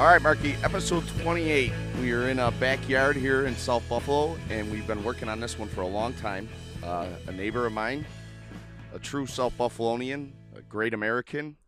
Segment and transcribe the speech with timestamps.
[0.00, 1.70] All right, Marky, episode 28.
[2.00, 5.58] We are in a backyard here in South Buffalo, and we've been working on this
[5.58, 6.48] one for a long time.
[6.82, 8.06] Uh, a neighbor of mine,
[8.94, 11.58] a true South Buffalonian, a great American.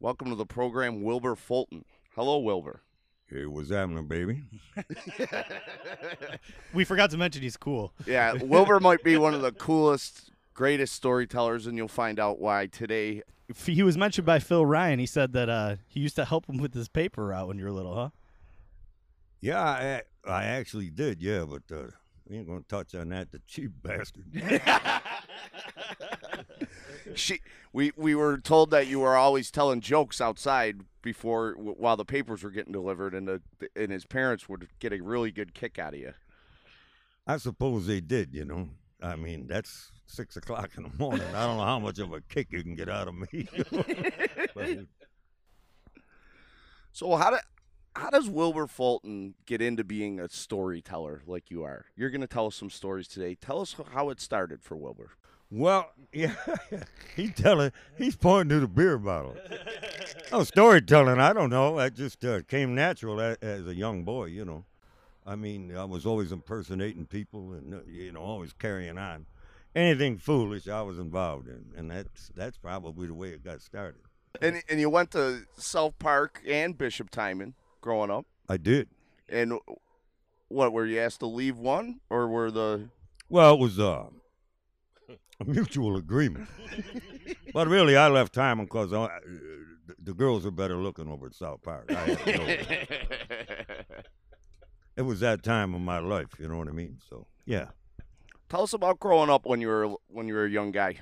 [0.00, 1.84] Welcome to the program, Wilbur Fulton.
[2.14, 2.80] Hello, Wilbur.
[3.26, 4.44] Hey, what's happening, baby?
[6.72, 7.92] We forgot to mention he's cool.
[8.06, 12.68] Yeah, Wilbur might be one of the coolest, greatest storytellers, and you'll find out why
[12.68, 13.24] today.
[13.50, 14.98] F- He was mentioned by Phil Ryan.
[14.98, 17.64] He said that uh, he used to help him with his paper route when you
[17.64, 18.10] were little, huh?
[19.40, 21.90] Yeah, I, I actually did, yeah, but uh,
[22.28, 24.24] we ain't gonna touch on that, the cheap bastard.
[27.14, 27.40] She,
[27.72, 32.42] we, we were told that you were always telling jokes outside before, while the papers
[32.42, 33.40] were getting delivered, and the
[33.74, 36.12] and his parents would get a really good kick out of you.
[37.26, 38.68] I suppose they did, you know.
[39.02, 41.26] I mean, that's six o'clock in the morning.
[41.34, 43.48] I don't know how much of a kick you can get out of me.
[44.54, 44.78] But
[46.92, 47.36] So how do,
[47.94, 51.86] how does Wilbur Fulton get into being a storyteller like you are?
[51.96, 53.34] You're going to tell us some stories today.
[53.34, 55.10] Tell us how it started for Wilbur.
[55.50, 56.34] Well, yeah,
[57.16, 59.36] he's telling, he's pointing to the beer bottle.
[60.32, 61.76] Oh, storytelling, I don't know.
[61.76, 64.64] That just uh, came natural as, as a young boy, you know.
[65.26, 69.26] I mean, I was always impersonating people and, uh, you know, always carrying on.
[69.78, 71.66] Anything foolish, I was involved in.
[71.76, 74.00] And that's, that's probably the way it got started.
[74.42, 78.26] And and you went to South Park and Bishop Timon growing up.
[78.48, 78.88] I did.
[79.28, 79.58] And
[80.48, 82.88] what were you asked to leave one, or were the
[83.28, 84.06] Well, it was uh,
[85.40, 86.48] a mutual agreement.
[87.52, 89.08] but really, I left Timon because uh,
[89.98, 91.90] the, girls were better looking over at South Park.
[91.90, 92.46] I had to know.
[94.96, 96.98] it was that time of my life, you know what I mean?
[97.08, 97.66] So, yeah.
[98.48, 101.00] Tell us about growing up when you were when you were a young guy.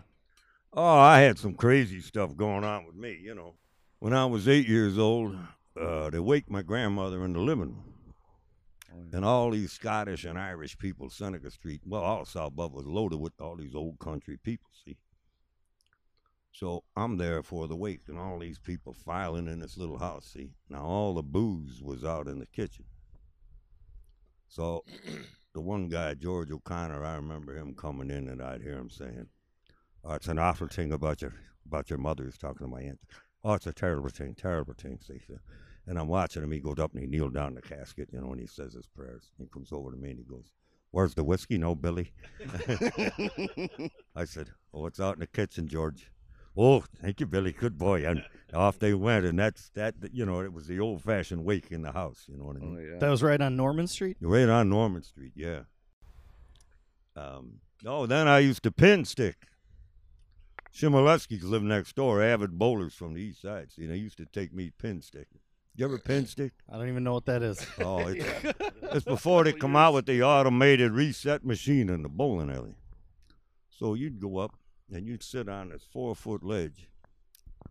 [0.73, 3.55] Oh, I had some crazy stuff going on with me, you know.
[4.01, 5.37] When I was eight years old,
[5.81, 7.97] uh, they waked my grandmother in the living room.
[9.13, 13.21] And all these Scottish and Irish people, Seneca Street, well, all South Buffalo was loaded
[13.21, 14.97] with all these old country people, see.
[16.53, 20.31] So I'm there for the wake, and all these people filing in this little house,
[20.33, 20.51] see.
[20.71, 22.87] Now, all the booze was out in the kitchen.
[24.49, 24.85] So
[25.57, 29.27] the one guy, George O'Connor, I remember him coming in, and I'd hear him saying,
[30.05, 31.33] oh, it's an awful thing about your
[31.65, 32.25] about your mother.
[32.25, 33.01] He's talking to my aunt.
[33.43, 34.99] Oh, it's a terrible thing, terrible thing.
[35.01, 35.39] See, so,
[35.87, 36.53] and I'm watching him.
[36.53, 38.75] He goes up and he kneels down in the casket, you know, and he says
[38.75, 39.31] his prayers.
[39.39, 40.53] He comes over to me and he goes,
[40.91, 41.57] "Where's the whiskey?
[41.57, 42.13] No, Billy."
[44.15, 46.11] I said, "Oh, it's out in the kitchen, George."
[46.57, 47.53] Oh, thank you, Billy.
[47.53, 48.07] Good boy.
[48.07, 48.25] And
[48.55, 49.95] off they went, and that's that.
[50.13, 52.25] You know, it was the old-fashioned wake in the house.
[52.29, 52.77] You know what I mean?
[52.79, 52.99] Oh, yeah.
[52.99, 54.17] That was right on Norman Street.
[54.21, 55.61] Right on Norman Street, yeah.
[57.15, 59.37] Um, oh, then I used to pin stick.
[60.75, 63.73] Shimoleski's lived next door, avid bowlers from the east side.
[63.73, 65.41] See, they used to take me pin sticking.
[65.75, 66.53] You ever pin stick?
[66.71, 67.65] I don't even know what that is.
[67.81, 72.51] Oh, it's, it's before they come out with the automated reset machine in the bowling
[72.51, 72.75] alley.
[73.71, 74.55] So you'd go up
[74.93, 76.89] and you'd sit on this four foot ledge,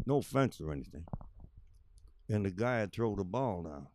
[0.06, 1.06] no fence or anything.
[2.30, 3.88] And the guy would throw the ball down.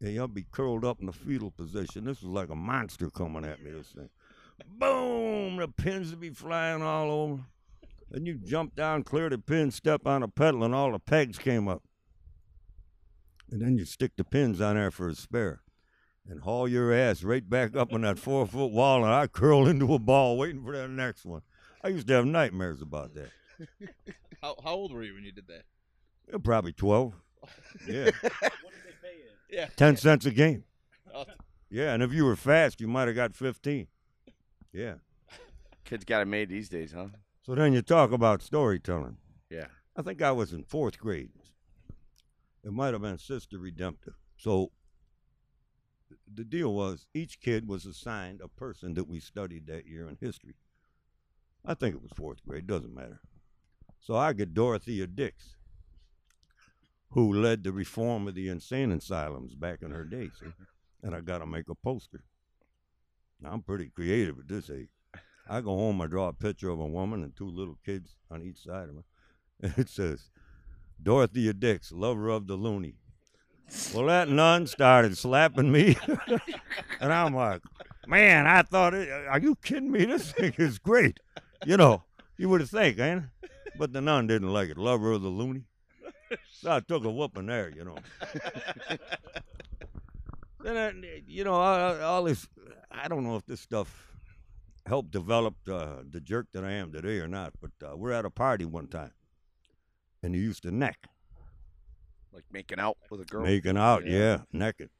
[0.00, 2.04] And you'd be curled up in the fetal position.
[2.04, 4.10] This was like a monster coming at me, this thing.
[4.78, 5.56] Boom!
[5.56, 7.42] The pins would be flying all over.
[8.12, 11.38] And you jump down, clear the pin, step on a pedal, and all the pegs
[11.38, 11.82] came up.
[13.50, 15.62] And then you stick the pins on there for a spare
[16.28, 19.66] and haul your ass right back up on that four foot wall, and I curl
[19.66, 21.42] into a ball waiting for that next one.
[21.82, 23.30] I used to have nightmares about that.
[24.42, 25.62] How, how old were you when you did that?
[26.30, 27.14] Yeah, Probably 12.
[27.88, 28.10] Yeah.
[29.48, 29.68] Yeah.
[29.76, 30.64] 10 cents a game.
[31.14, 31.24] Oh,
[31.70, 33.86] Yeah, and if you were fast, you might have got 15.
[34.72, 34.94] Yeah.
[35.84, 37.06] Kids got it made these days, huh?
[37.42, 39.16] So then you talk about storytelling.
[39.48, 39.66] Yeah.
[39.96, 41.30] I think I was in fourth grade.
[42.64, 44.14] It might have been Sister Redemptive.
[44.36, 44.72] So
[46.34, 50.18] the deal was each kid was assigned a person that we studied that year in
[50.20, 50.56] history.
[51.66, 53.20] I think it was fourth grade, doesn't matter.
[54.00, 55.56] So I get Dorothea Dix,
[57.10, 60.30] who led the reform of the insane asylums back in her day.
[60.38, 60.46] See?
[61.02, 62.22] And I got to make a poster.
[63.40, 64.88] Now, I'm pretty creative at this age.
[65.48, 68.42] I go home, I draw a picture of a woman and two little kids on
[68.42, 69.04] each side of her.
[69.62, 70.30] And it says,
[71.02, 72.96] Dorothea Dix, lover of the loony.
[73.94, 75.96] Well, that nun started slapping me.
[77.00, 77.62] and I'm like,
[78.06, 80.04] man, I thought, it, are you kidding me?
[80.04, 81.18] This thing is great.
[81.66, 82.04] You know,
[82.38, 83.50] you would think, ain't it?
[83.76, 84.78] But the nun didn't like it.
[84.78, 85.64] Lover of the loony.
[86.52, 87.96] So I took a whooping there, you know.
[90.62, 92.46] then, I, you know, all, all this,
[92.90, 94.12] I don't know if this stuff
[94.86, 98.24] helped develop uh, the jerk that I am today or not, but uh, we're at
[98.24, 99.10] a party one time,
[100.22, 101.08] and he used to neck.
[102.32, 103.42] Like making out with a girl.
[103.42, 104.18] Making out, Yeah.
[104.18, 104.38] yeah.
[104.52, 104.90] necking.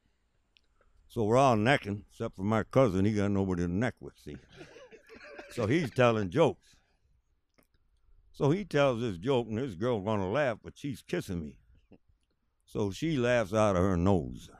[1.06, 3.04] So we're all necking, except for my cousin.
[3.04, 4.36] He got nobody to neck with, see.
[5.56, 6.76] So he's telling jokes.
[8.32, 11.58] So he tells this joke, and this girl gonna laugh, but she's kissing me.
[12.66, 14.50] So she laughs out of her nose.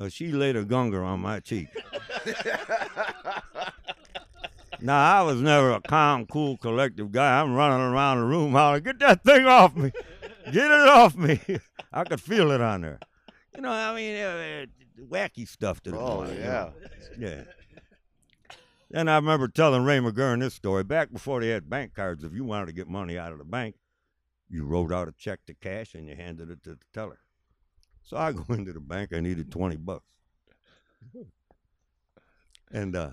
[0.00, 1.66] Uh, she laid a gunga on my cheek.
[4.80, 7.40] now I was never a calm, cool, collective guy.
[7.40, 9.90] I'm running around the room hollering, "Get that thing off me!
[10.52, 11.40] Get it off me!"
[11.92, 12.98] I could feel it on her.
[13.54, 14.66] You know, I mean, uh,
[15.10, 16.46] wacky stuff to the Oh boy, you yeah.
[16.46, 16.72] know.
[17.18, 17.42] Yeah.
[18.90, 20.82] Then I remember telling Ray McGurn this story.
[20.82, 23.44] Back before they had bank cards, if you wanted to get money out of the
[23.44, 23.76] bank,
[24.48, 27.18] you wrote out a check to cash and you handed it to the teller.
[28.02, 30.04] So I go into the bank, I needed 20 bucks.
[32.70, 33.10] And uh,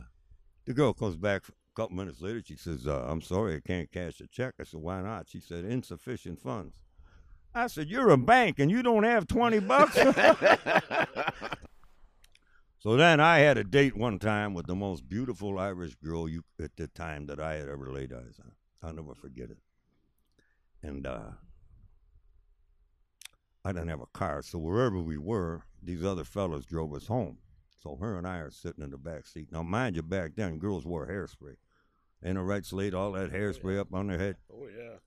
[0.65, 2.41] the girl comes back a couple minutes later.
[2.45, 4.55] She says, uh, I'm sorry, I can't cash a check.
[4.59, 5.29] I said, why not?
[5.29, 6.75] She said, insufficient funds.
[7.53, 9.97] I said, you're a bank and you don't have 20 bucks?
[12.85, 16.43] So then I had a date one time with the most beautiful Irish girl you
[16.61, 18.51] at the time that I had ever laid eyes on.
[18.83, 19.57] I'll never forget it.
[20.83, 21.31] And uh,
[23.63, 27.39] I didn't have a car, so wherever we were, these other fellas drove us home.
[27.81, 29.47] So her and I are sitting in the back seat.
[29.51, 31.55] Now, mind you, back then girls wore hairspray.
[32.23, 34.35] Ain't a right slate, all that hairspray up on their head.
[34.53, 34.97] Oh yeah.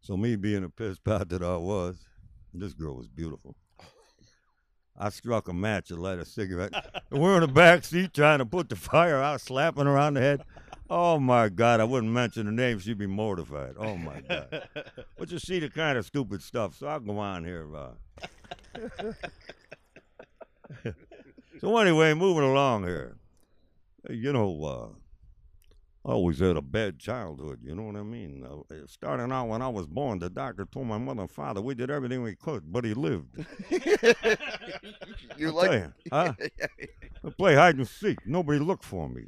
[0.00, 2.08] So me being a piss pot that I was,
[2.52, 3.54] this girl was beautiful.
[4.98, 6.72] I struck a match and light a cigarette.
[7.10, 10.14] And we're in the back seat trying to put the fire out, slapping her on
[10.14, 10.42] the head.
[10.90, 13.74] Oh my God, I wouldn't mention her name, she'd be mortified.
[13.78, 14.68] Oh my God.
[15.18, 17.68] But you see the kind of stupid stuff, so I'll go on here.
[17.76, 17.90] Uh.
[21.60, 23.16] so anyway, moving along here.
[24.08, 24.88] You know, uh,
[26.08, 28.42] I always had a bad childhood, you know what I mean?
[28.42, 31.74] Uh, starting out when I was born, the doctor told my mother and father we
[31.74, 33.44] did everything we could, but he lived.
[35.36, 36.32] You like you, huh?
[37.24, 38.26] I play hide and seek.
[38.26, 39.26] Nobody looked for me.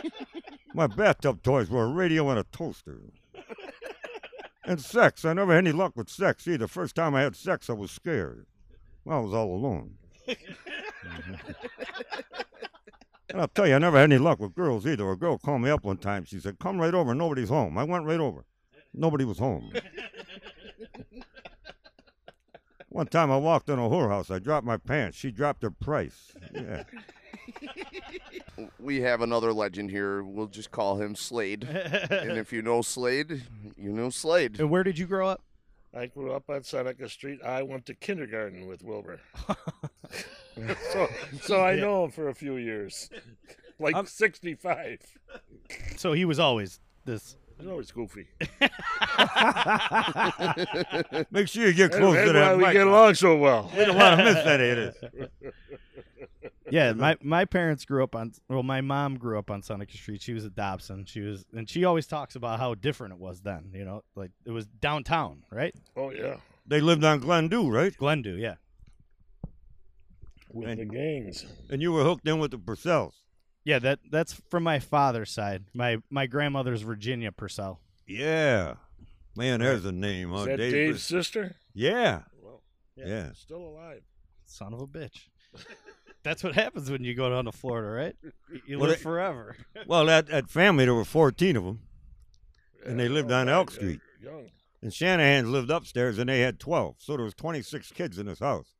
[0.74, 3.00] My bathtub toys were a radio and a toaster.
[4.64, 5.24] And sex.
[5.24, 6.68] I never had any luck with sex either.
[6.68, 8.44] First time I had sex, I was scared.
[9.04, 9.94] Well, I was all alone.
[13.32, 15.10] And I'll tell you, I never had any luck with girls either.
[15.10, 16.24] A girl called me up one time.
[16.24, 17.14] She said, Come right over.
[17.14, 17.76] Nobody's home.
[17.78, 18.44] I went right over.
[18.94, 19.72] Nobody was home.
[22.92, 24.30] One time I walked in a whorehouse.
[24.30, 25.16] I dropped my pants.
[25.16, 26.32] She dropped her price.
[26.52, 26.84] Yeah.
[28.78, 30.22] we have another legend here.
[30.22, 31.64] We'll just call him Slade.
[32.10, 33.44] and if you know Slade,
[33.78, 34.60] you know Slade.
[34.60, 35.42] and where did you grow up?
[35.94, 37.40] I grew up on Seneca Street.
[37.44, 39.20] I went to kindergarten with Wilbur.
[40.92, 41.08] so
[41.42, 43.10] so I know him for a few years.
[43.78, 45.00] Like I'm- 65.
[45.96, 47.36] So he was always this.
[47.58, 48.26] He's always goofy.
[51.30, 52.72] Make sure you get That's close to that why we mic.
[52.72, 53.70] get along so well.
[53.76, 54.94] We don't want to miss that, of
[55.40, 55.52] this.
[56.72, 58.32] Yeah, my my parents grew up on.
[58.48, 60.22] Well, my mom grew up on Seneca Street.
[60.22, 61.04] She was at Dobson.
[61.04, 63.72] She was, and she always talks about how different it was then.
[63.74, 65.74] You know, like it was downtown, right?
[65.98, 66.36] Oh yeah.
[66.66, 67.94] They lived on Glendew, right?
[67.94, 68.54] Glendew, yeah.
[70.50, 71.44] With And- the gangs.
[71.68, 73.12] And you were hooked in with the Purcells.
[73.64, 75.64] Yeah, that that's from my father's side.
[75.74, 77.80] My my grandmother's Virginia Purcell.
[78.06, 78.76] Yeah.
[79.36, 80.38] Man, there's a name, huh?
[80.38, 81.18] Is that Dave Dave's Purcell.
[81.20, 81.56] sister?
[81.74, 82.22] Yeah.
[82.42, 82.62] Well,
[82.96, 83.32] Yeah.
[83.34, 84.02] Still alive.
[84.46, 85.28] Son of a bitch.
[86.22, 88.16] That's what happens when you go down to Florida, right?
[88.22, 89.56] You- You Well, live it- forever.
[89.86, 91.80] Well, that, that family, there were 14 of them.
[92.86, 94.00] And they lived on Elk Street.
[94.22, 94.50] Young.
[94.82, 96.96] And Shanahan's lived upstairs and they had 12.
[96.98, 98.74] So there was 26 kids in this house.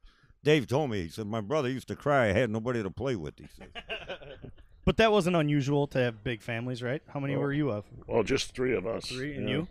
[0.45, 2.27] Dave told me, he said, my brother used to cry.
[2.29, 3.69] I had nobody to play with, he said.
[4.85, 7.01] But that wasn't unusual to have big families, right?
[7.07, 7.39] How many Oh.
[7.39, 7.85] were you of?
[8.09, 9.07] Well, just three of us.
[9.07, 9.55] Three, and yeah.
[9.55, 9.69] you?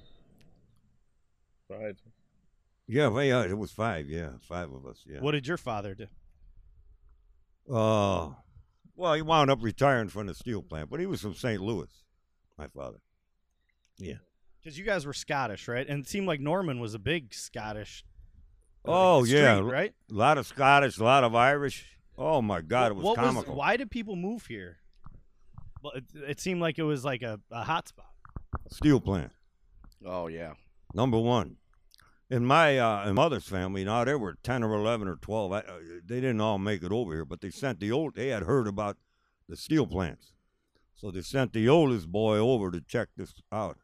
[1.68, 1.98] Five.
[2.88, 4.08] Yeah, well, yeah, it was five.
[4.10, 5.04] Yeah, five of us.
[5.06, 5.20] Yeah.
[5.20, 6.08] What did your father do?
[7.70, 8.30] Uh,
[8.96, 11.62] well, he wound up retiring from the steel plant, but he was from St.
[11.62, 11.90] Louis,
[12.58, 13.00] my father.
[13.98, 14.16] Yeah.
[14.62, 15.88] Because you guys were Scottish, right?
[15.88, 18.04] And it seemed like Norman was a big Scottish.
[18.86, 19.60] uh, Oh, street, yeah.
[19.60, 19.94] right?
[20.10, 21.98] A lot of Scottish, a lot of Irish.
[22.18, 23.56] Oh, my God, it was what comical.
[23.56, 24.78] why did people move here?
[25.84, 28.06] Well, it, it seemed like it was like a, a hot spot.
[28.70, 29.32] Steel plant.
[30.06, 30.54] Oh yeah.
[30.94, 31.58] Number one.
[32.32, 35.52] In my uh, mother's family, now there were ten or eleven or twelve.
[35.52, 38.16] I, uh, they didn't all make it over here, but they sent the old.
[38.16, 38.96] They had heard about
[39.50, 40.32] the steel plants,
[40.96, 43.80] so they sent the oldest boy over to check this out.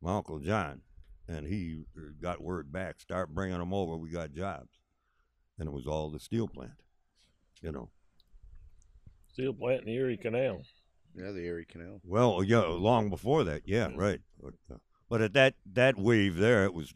[0.00, 0.80] My uncle John,
[1.28, 2.98] and he uh, got word back.
[2.98, 3.94] Start bringing them over.
[3.94, 4.78] We got jobs,
[5.58, 6.80] and it was all the steel plant.
[7.60, 7.90] You know.
[9.34, 10.62] Steel plant in the Erie Canal.
[11.14, 12.00] Yeah, the Erie Canal.
[12.02, 14.20] Well, yeah, long before that, yeah, right.
[14.42, 14.78] But, uh,
[15.10, 16.94] but at that that wave there, it was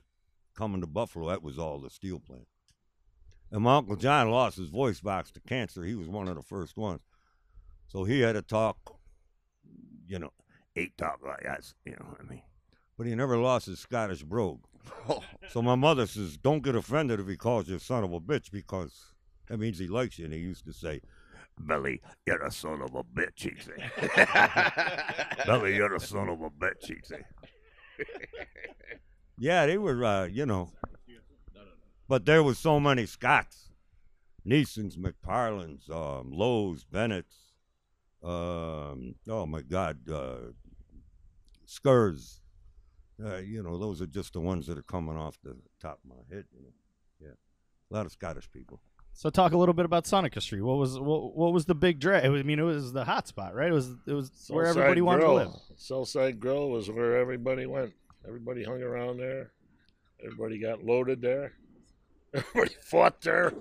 [0.60, 2.46] coming to Buffalo, that was all the steel plant.
[3.50, 5.82] And my Uncle John lost his voice box to cancer.
[5.84, 7.00] He was one of the first ones.
[7.88, 8.76] So he had to talk,
[10.06, 10.34] you know,
[10.76, 12.42] eight talk like that, you know what I mean?
[12.98, 14.64] But he never lost his Scottish brogue.
[15.48, 18.20] So my mother says, don't get offended if he calls you a son of a
[18.20, 19.12] bitch because
[19.48, 20.26] that means he likes you.
[20.26, 21.00] And he used to say,
[21.66, 25.44] Billy, you're a son of a bitch, he'd say.
[25.46, 27.24] Billy, you're a son of a bitch, he'd say.
[29.40, 30.70] Yeah, they were, uh, you know.
[32.06, 33.70] But there was so many Scots.
[34.46, 37.36] Neeson's, McParlin's, um, Lowe's, Bennett's,
[38.22, 40.52] um, oh my God, uh,
[41.66, 42.40] Skurs.
[43.22, 46.10] Uh, you know, those are just the ones that are coming off the top of
[46.10, 46.44] my head.
[46.52, 46.72] You know,
[47.20, 47.34] yeah,
[47.90, 48.80] a lot of Scottish people.
[49.12, 50.62] So talk a little bit about Seneca Street.
[50.62, 52.24] What was what, what was the big drag?
[52.24, 53.68] I mean, it was the hot spot, right?
[53.68, 55.38] It was it was where Southside everybody wanted Grill.
[55.38, 55.60] to live.
[55.76, 57.92] Southside Grill was where everybody went.
[58.26, 59.52] Everybody hung around there.
[60.22, 61.52] Everybody got loaded there.
[62.34, 63.52] Everybody fought there.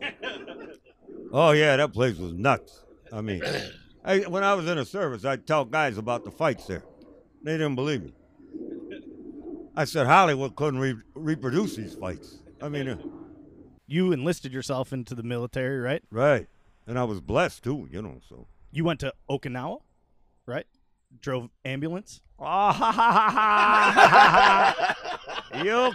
[1.32, 2.84] Oh yeah, that place was nuts.
[3.12, 3.42] I mean,
[4.06, 6.84] I, when I was in the service, I'd tell guys about the fights there.
[7.44, 8.14] They didn't believe me.
[9.76, 12.40] I said Hollywood couldn't re- reproduce these fights.
[12.62, 12.98] I mean, uh,
[13.88, 16.04] You enlisted yourself into the military, right?
[16.12, 16.48] right?
[16.86, 18.20] And I was blessed too, you know.
[18.28, 19.80] So You went to Okinawa,
[20.46, 20.66] right?
[21.22, 22.22] Drove ambulance.
[22.40, 22.46] you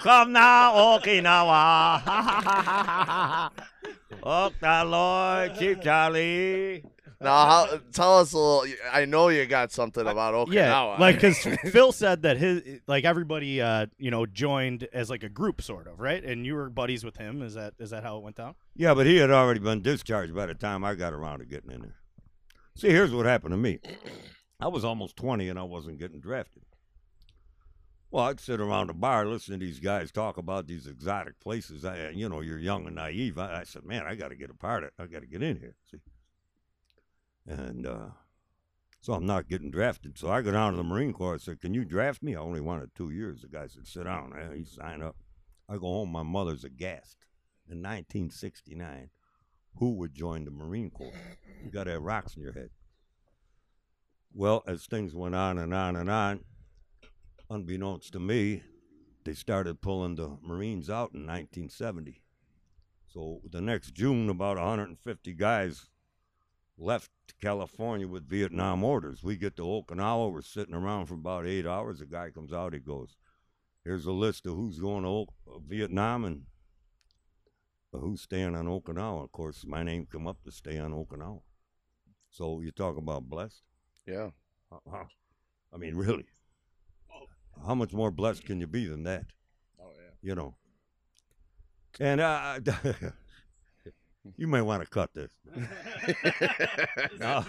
[0.00, 2.02] come now, Okinawa.
[4.22, 6.84] Oak the Lord, Chief Charlie.
[7.20, 8.66] now, how, tell us a little.
[8.92, 10.52] I know you got something about Okinawa.
[10.52, 11.38] Yeah, like because
[11.70, 15.86] Phil said that his like everybody, uh, you know, joined as like a group, sort
[15.86, 16.22] of, right?
[16.22, 17.40] And you were buddies with him.
[17.40, 18.54] Is that is that how it went down?
[18.76, 21.70] Yeah, but he had already been discharged by the time I got around to getting
[21.70, 21.96] in there.
[22.76, 23.78] See, here's what happened to me.
[24.64, 26.62] I was almost 20 and I wasn't getting drafted.
[28.10, 31.84] Well, I'd sit around the bar listening to these guys talk about these exotic places.
[31.84, 33.36] I, you know, you're young and naive.
[33.36, 34.94] I, I said, man, I got to get a part of it.
[34.98, 35.76] I got to get in here.
[35.90, 35.98] See?
[37.46, 38.06] And uh,
[39.02, 40.16] so I'm not getting drafted.
[40.16, 41.34] So I go down to the Marine Corps.
[41.34, 42.34] I said, can you draft me?
[42.34, 43.42] I only wanted two years.
[43.42, 44.32] The guy said, sit down.
[44.34, 45.16] Eh, He signed up.
[45.68, 46.10] I go home.
[46.10, 47.18] My mother's aghast.
[47.68, 49.10] In 1969,
[49.76, 51.12] who would join the Marine Corps?
[51.62, 52.70] You got to have rocks in your head.
[54.36, 56.40] Well, as things went on and on and on,
[57.48, 58.64] unbeknownst to me,
[59.24, 62.20] they started pulling the Marines out in 1970.
[63.06, 65.86] So the next June, about 150 guys
[66.76, 67.10] left
[67.40, 69.22] California with Vietnam orders.
[69.22, 72.00] We get to Okinawa, we're sitting around for about eight hours.
[72.00, 73.16] A guy comes out, he goes,
[73.84, 76.42] Here's a list of who's going to uh, Vietnam and
[77.94, 79.22] uh, who's staying on Okinawa.
[79.22, 81.42] Of course, my name come up to stay on Okinawa.
[82.30, 83.62] So you talk about blessed.
[84.06, 84.30] Yeah.
[84.70, 85.04] Uh, uh,
[85.72, 86.26] I mean, really.
[87.66, 89.26] How much more blessed can you be than that?
[89.80, 90.10] Oh yeah.
[90.22, 90.54] You know.
[92.00, 92.58] And uh,
[94.36, 95.30] you may want to cut this.
[97.18, 97.44] no,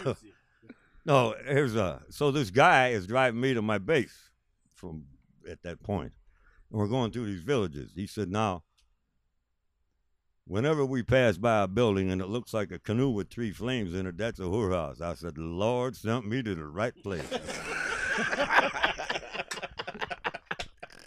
[1.05, 2.01] no, here's a.
[2.09, 4.29] So this guy is driving me to my base
[4.73, 5.05] from
[5.49, 6.13] at that point,
[6.71, 7.91] and we're going through these villages.
[7.95, 8.63] He said, "Now,
[10.47, 13.93] whenever we pass by a building and it looks like a canoe with three flames
[13.93, 17.27] in it, that's a whorehouse." I said, "The Lord sent me to the right place."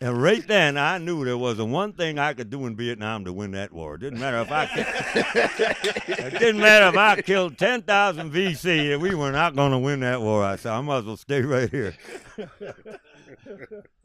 [0.00, 3.32] And right then, I knew there wasn't one thing I could do in Vietnam to
[3.32, 3.96] win that war.
[3.96, 8.98] It didn't matter if I, ki- it didn't matter if I killed ten thousand VC.
[9.00, 10.44] We were not going to win that war.
[10.44, 11.94] I said, I might as well stay right here.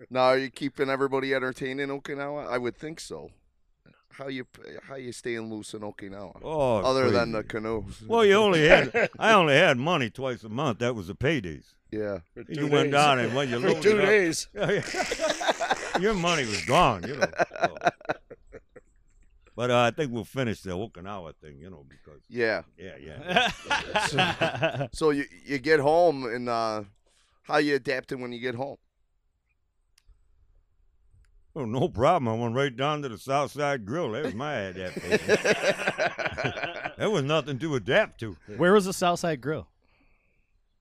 [0.09, 2.47] Now, are you keeping everybody entertained in Okinawa?
[2.47, 3.31] I would think so.
[4.17, 4.45] How you
[4.83, 6.39] how you staying loose in Okinawa?
[6.43, 8.03] Oh, it's Other than the canoes.
[8.07, 10.79] well, you only had I only had money twice a month.
[10.79, 11.73] That was the paydays.
[11.91, 12.19] Yeah.
[12.33, 14.47] For You two went down and when you for two up- days.
[15.99, 17.25] your money was gone, you know.
[17.61, 17.75] so.
[19.55, 22.63] But uh, I think we'll finish the Okinawa thing, you know, because Yeah.
[22.77, 24.87] yeah, yeah.
[24.91, 26.83] So you you get home and uh,
[27.43, 28.77] how you adapting when you get home?
[31.55, 32.27] Oh, no problem.
[32.27, 34.11] I went right down to the Southside Grill.
[34.11, 35.27] That was my adaptation.
[36.97, 38.35] there was nothing to adapt to.
[38.57, 39.67] Where was the Southside Grill?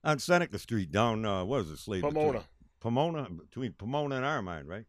[0.02, 2.02] On Seneca Street, down, uh, what is it, Slade?
[2.02, 2.42] Pomona.
[2.80, 4.86] Pomona, between Pomona and Armine, right?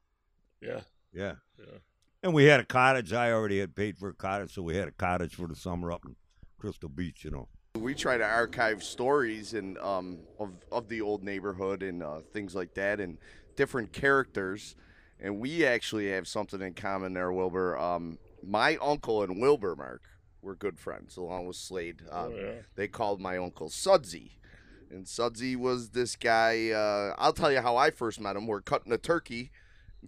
[0.62, 0.82] Yeah.
[1.14, 1.36] Yeah.
[1.60, 1.78] Yeah.
[2.24, 3.12] And we had a cottage.
[3.12, 5.92] I already had paid for a cottage, so we had a cottage for the summer
[5.92, 6.16] up in
[6.58, 7.50] Crystal Beach, you know.
[7.76, 12.56] We try to archive stories and um, of of the old neighborhood and uh, things
[12.56, 13.18] like that, and
[13.56, 14.76] different characters.
[15.24, 17.78] And we actually have something in common there, Wilbur.
[17.78, 20.02] Um, my uncle and Wilbur Mark
[20.42, 22.02] were good friends, along with Slade.
[22.12, 22.52] Oh, Um, yeah.
[22.76, 24.34] They called my uncle Sudsy,
[24.92, 26.72] and Sudsy was this guy.
[26.72, 28.48] Uh, I'll tell you how I first met him.
[28.48, 29.52] We're cutting a turkey,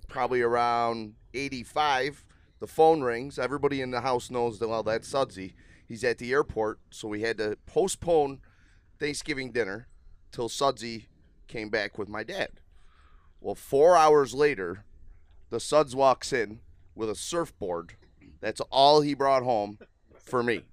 [0.10, 2.26] probably around '85.
[2.60, 3.40] The phone rings.
[3.40, 5.54] Everybody in the house knows that well that's Sudsy.
[5.88, 8.42] He's at the airport, so we had to postpone
[9.00, 9.88] Thanksgiving dinner
[10.34, 11.08] till Sudsy
[11.48, 12.60] came back with my dad.
[13.40, 14.84] Well, four hours later,
[15.56, 16.60] the Suds walks in
[16.96, 17.94] with a surfboard.
[18.42, 19.80] That's all he brought home
[20.22, 20.64] for me.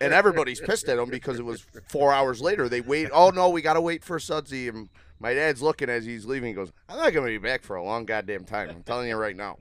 [0.00, 2.68] and everybody's pissed at him because it was four hours later.
[2.68, 3.10] They wait.
[3.12, 4.68] Oh no, we gotta wait for Sudsy.
[4.68, 6.50] And my dad's looking as he's leaving.
[6.50, 8.70] He goes, "I'm not gonna be back for a long goddamn time.
[8.70, 9.58] I'm telling you right now."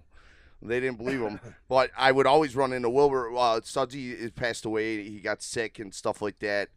[0.62, 3.36] They didn't believe him, but I would always run into Wilbur.
[3.36, 5.10] Uh, Sudsy passed away.
[5.10, 6.70] He got sick and stuff like that.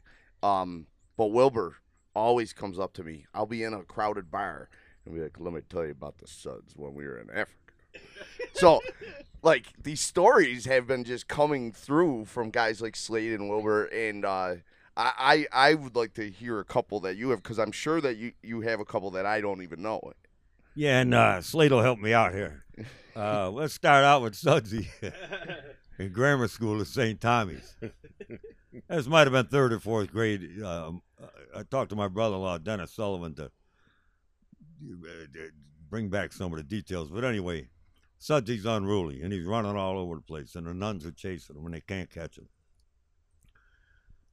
[0.42, 0.86] Um,
[1.18, 1.76] but Wilbur
[2.14, 3.26] always comes up to me.
[3.34, 4.70] I'll be in a crowded bar
[5.04, 7.74] and be like, "Let me tell you about the Suds when we were in Africa."
[8.54, 8.80] so,
[9.42, 14.24] like these stories have been just coming through from guys like Slade and Wilbur, and
[14.24, 14.54] uh,
[14.96, 18.00] I, I I would like to hear a couple that you have because I'm sure
[18.00, 20.12] that you you have a couple that I don't even know.
[20.74, 22.64] Yeah, and uh, Slade will help me out here.
[23.16, 24.88] Uh, let's start out with Sudsy
[26.00, 27.20] in grammar school at St.
[27.20, 27.76] Tommy's.
[28.88, 30.60] This might have been third or fourth grade.
[30.60, 31.00] Um,
[31.54, 33.48] I talked to my brother-in-law Dennis Sullivan to uh,
[34.84, 35.40] Uh,
[35.90, 37.10] bring back some of the details.
[37.10, 37.68] But anyway,
[38.18, 41.66] Sudsy's unruly and he's running all over the place, and the nuns are chasing him
[41.66, 42.48] and they can't catch him.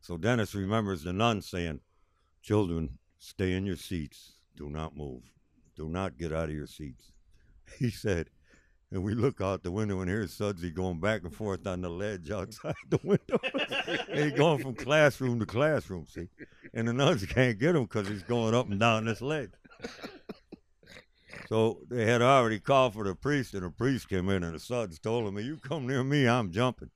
[0.02, 1.82] So Dennis remembers the nuns saying,
[2.42, 4.34] "Children, stay in your seats.
[4.56, 5.24] Do not move.
[5.76, 7.12] Do not get out of your seats."
[7.80, 8.30] He said,
[8.92, 11.90] and we look out the window and here's Sudsy going back and forth on the
[11.90, 13.40] ledge outside the window.
[14.14, 16.28] he's going from classroom to classroom, see?
[16.74, 19.52] And the nuns can't get him because he's going up and down this ledge.
[21.48, 24.60] So they had already called for the priest, and the priest came in, and the
[24.60, 26.90] Suds told him, You come near me, I'm jumping.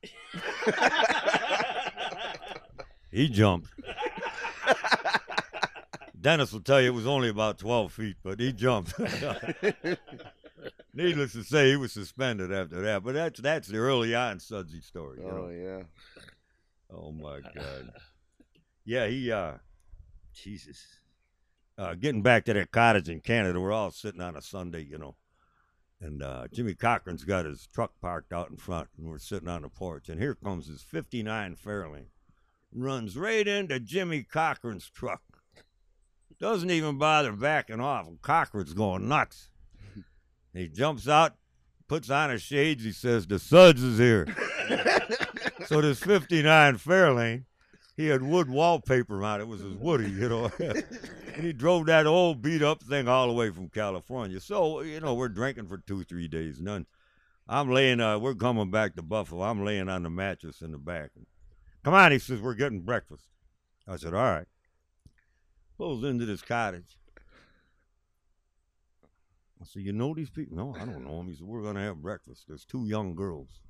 [3.11, 3.69] he jumped.
[6.19, 8.93] Dennis will tell you it was only about 12 feet, but he jumped.
[10.93, 13.03] Needless to say, he was suspended after that.
[13.03, 15.19] But that's that's the early on Sudsy story.
[15.21, 15.49] You Oh know?
[15.49, 15.83] yeah.
[16.89, 17.91] Oh my God.
[18.85, 19.53] Yeah, he uh
[20.33, 20.83] Jesus.
[21.77, 24.97] Uh getting back to that cottage in Canada, we're all sitting on a Sunday, you
[24.97, 25.15] know.
[26.01, 29.61] And uh Jimmy Cochran's got his truck parked out in front and we're sitting on
[29.63, 32.07] the porch and here comes his fifty nine Fairlane.
[32.73, 35.21] Runs right into Jimmy Cochran's truck.
[36.39, 38.07] Doesn't even bother backing off.
[38.07, 39.49] And Cochran's going nuts.
[40.53, 41.35] He jumps out,
[41.87, 42.83] puts on his shades.
[42.83, 44.25] He says, "The Suds is here."
[45.65, 47.43] so this '59 Fairlane,
[47.95, 49.47] he had wood wallpaper on it.
[49.47, 50.51] Was his Woody, you know.
[50.59, 54.39] and he drove that old beat up thing all the way from California.
[54.39, 56.61] So you know, we're drinking for two, three days.
[56.61, 56.85] None.
[57.47, 58.01] I'm laying.
[58.01, 59.43] Uh, we're coming back to Buffalo.
[59.43, 61.11] I'm laying on the mattress in the back.
[61.83, 63.27] Come on, he says, we're getting breakfast.
[63.87, 64.47] I said, all right.
[65.77, 66.97] Pulls into this cottage.
[69.61, 70.57] I said, you know these people?
[70.57, 71.27] No, I don't know them.
[71.27, 72.45] He said, we're going to have breakfast.
[72.47, 73.61] There's two young girls.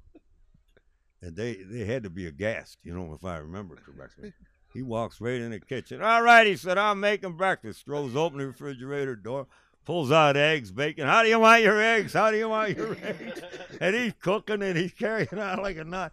[1.25, 4.33] And they, they had to be aghast, you know, if I remember correctly.
[4.73, 6.01] He walks right in the kitchen.
[6.01, 7.85] All right, he said, I'm making breakfast.
[7.85, 9.47] Throws open the refrigerator door,
[9.85, 11.07] pulls out eggs, bacon.
[11.07, 12.11] How do you want your eggs?
[12.11, 13.41] How do you want your eggs?
[13.79, 16.11] And he's cooking and he's carrying on like a nut.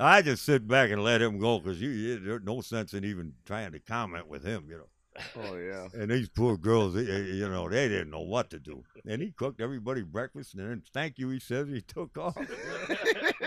[0.00, 3.04] I just sit back and let him go because you, you, there's no sense in
[3.04, 4.88] even trying to comment with him, you know.
[5.36, 5.86] Oh yeah.
[5.94, 8.82] And these poor girls, they- you know, they didn't know what to do.
[9.06, 12.36] And he cooked everybody breakfast, and then thank you, he says, he took off.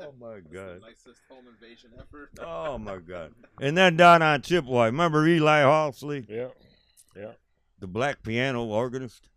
[0.00, 0.80] oh my God.
[0.82, 2.30] Nicest home invasion ever.
[2.40, 3.32] Oh my God.
[3.60, 6.48] And then down on Chippewa, remember Eli Halsley, Yeah.
[7.16, 7.32] Yeah.
[7.80, 9.28] the black piano organist?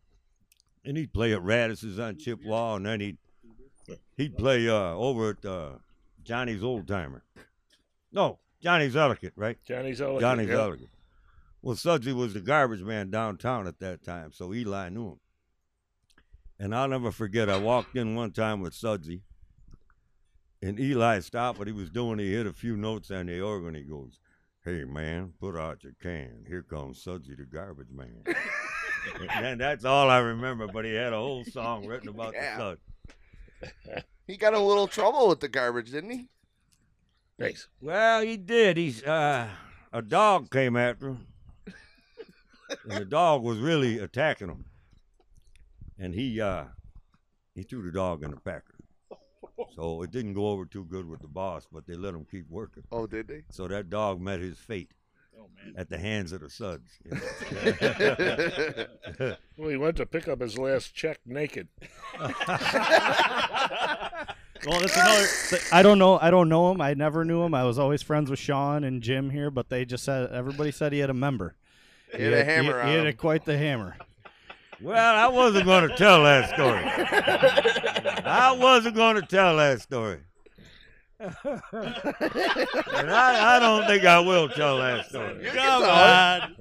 [0.86, 3.18] And he'd play at Radiss's on Chippewa, and then he'd
[4.18, 5.70] he'd play uh, over at uh,
[6.24, 7.24] Johnny's Old Timer.
[8.12, 9.58] No, Johnny's Ellicott, right?
[9.64, 10.22] Johnny's Ellicott.
[10.22, 10.62] Johnny's yeah.
[10.62, 10.88] Ellicott.
[11.62, 15.20] Well, Sudsy was the garbage man downtown at that time, so Eli knew him.
[16.60, 19.22] And I'll never forget, I walked in one time with Sudsy,
[20.62, 22.20] and Eli stopped what he was doing.
[22.20, 23.76] He hit a few notes on the organ.
[23.76, 24.20] He goes,
[24.64, 26.46] Hey, man, put out your can.
[26.48, 28.24] Here comes Sudsy the garbage man.
[28.26, 32.58] and then that's all I remember, but he had a whole song written about Yeah.
[32.58, 32.78] the
[33.64, 34.04] Suds.
[34.28, 36.30] He got a little trouble with the garbage, didn't he?
[37.38, 37.68] Thanks.
[37.82, 38.78] Well, he did.
[38.78, 39.50] He's uh,
[39.92, 41.28] a dog came after him,
[42.88, 44.66] and the dog was really attacking him.
[46.00, 46.66] And he uh,
[47.56, 48.71] he threw the dog in the packer.
[49.76, 52.46] So it didn't go over too good with the boss, but they let him keep
[52.50, 52.84] working.
[52.92, 53.44] Oh, did they?
[53.50, 54.92] So that dog met his fate
[55.38, 55.74] Oh man.
[55.78, 56.92] at the hands of the Suds.
[57.06, 57.18] you know.
[59.58, 61.68] Well, he went to pick up his last check naked.
[64.68, 65.26] Well, that's another.
[65.50, 66.20] th- I don't know.
[66.20, 66.82] I don't know him.
[66.82, 67.56] I never knew him.
[67.56, 70.94] I was always friends with Sean and Jim here, but they just said everybody said
[70.94, 71.56] he had a member.
[72.16, 73.98] He had a hammer he, he had a, quite the hammer.
[74.80, 76.84] Well, I wasn't going to tell that story.
[78.26, 80.20] I wasn't going to tell that story.
[81.20, 81.32] and
[83.12, 85.46] I, I don't think I will tell that story.
[85.54, 86.56] Come on.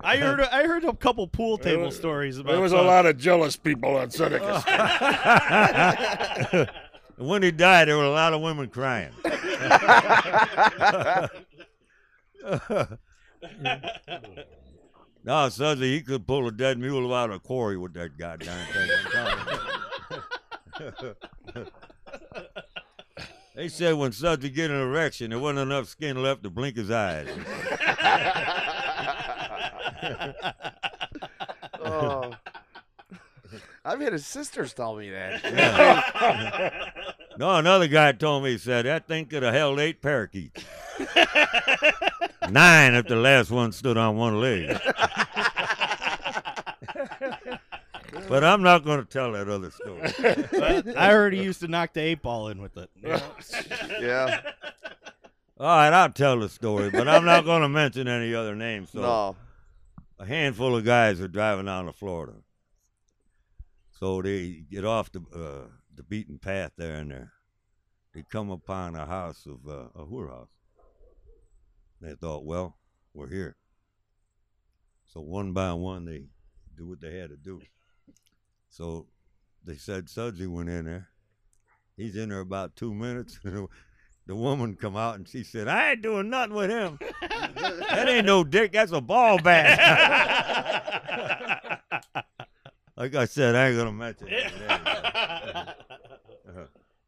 [0.00, 3.06] I heard I heard a couple pool table was- stories about There was a lot
[3.06, 6.68] of jealous people on Seneca Street.
[7.16, 9.12] And when he died, there were a lot of women crying.
[15.24, 18.66] no, Sudsy, he could pull a dead mule out of a quarry with that goddamn
[18.66, 18.90] thing.
[20.80, 21.16] I'm telling
[21.56, 21.66] you.
[23.54, 26.90] they said when Sudsy get an erection, there wasn't enough skin left to blink his
[26.90, 27.28] eyes.
[31.80, 32.32] oh.
[33.84, 36.92] I've had his sisters tell me that.
[37.36, 40.64] No, another guy told me, he said, that thing could have held eight parakeets.
[42.48, 44.76] Nine if the last one stood on one leg.
[48.28, 50.02] but I'm not going to tell that other story.
[50.96, 52.90] I already used to knock the eight ball in with it.
[53.02, 54.40] yeah.
[55.58, 58.90] All right, I'll tell the story, but I'm not going to mention any other names.
[58.90, 59.36] So No.
[60.18, 62.34] a handful of guys are driving down to Florida.
[63.98, 67.30] So they get off the uh, the beaten path there, and they're-
[68.12, 70.46] they come upon a house of uh, a whorehouse.
[72.00, 72.76] They thought, well,
[73.12, 73.56] we're here.
[75.12, 76.22] So one by one, they
[76.76, 77.60] do what they had to do.
[78.76, 79.06] So
[79.64, 81.06] they said Sudsy went in there.
[81.96, 83.38] He's in there about two minutes.
[83.44, 86.98] the woman come out and she said, I ain't doing nothing with him.
[87.20, 88.72] that ain't no dick.
[88.72, 89.78] That's a ball bag.
[92.96, 94.52] like I said, I ain't gonna mention it.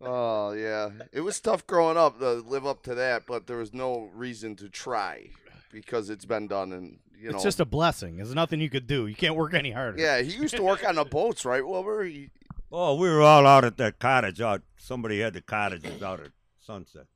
[0.00, 3.74] Oh yeah, it was tough growing up to live up to that, but there was
[3.74, 5.30] no reason to try
[5.72, 7.34] because it's been done, and you know.
[7.34, 8.16] It's just a blessing.
[8.16, 9.06] There's nothing you could do.
[9.06, 9.98] You can't work any harder.
[10.00, 12.04] yeah, he used to work on the boats, right, Wilbur?
[12.04, 12.30] He,
[12.72, 14.62] Oh, we were all out at that cottage out.
[14.76, 17.06] Somebody had the cottages out at Sunset.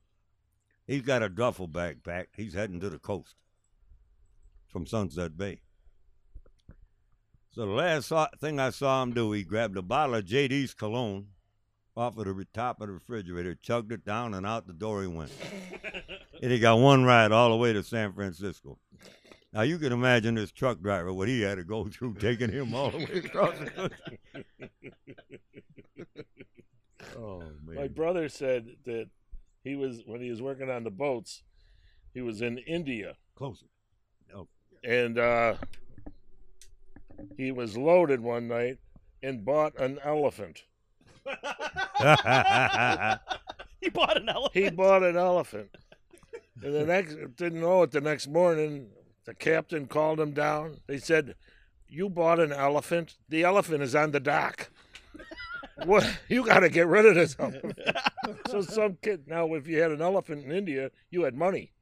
[0.87, 2.37] He's got a duffel bag packed.
[2.37, 3.35] He's heading to the coast
[4.69, 5.61] from Sunset Bay.
[7.53, 11.27] So the last thing I saw him do, he grabbed a bottle of JD's cologne
[11.97, 15.09] off of the top of the refrigerator, chugged it down, and out the door he
[15.09, 15.33] went.
[16.43, 18.79] and he got one ride all the way to San Francisco.
[19.53, 22.75] Now you can imagine this truck driver what he had to go through taking him
[22.75, 23.99] all the way across the country.
[27.19, 27.77] oh man!
[27.77, 29.09] My brother said that
[29.65, 31.43] he was when he was working on the boats,
[32.15, 33.67] he was in India Closer.
[34.85, 35.55] and uh,
[37.37, 38.79] he was loaded one night
[39.23, 40.63] and bought an elephant.
[43.81, 44.65] He bought an elephant.
[44.65, 45.71] He bought an elephant,
[46.63, 47.91] and the next didn't know it.
[47.93, 48.91] The next morning,
[49.31, 50.79] the captain called him down.
[50.88, 51.37] They said,
[51.88, 53.14] "You bought an elephant.
[53.29, 54.71] The elephant is on the dock.
[55.87, 56.05] What?
[56.29, 57.79] You got to get rid of this elephant."
[58.51, 61.73] so some kid now, if you had an elephant in India, you had money.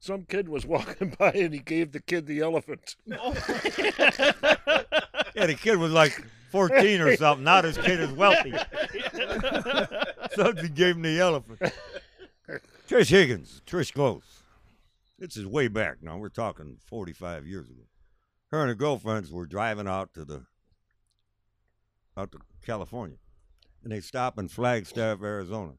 [0.00, 2.96] Some kid was walking by and he gave the kid the elephant.
[3.06, 3.16] yeah,
[5.46, 7.44] the kid was like 14 or something.
[7.44, 8.52] Now this kid is wealthy.
[10.34, 11.72] Something gave him the elephant.
[12.88, 14.37] Trish Higgins, Trish Close.
[15.18, 16.16] This is way back now.
[16.16, 17.82] We're talking 45 years ago.
[18.50, 20.44] Her and her girlfriends were driving out to the
[22.16, 23.18] out to California,
[23.82, 25.74] and they stop in Flagstaff, Arizona.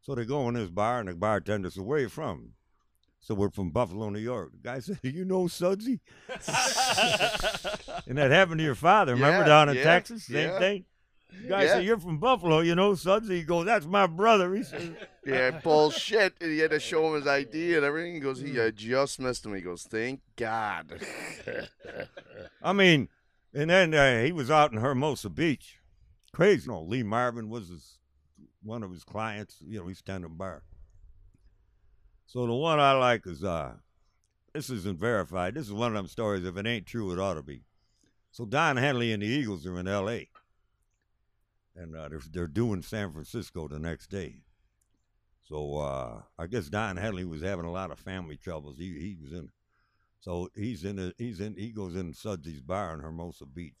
[0.00, 2.54] So they go in this bar, and the bartender says, "Where you from?"
[3.20, 4.50] So we're from Buffalo, New York.
[4.52, 9.14] The guy said, "Do you know Sudsy?" and that happened to your father.
[9.14, 10.58] Remember Yeah, down in yeah, Texas, same yeah.
[10.58, 10.84] thing.
[11.40, 11.68] The guy Yeah.
[11.74, 15.60] said, "You're from Buffalo, you know Sudsy." He goes, "That's my brother." He said, yeah,
[15.62, 16.34] bullshit.
[16.40, 18.14] And he had to show him his ID and everything.
[18.14, 18.68] He goes, he Mm.
[18.68, 19.54] uh, just missed him.
[19.54, 21.00] He goes, thank God.
[22.62, 23.08] I mean,
[23.54, 25.78] and then uh, he was out in Hermosa Beach.
[26.32, 26.68] Crazy.
[26.68, 27.98] No, Lee Marvin was his,
[28.62, 29.56] one of his clients.
[29.64, 30.62] You know, he's standing bar.
[32.26, 33.74] So the one I like is uh,
[34.54, 35.54] this isn't verified.
[35.54, 36.44] This is one of them stories.
[36.44, 37.62] If it ain't true, it ought to be.
[38.30, 40.28] So Don Henley and the Eagles are in L.A.
[41.76, 44.42] and uh, they're they're doing San Francisco the next day.
[45.42, 48.78] So uh, I guess Don Henley was having a lot of family troubles.
[48.78, 49.50] He he was in
[50.20, 53.74] so he's in a, he's in he goes in Sudsy's bar in Hermosa Beach.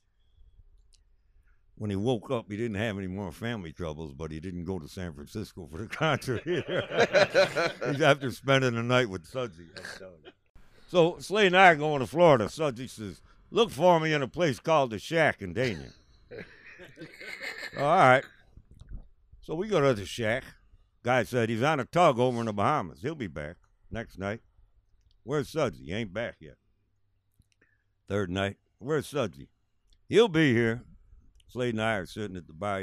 [1.76, 4.78] When he woke up, he didn't have any more family troubles, but he didn't go
[4.78, 9.68] to San Francisco for the concert he's after spending the night with Sudsy.
[10.88, 12.48] So Slade and I are going to Florida.
[12.48, 15.92] Sudsy says, "Look for me in a place called the Shack in Dania."
[17.78, 18.24] All right.
[19.40, 20.44] So we go to the Shack.
[21.02, 23.00] Guy said he's on a tug over in the Bahamas.
[23.02, 23.56] He'll be back
[23.90, 24.40] next night.
[25.24, 25.84] Where's Sudsy?
[25.86, 26.56] He ain't back yet.
[28.08, 28.56] Third night.
[28.78, 29.48] Where's Sudsy?
[30.08, 30.82] He'll be here.
[31.48, 32.82] Slade and I are sitting at the bar.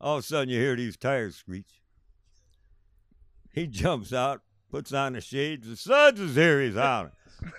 [0.00, 1.80] All of a sudden, you hear these tires screech.
[3.52, 5.68] He jumps out, puts on the shades.
[5.68, 6.60] The Suds is here.
[6.60, 7.12] He's hollering.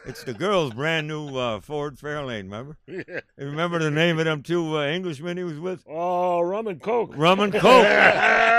[0.06, 2.78] It's the girl's brand new uh, Ford Fairlane, remember?
[2.88, 3.22] Yeah.
[3.38, 5.84] Remember the name of them two uh, Englishmen he was with?
[5.88, 7.14] Oh, rum and coke.
[7.16, 7.86] Rum and Coke.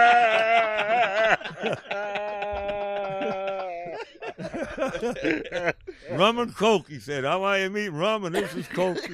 [6.11, 7.25] rum and Coke, he said.
[7.25, 8.99] How are you meet rum and this is Coke?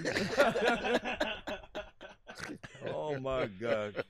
[2.95, 4.05] oh my God.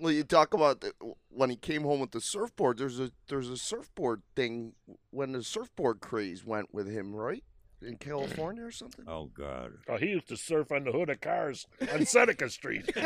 [0.00, 0.92] Well, you talk about the,
[1.30, 2.78] when he came home with the surfboard.
[2.78, 4.72] There's a there's a surfboard thing
[5.10, 7.44] when the surfboard craze went with him, right?
[7.82, 9.04] In California or something.
[9.08, 9.72] Oh God.
[9.88, 12.90] Oh, he used to surf on the hood of cars on Seneca Street.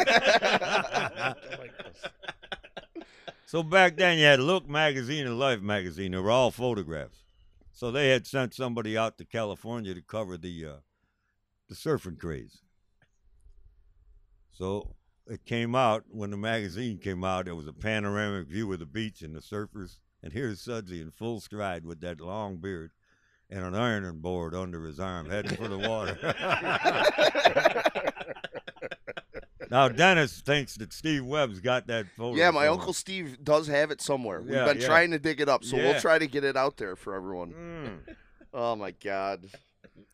[3.50, 6.12] So back then you had Look magazine and Life magazine.
[6.12, 7.24] They were all photographs.
[7.72, 10.76] So they had sent somebody out to California to cover the uh,
[11.68, 12.62] the surfing craze.
[14.52, 14.94] So
[15.26, 17.44] it came out when the magazine came out.
[17.46, 19.98] There was a panoramic view of the beach and the surfers.
[20.22, 22.90] And here's Sudsy in full stride with that long beard
[23.48, 26.16] and an ironing board under his arm, heading for the water.
[29.70, 32.36] now Dennis thinks that Steve Webb's got that photo.
[32.36, 32.70] Yeah, my somewhere.
[32.70, 34.40] uncle Steve does have it somewhere.
[34.40, 34.86] We've Yeah, been yeah.
[34.86, 35.84] trying to dig it up, so Yeah.
[35.92, 37.52] we'll try to get it out there for everyone.
[37.52, 38.16] Mm.
[38.52, 39.48] Oh my God.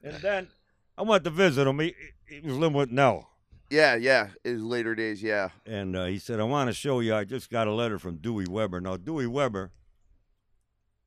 [0.02, 0.48] And then
[0.96, 1.78] I went to visit him.
[1.80, 1.94] He,
[2.28, 3.30] he was living with Nell.
[3.70, 4.28] Yeah, yeah.
[4.44, 5.50] His later days, yeah.
[5.64, 7.14] And uh, he said, I want to show you.
[7.14, 8.80] I just got a letter from Dewey Weber.
[8.80, 9.72] Now, Dewey Weber,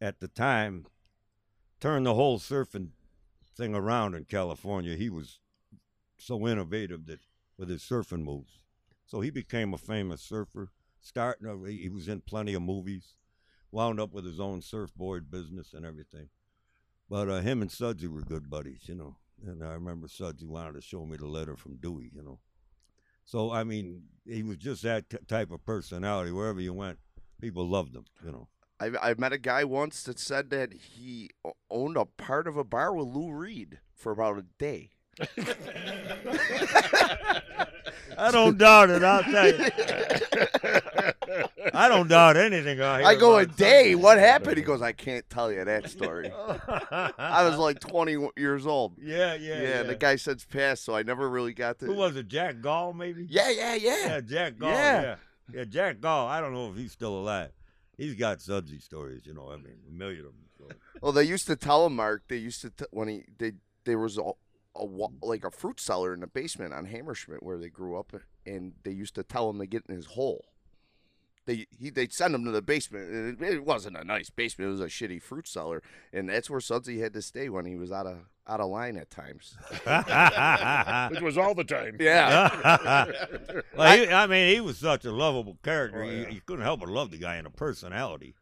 [0.01, 0.85] at the time,
[1.79, 2.89] turned the whole surfing
[3.55, 4.95] thing around in California.
[4.95, 5.39] He was
[6.17, 7.19] so innovative that
[7.57, 8.63] with his surfing moves.
[9.05, 10.71] So he became a famous surfer.
[11.01, 13.15] Starting, he he was in plenty of movies.
[13.71, 16.29] Wound up with his own surfboard business and everything.
[17.09, 19.15] But uh, him and Sudsy were good buddies, you know.
[19.45, 22.39] And I remember Sudsy wanted to show me the letter from Dewey, you know.
[23.29, 26.31] So I mean, he was just that t- type of personality.
[26.31, 26.97] Wherever you went,
[27.39, 28.05] people loved him.
[28.25, 28.47] You know.
[28.79, 31.29] I I met a guy once that said that he
[31.69, 34.89] owned a part of a bar with Lou Reed for about a day.
[38.17, 39.03] I don't doubt it.
[39.03, 39.69] I'll tell you.
[41.73, 42.81] I don't doubt anything.
[42.81, 43.91] I, I go a day.
[43.91, 44.01] something.
[44.01, 44.57] What happened?
[44.57, 46.31] He goes, I can't tell you that story.
[46.31, 48.93] I was like 20 years old.
[49.01, 49.83] yeah, yeah, yeah.
[49.83, 51.85] the guy since passed, so I never really got to.
[51.85, 52.27] Who was it?
[52.27, 53.25] Jack Gall, maybe.
[53.29, 54.07] Yeah, yeah, yeah.
[54.07, 54.69] Yeah, Jack Gall.
[54.69, 55.01] Yeah.
[55.01, 55.15] Yeah.
[55.53, 56.27] yeah, Jack Gall.
[56.27, 57.51] I don't know if he's still alive.
[57.97, 59.49] He's got Sudsy stories, you know.
[59.51, 60.45] I mean, a million of them.
[60.57, 60.75] So.
[61.01, 62.23] Well, they used to tell him, Mark.
[62.29, 63.53] They used to t- when he they
[63.83, 64.31] there was a,
[64.75, 64.85] a
[65.21, 68.13] like a fruit cellar in the basement on Hammersmith where they grew up,
[68.45, 70.45] and they used to tell him to get in his hole.
[71.49, 73.09] They he they'd send him to the basement.
[73.09, 75.81] and It, it wasn't a nice basement; it was a shitty fruit cellar,
[76.13, 78.95] and that's where Sudsy had to stay when he was out of out of line
[78.97, 79.57] at times.
[81.11, 81.97] Which was all the time.
[81.99, 83.05] Yeah,
[83.75, 86.03] well, he, I mean, he was such a lovable character.
[86.03, 86.29] Oh, you, yeah.
[86.29, 88.35] you couldn't help but love the guy and a personality.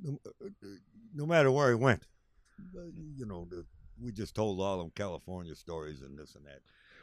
[0.00, 0.66] No, uh, uh,
[1.12, 2.06] no matter where he went,
[2.76, 3.18] Uh, mm.
[3.18, 3.66] you know, the,
[4.00, 6.60] we just told all them California stories and this and that.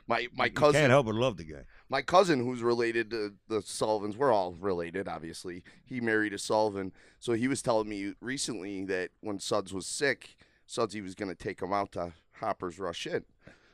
[0.07, 1.63] My my You cousin can't help but love the guy.
[1.89, 5.63] my cousin who's related to the Sullivans, we're all related, obviously.
[5.85, 6.93] He married a Sullivan.
[7.19, 11.35] So he was telling me recently that when Suds was sick, Sudsy was going to
[11.35, 13.25] take him out to Hopper's Rush Inn.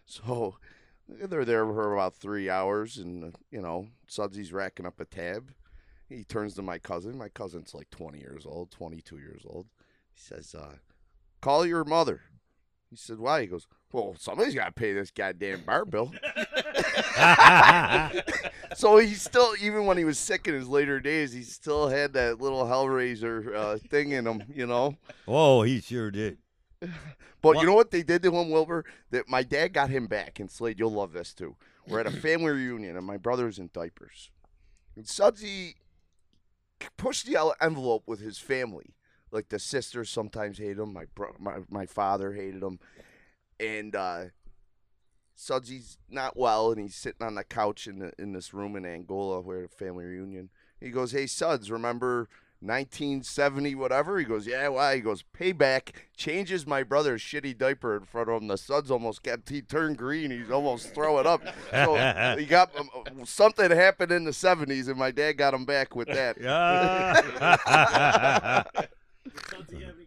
[0.06, 0.56] So
[1.08, 5.52] they're there for about three hours, and, you know, Sudsy's racking up a tab.
[6.10, 7.18] He turns to my cousin.
[7.18, 9.68] My cousin's like 20 years old, 22 years old.
[10.14, 10.76] He says, uh,
[11.42, 12.22] Call your mother.
[12.90, 13.42] He said, Why?
[13.42, 16.12] He goes, Well, somebody's got to pay this goddamn bar bill.
[18.76, 22.14] So he still, even when he was sick in his later days, he still had
[22.14, 24.98] that little Hellraiser uh, thing in him, you know.
[25.28, 26.40] oh, he sure did.
[26.82, 26.90] But
[27.44, 28.84] What- you know what they did to him, Wilbur?
[29.12, 30.40] That my dad got him back.
[30.40, 31.56] And Slade, you'll love this too.
[31.88, 34.32] We're at a family reunion, and my brother's in diapers.
[34.96, 35.76] And Sudsy
[36.98, 38.96] pushed the envelope with his family.
[39.32, 40.94] Like the sisters sometimes hated him.
[40.94, 42.80] My bro- my my father hated him,
[43.64, 44.24] and uh,
[45.36, 48.86] Sudsy's not well, and he's sitting on the couch in the, in this room in
[48.86, 50.50] Angola where a family reunion.
[50.80, 52.28] He goes, "Hey Suds, remember
[52.60, 58.06] 1970 whatever?" He goes, "Yeah, why?" He goes, "Payback." Changes my brother's shitty diaper in
[58.06, 58.48] front of him.
[58.48, 60.32] The Suds almost got he turned green.
[60.32, 61.42] He's almost throwing up.
[61.72, 61.96] So
[62.38, 66.10] he got um, something happened in the 70s, and my dad got him back with
[66.10, 66.38] that.
[69.74, 69.94] Yeah.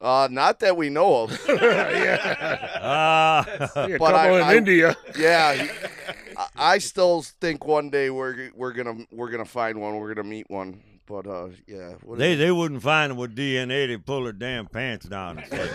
[0.00, 1.40] Uh, not that we know of.
[1.48, 2.78] yeah.
[2.80, 3.44] Ah.
[3.74, 4.96] A But couple I- in I- India.
[5.18, 5.66] Yeah,
[6.36, 9.96] I, I still think one day we're we're gonna we're gonna find one.
[9.96, 10.80] We're gonna meet one.
[11.06, 13.88] But uh, yeah, what They they wouldn't find them with DNA.
[13.88, 15.38] They pull their damn pants down.
[15.38, 15.68] And say,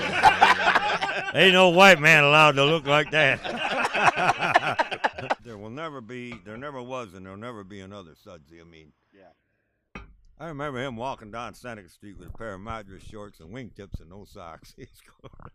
[1.36, 3.42] Ain't no white man allowed to look like that.
[5.44, 6.36] there will never be.
[6.46, 8.62] There never was, and there'll never be another Sudsy.
[8.62, 9.03] I mean, Yeah.
[10.44, 14.02] I remember him walking down Seneca Street with a pair of Madras shorts and wingtips
[14.02, 14.74] and no socks.
[14.78, 15.52] He's going,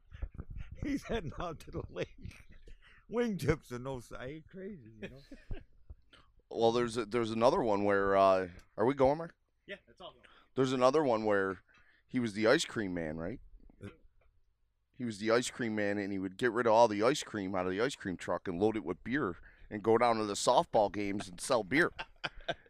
[0.82, 2.08] he's heading out to the lake.
[3.12, 4.22] Wingtips and no socks.
[4.22, 5.58] I ain't crazy, you know.
[6.50, 8.48] Well, there's a, there's another one where uh,
[8.78, 9.34] are we going, Mark?
[9.66, 10.12] Yeah, that's all.
[10.12, 10.24] Going.
[10.56, 11.58] There's another one where
[12.06, 13.38] he was the ice cream man, right?
[13.84, 13.88] Uh.
[14.96, 17.22] He was the ice cream man, and he would get rid of all the ice
[17.22, 19.36] cream out of the ice cream truck and load it with beer,
[19.70, 21.92] and go down to the softball games and sell beer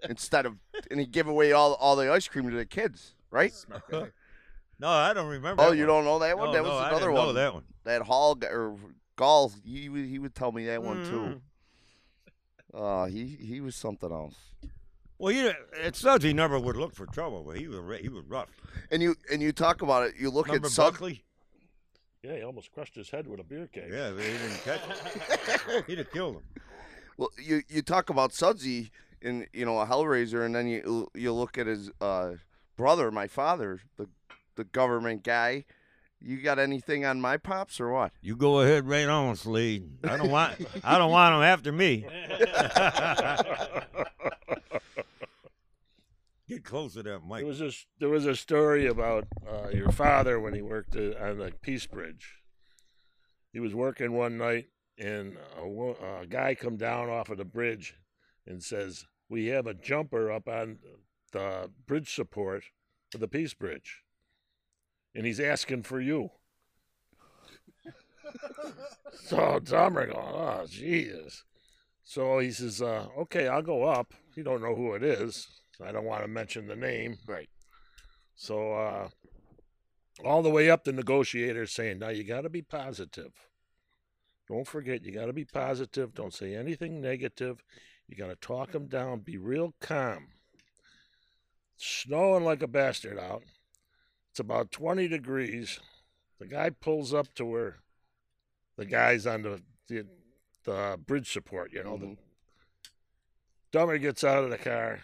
[0.09, 0.57] instead of,
[0.91, 3.53] and he'd give away all all the ice cream to the kids, right?
[4.81, 5.63] No, I don't remember.
[5.63, 5.89] Oh, you one.
[5.89, 6.47] don't know that one?
[6.49, 7.27] No, that no, was I another didn't one.
[7.27, 7.65] Know that one.
[7.85, 8.77] That Hall g- or
[9.17, 11.41] Gall, he would- he would tell me that one too.
[12.73, 14.35] Uh, he he was something else.
[15.19, 18.25] Well, you at Suds he never would look for trouble, but he was he was
[18.27, 18.51] rough.
[18.91, 20.15] And you and you talk about it.
[20.19, 21.25] You look Remember at Sud- Buckley?
[22.23, 23.91] Yeah, he almost crushed his head with a beer cage.
[23.91, 25.83] Yeah, but he didn't catch him.
[25.87, 26.43] He'd have killed him.
[27.17, 28.91] Well, you you talk about Sudsy
[29.23, 32.33] in you know a Hellraiser, and then you you look at his uh,
[32.77, 34.09] brother, my father, the
[34.57, 35.65] the government guy.
[36.21, 38.11] You got anything on my pops or what?
[38.21, 39.89] You go ahead right on, Slade.
[40.03, 42.05] I don't want I don't want him after me.
[46.49, 47.45] Get close to that There mic.
[47.45, 47.87] was this.
[48.01, 51.87] There was a story about uh, your father when he worked uh, on the Peace
[51.87, 52.37] Bridge.
[53.53, 54.67] He was working one night,
[54.99, 55.63] and a,
[56.23, 57.95] a guy come down off of the bridge,
[58.49, 60.79] and says, "We have a jumper up on
[61.33, 62.65] the bridge support
[63.11, 64.03] for the Peace Bridge,
[65.15, 66.31] and he's asking for you."
[69.13, 71.45] so Dahmer going, "Oh Jesus!"
[72.03, 75.47] So he says, uh, "Okay, I'll go up." You don't know who it is.
[75.77, 77.19] So I don't want to mention the name.
[77.27, 77.49] Right.
[78.35, 79.09] So uh,
[80.25, 83.33] all the way up, the negotiator's saying, "Now you got to be positive.
[84.49, 86.15] Don't forget, you got to be positive.
[86.15, 87.63] Don't say anything negative.
[88.09, 89.21] You got to talk them down.
[89.21, 90.29] Be real calm.
[91.77, 93.43] Snowing like a bastard out.
[94.31, 95.79] It's about 20 degrees.
[96.39, 97.77] The guy pulls up to where
[98.77, 100.07] the guy's on the the,
[100.65, 101.73] the bridge support.
[101.73, 102.23] You know, the mm-hmm.
[103.73, 105.01] Dummer gets out of the car,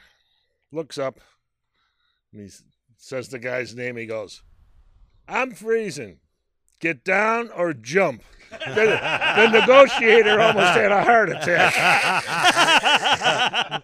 [0.73, 1.21] looks up,
[2.33, 2.51] and he
[2.97, 3.97] says the guy's name.
[3.97, 4.43] He goes,
[5.29, 6.21] I'm freezing.
[6.81, 8.23] Get down or jump.
[8.51, 9.01] The,
[9.37, 11.75] the negotiator almost had a heart attack.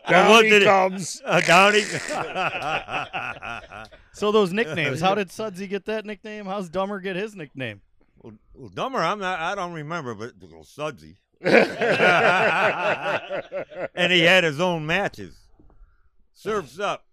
[0.08, 1.20] Down what he comes.
[1.24, 1.82] Uh, Downey.
[4.12, 5.00] So those nicknames.
[5.00, 6.44] How did Sudsy get that nickname?
[6.44, 7.80] How's Dumber get his nickname?
[8.18, 9.40] well, well, Dumber, I'm not.
[9.40, 11.16] I don't remember, but well, Sudsy.
[13.94, 15.38] and he had his own matches.
[16.34, 17.06] Surfs up.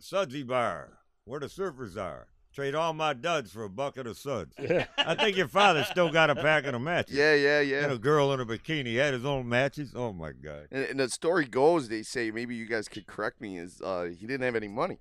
[0.00, 0.94] Sudsy bar,
[1.26, 2.28] where the surfers are.
[2.54, 4.54] Trade all my duds for a bucket of suds.
[4.98, 7.14] I think your father still got a pack of matches.
[7.16, 7.92] Yeah, yeah, And yeah.
[7.92, 9.92] a girl in a bikini he had his own matches.
[9.96, 10.68] Oh my god.
[10.70, 14.04] And, and the story goes, they say maybe you guys could correct me, is uh,
[14.16, 14.98] he didn't have any money,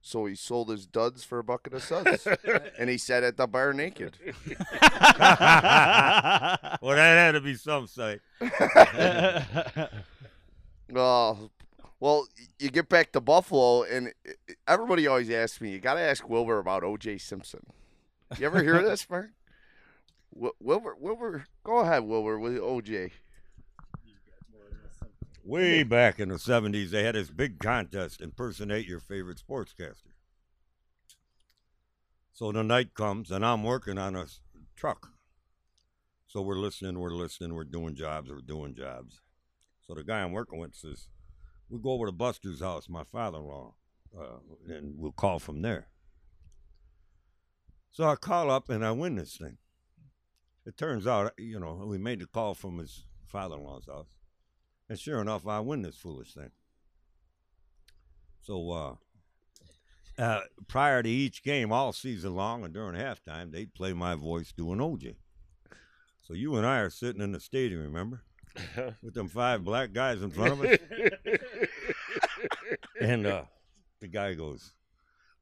[0.00, 2.26] so he sold his duds for a bucket of suds,
[2.78, 4.16] and he sat at the bar naked.
[6.80, 8.20] Well, that had to be some sight.
[10.94, 11.50] Oh,
[12.04, 12.26] well,
[12.58, 16.00] you get back to Buffalo, and i- i- everybody always asks me, you got to
[16.00, 17.16] ask Wilbur about O.J.
[17.16, 17.64] Simpson.
[18.38, 19.30] You ever hear this, Mark?
[20.30, 23.10] Wilbur, Wilbur, go ahead, Wilbur, with O.J.
[25.42, 30.12] Way back in the 70s, they had this big contest impersonate your favorite sportscaster.
[32.34, 34.26] So the night comes, and I'm working on a
[34.76, 35.08] truck.
[36.26, 39.22] So we're listening, we're listening, we're doing jobs, we're doing jobs.
[39.86, 41.08] So the guy I'm working with says,
[41.68, 43.74] We'll go over to Buster's house, my father in law,
[44.18, 45.88] uh, and we'll call from there.
[47.90, 49.58] So I call up and I win this thing.
[50.66, 54.16] It turns out, you know, we made the call from his father in law's house.
[54.88, 56.50] And sure enough, I win this foolish thing.
[58.42, 58.94] So, uh,
[60.18, 64.52] uh, prior to each game, all season long and during halftime, they'd play my voice
[64.52, 65.16] doing OJ.
[66.22, 68.22] So you and I are sitting in the stadium, remember?
[69.02, 70.78] With them five black guys in front of us.
[73.00, 73.42] and uh,
[74.00, 74.74] the guy goes,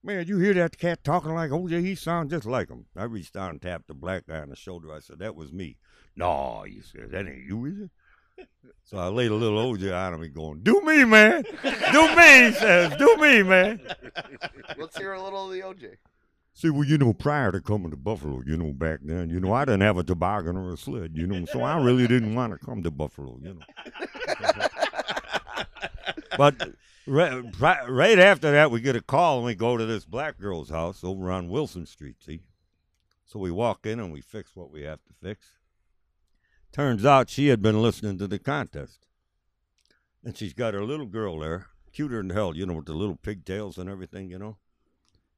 [0.02, 1.80] Man, you hear that cat talking like OJ?
[1.80, 2.86] He sounds just like him.
[2.96, 4.92] I reached down and tapped the black guy on the shoulder.
[4.92, 5.76] I said, That was me.
[6.16, 7.90] No, he said, That ain't you, is it?
[8.84, 10.22] So I laid a little OJ on him.
[10.22, 11.44] He going, Do me, man.
[11.62, 12.96] Do me, he says.
[12.96, 13.80] Do me, man.
[14.76, 15.96] Let's hear a little of the O.J.
[16.54, 19.52] See, well, you know, prior to coming to Buffalo, you know, back then, you know,
[19.54, 22.52] I didn't have a toboggan or a sled, you know, so I really didn't want
[22.52, 24.66] to come to Buffalo, you know.
[26.36, 26.74] but
[27.06, 30.68] right, right after that, we get a call and we go to this black girl's
[30.68, 32.42] house over on Wilson Street, see?
[33.24, 35.52] So we walk in and we fix what we have to fix.
[36.70, 39.06] Turns out she had been listening to the contest.
[40.22, 43.16] And she's got her little girl there, cuter than hell, you know, with the little
[43.16, 44.58] pigtails and everything, you know.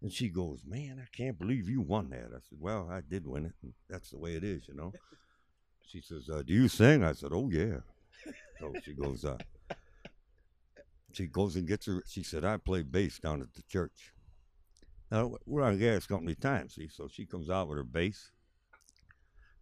[0.05, 2.27] And she goes, Man, I can't believe you won that.
[2.27, 3.53] I said, Well, I did win it.
[3.89, 4.93] That's the way it is, you know.
[5.83, 7.03] She says, uh, Do you sing?
[7.03, 7.79] I said, Oh, yeah.
[8.61, 9.39] So she goes, uh,
[11.15, 12.03] she goes and gets her.
[12.07, 14.13] She said, I play bass down at the church.
[15.11, 16.89] Now, we're on gas company time, see?
[16.89, 18.31] So she comes out with her bass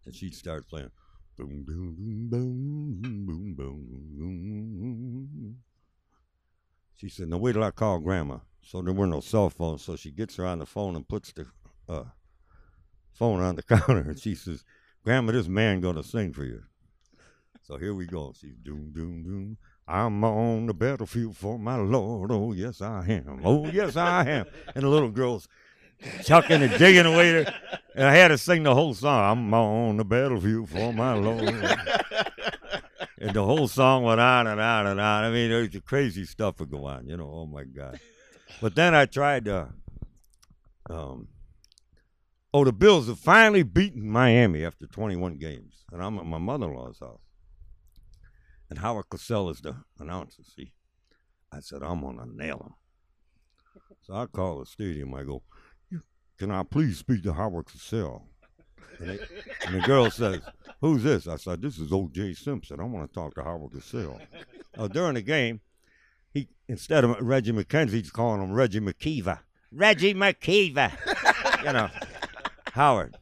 [0.05, 0.91] and she starts playing.
[1.37, 1.95] Boom, boom,
[2.29, 5.57] boom, boom, boom, boom, boom.
[6.95, 8.37] She said, Now wait till I call grandma.
[8.61, 9.83] So there were no cell phones.
[9.83, 11.45] So she gets her on the phone and puts the
[11.89, 12.05] uh,
[13.11, 14.09] phone on the counter.
[14.09, 14.63] And she says,
[15.03, 16.63] Grandma, this man to sing for you.
[17.61, 18.33] So here we go.
[18.39, 19.57] She's doom, doom, doom.
[19.87, 22.31] I'm on the battlefield for my Lord.
[22.31, 23.41] Oh, yes, I am.
[23.43, 24.45] Oh, yes, I am.
[24.75, 25.47] And the little girl's
[26.23, 27.55] chucking and digging away there.
[27.95, 29.31] And I had to sing the whole song.
[29.31, 31.53] I'm on the battlefield for my Lord.
[33.23, 35.23] And the whole song went on and on and on.
[35.23, 37.31] I mean, there's the crazy stuff would go on, you know.
[37.31, 37.97] Oh, my God.
[38.61, 39.69] But then I tried to.
[40.89, 41.29] Um,
[42.53, 45.85] oh, the Bills have finally beaten Miami after 21 games.
[45.93, 47.21] And I'm at my mother in law's house.
[48.69, 50.73] And Howard Cosell is the announcer, see.
[51.49, 52.73] I said, I'm to nail him.
[54.01, 55.13] So I call the stadium.
[55.13, 55.43] I go,
[56.37, 58.23] Can I please speak to Howard Cosell?
[58.99, 59.19] And, they,
[59.65, 60.41] and the girl says,
[60.83, 61.29] Who's this?
[61.29, 62.33] I said, This is O.J.
[62.33, 62.81] Simpson.
[62.81, 64.19] I want to talk to Howard Cosell.
[64.75, 65.61] Now, during the game,
[66.33, 69.39] he instead of Reggie McKenzie, he's calling him Reggie McKeever.
[69.71, 70.91] Reggie McKeever.
[71.63, 71.89] you know,
[72.73, 73.17] Howard.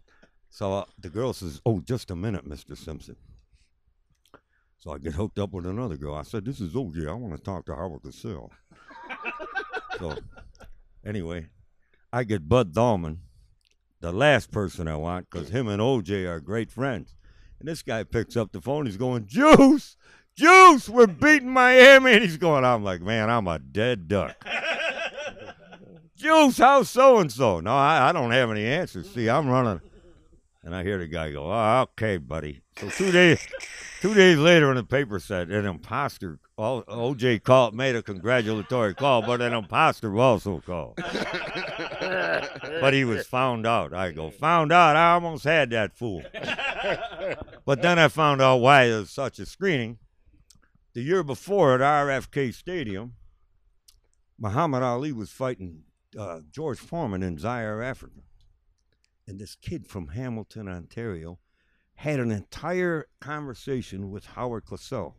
[0.50, 2.76] So uh, the girl says, Oh, just a minute, Mr.
[2.76, 3.16] Simpson.
[4.80, 6.16] So I get hooked up with another girl.
[6.16, 7.08] I said, This is OJ.
[7.08, 8.50] I want to talk to Howard Cosell.
[10.00, 10.18] so
[11.06, 11.46] anyway,
[12.12, 13.18] I get Bud Dahlman,
[14.00, 17.14] the last person I want, because him and OJ are great friends.
[17.62, 18.88] And this guy picks up the phone.
[18.88, 19.96] He's going, Juice!
[20.36, 20.90] Juice!
[20.90, 22.14] We're beating Miami.
[22.14, 24.36] And he's going, I'm like, Man, I'm a dead duck.
[26.16, 27.60] Juice, how's so and so?
[27.60, 29.10] No, I, I don't have any answers.
[29.12, 29.80] See, I'm running.
[30.64, 32.62] And I hear the guy go, Oh, okay, buddy.
[32.78, 33.46] So two days
[34.02, 39.24] two days later in the paper said an imposter OJ called made a congratulatory call,
[39.24, 40.98] but an imposter also called.
[40.98, 43.94] but he was found out.
[43.94, 46.22] I go, found out, I almost had that fool.
[47.66, 49.98] but then I found out why there's such a screening.
[50.94, 53.14] The year before at RFK Stadium,
[54.38, 55.84] Muhammad Ali was fighting
[56.18, 58.22] uh, George Foreman in Zaire, Africa.
[59.32, 61.40] And this kid from Hamilton, Ontario,
[61.94, 65.14] had an entire conversation with Howard Cosell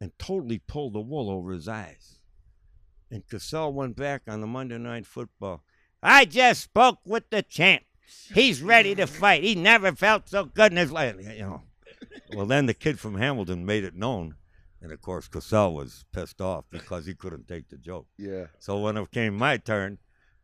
[0.00, 2.20] and totally pulled the wool over his eyes.
[3.10, 5.64] And Cosell went back on the Monday Night Football.
[6.00, 7.82] I just spoke with the champ.
[8.32, 9.42] He's ready to fight.
[9.42, 11.16] He never felt so good in his life.
[11.18, 11.62] You know.
[12.36, 14.36] Well, then the kid from Hamilton made it known.
[14.80, 18.06] And of course, Cosell was pissed off because he couldn't take the joke.
[18.16, 18.46] Yeah.
[18.60, 19.98] So when it came my turn,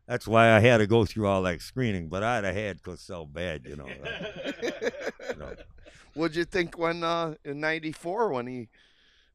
[0.09, 2.09] that's why I had to go through all that screening.
[2.09, 3.87] But I'd have had Cosell bad, you know.
[3.87, 5.55] you know.
[6.15, 8.69] What'd you think when uh, in '94 when he,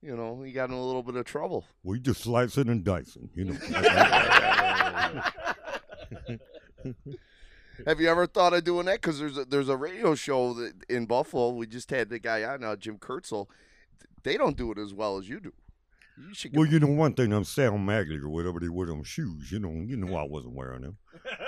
[0.02, 1.64] you know, he got in a little bit of trouble?
[1.84, 3.54] We just slicing and dicing, you know.
[7.88, 9.02] Have you ever thought of doing that?
[9.02, 11.52] Because there's a, there's a radio show that in Buffalo.
[11.52, 13.48] We just had the guy on, uh, Jim Kurtzel.
[14.24, 15.54] They don't do it as well as you do.
[16.18, 16.56] You should.
[16.56, 19.52] well, you know one thing, I'm Sal Magley or whatever they wear them shoes.
[19.52, 20.98] You know, you know I wasn't wearing them.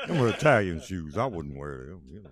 [0.07, 1.18] Them were Italian shoes.
[1.18, 2.01] I wouldn't wear them.
[2.11, 2.30] You know.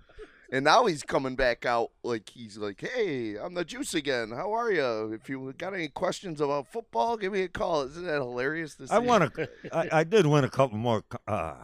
[0.51, 4.29] And now he's coming back out like he's like, "Hey, I'm the Juice again.
[4.29, 5.13] How are you?
[5.13, 8.87] If you got any questions about football, give me a call." Isn't that hilarious to
[8.87, 8.93] see?
[8.93, 9.31] I won a,
[9.71, 11.55] I, I did win a couple more uh,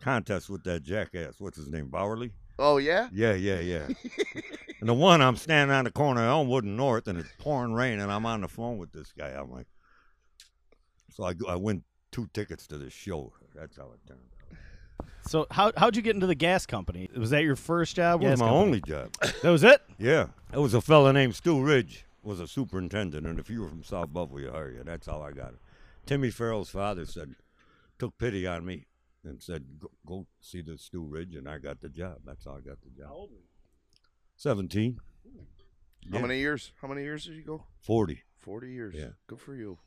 [0.00, 1.34] contests with that jackass.
[1.38, 1.88] What's his name?
[1.88, 2.32] Bowerly.
[2.58, 3.08] Oh yeah.
[3.12, 3.86] Yeah, yeah, yeah.
[4.80, 7.72] and the one I'm standing on the corner of Elmwood and North, and it's pouring
[7.72, 9.28] rain, and I'm on the phone with this guy.
[9.28, 9.66] I'm like,
[11.20, 13.32] so I go- I win two tickets to this show.
[13.54, 14.20] That's how it turned.
[14.20, 15.06] out.
[15.28, 17.08] So how how'd you get into the gas company?
[17.14, 18.22] Was that your first job?
[18.22, 18.64] It was my company?
[18.66, 19.12] only job.
[19.42, 19.82] That was it.
[19.98, 23.68] Yeah, it was a fella named Stu Ridge was a superintendent, and if you were
[23.68, 24.82] from South Buffalo, you hire you.
[24.84, 25.58] That's how I got it.
[26.06, 27.34] Timmy Farrell's father said,
[27.98, 28.86] took pity on me
[29.24, 32.18] and said, go, go see the Stu Ridge, and I got the job.
[32.26, 33.08] That's how I got the job.
[33.08, 33.42] How old were you?
[34.36, 35.00] Seventeen.
[36.10, 36.22] How Yeah.
[36.22, 36.72] many years?
[36.80, 37.64] How many years did you go?
[37.78, 38.22] Forty.
[38.38, 38.94] Forty years.
[38.96, 39.10] Yeah.
[39.26, 39.78] Good for you.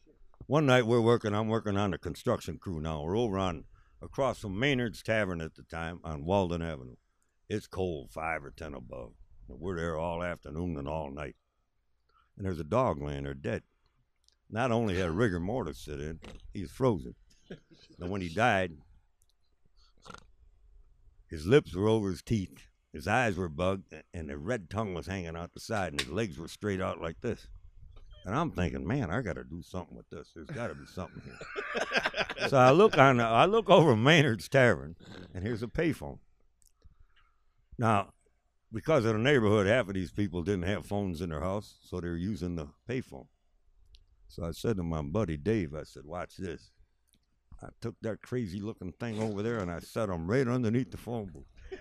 [0.47, 1.33] One night we're working.
[1.33, 3.01] I'm working on the construction crew now.
[3.01, 3.63] We're over on
[4.01, 6.97] across from Maynard's Tavern at the time on Walden Avenue.
[7.47, 9.13] It's cold, five or ten above.
[9.47, 11.37] We're there all afternoon and all night.
[12.35, 13.63] And there's a dog laying there dead.
[14.49, 16.19] Not only had rigor mortis sit in,
[16.53, 17.15] he's frozen.
[17.99, 18.73] And when he died,
[21.29, 25.07] his lips were over his teeth, his eyes were bugged, and the red tongue was
[25.07, 27.47] hanging out the side, and his legs were straight out like this.
[28.25, 30.31] And I'm thinking, man, I got to do something with this.
[30.33, 32.47] There's got to be something here.
[32.47, 34.95] so I look on, I look over Maynard's Tavern,
[35.33, 36.19] and here's a payphone.
[37.77, 38.13] Now,
[38.71, 41.99] because of the neighborhood, half of these people didn't have phones in their house, so
[41.99, 43.27] they were using the payphone.
[44.27, 46.71] So I said to my buddy Dave, I said, watch this.
[47.61, 50.97] I took that crazy looking thing over there and I set him right underneath the
[50.97, 51.79] phone booth.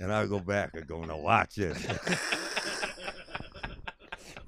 [0.00, 1.86] And I go back and go, now watch this.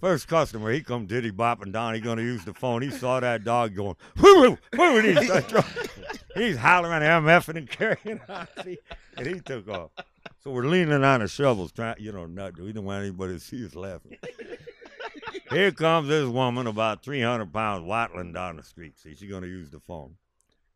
[0.03, 1.95] First customer, he come diddy bopping down.
[1.95, 2.83] He gonna use the phone.
[2.83, 5.65] He saw that dog going, he started throwing-
[6.35, 8.49] he's hollering, MFing and carrying on.
[9.17, 9.93] And he took off.
[10.43, 13.39] So we're leaning on the shovels, trying, you know, not we don't want anybody to
[13.39, 14.17] see us laughing.
[15.51, 18.99] Here comes this woman, about 300 pounds, waddling down the street.
[18.99, 20.17] See, she's gonna use the phone.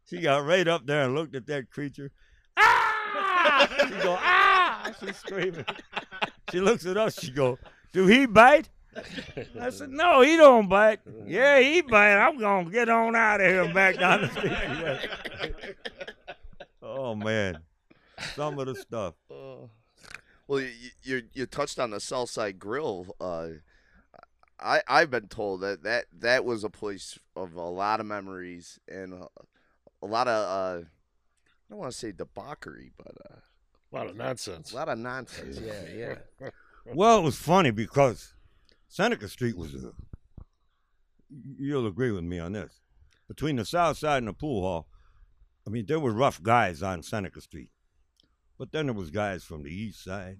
[0.08, 2.12] She got right up there and looked at that creature.
[3.48, 3.68] Ah!
[3.88, 4.92] She go, ah!
[5.00, 5.64] She's screaming.
[6.50, 7.18] She looks at us.
[7.18, 7.58] She go,
[7.92, 8.68] do he bite?
[9.60, 11.00] I said, no, he don't bite.
[11.26, 12.16] Yeah, he bite.
[12.16, 15.76] I'm gonna get on out of here and back down the street.
[16.82, 17.58] oh man,
[18.34, 19.14] some of the stuff.
[19.30, 19.66] Uh,
[20.46, 20.70] well, you,
[21.02, 23.14] you you touched on the Southside Grill.
[23.20, 23.48] Uh,
[24.58, 28.78] I I've been told that, that that was a place of a lot of memories
[28.88, 29.26] and a,
[30.02, 30.84] a lot of uh, I
[31.70, 33.36] don't want to say debauchery, but uh,
[33.92, 34.72] A lot of nonsense.
[34.72, 35.58] a lot of nonsense.
[35.60, 36.50] Yeah, yeah.
[36.94, 38.32] Well, it was funny because
[38.88, 39.92] Seneca Street was a.
[41.58, 42.80] You'll agree with me on this.
[43.28, 44.86] Between the South Side and the pool hall,
[45.66, 47.70] I mean, there were rough guys on Seneca Street,
[48.58, 50.38] but then there was guys from the East Side,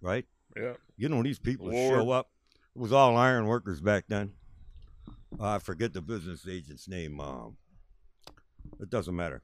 [0.00, 0.26] right?
[0.54, 0.74] Yeah.
[0.96, 1.94] You know, these people Lord.
[1.94, 2.30] show up.
[2.74, 4.32] It was all iron workers back then.
[5.40, 7.20] I forget the business agent's name.
[7.20, 7.56] Um,
[8.80, 9.42] it doesn't matter.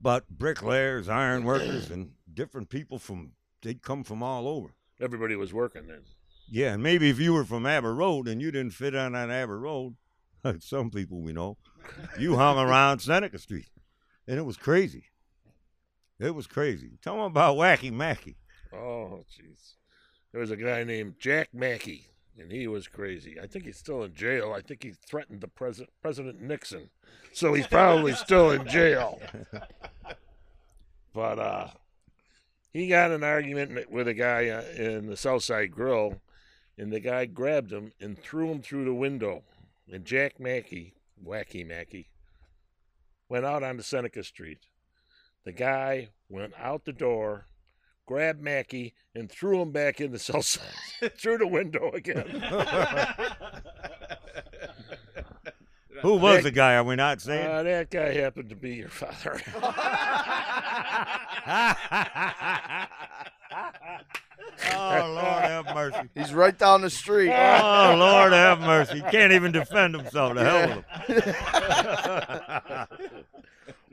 [0.00, 4.74] But bricklayers, iron workers, and different people from they'd come from all over.
[5.00, 6.02] Everybody was working then.
[6.50, 9.30] Yeah, and maybe if you were from Abbott Road and you didn't fit on that
[9.30, 9.96] Abbott Road,
[10.44, 11.56] like some people we know,
[12.18, 13.70] you hung around Seneca Street,
[14.26, 15.06] and it was crazy.
[16.18, 16.98] It was crazy.
[17.02, 18.36] Tell them about Wacky Mackey.
[18.72, 19.74] Oh, jeez.
[20.30, 22.06] There was a guy named Jack Mackey,
[22.38, 23.38] and he was crazy.
[23.42, 24.54] I think he's still in jail.
[24.56, 26.90] I think he threatened the president, President Nixon,
[27.32, 29.20] so he's probably still in jail.
[31.14, 31.68] But uh,
[32.72, 36.20] he got an argument with a guy uh, in the Southside Grill,
[36.78, 39.42] and the guy grabbed him and threw him through the window.
[39.92, 40.94] And Jack Mackey,
[41.24, 42.08] Wacky Mackey,
[43.28, 44.58] went out onto Seneca Street.
[45.44, 47.46] The guy went out the door,
[48.06, 50.62] grabbed Mackey, and threw him back in the cell side
[51.18, 52.28] through the window again.
[56.02, 56.74] Who was Nick- the guy?
[56.74, 57.46] Are we not saying?
[57.46, 59.40] Uh, that guy happened to be your father.
[64.74, 66.08] Oh Lord have mercy.
[66.14, 67.30] He's right down the street.
[67.30, 68.96] Oh Lord have mercy.
[68.96, 70.34] He can't even defend himself.
[70.34, 72.86] The hell with him.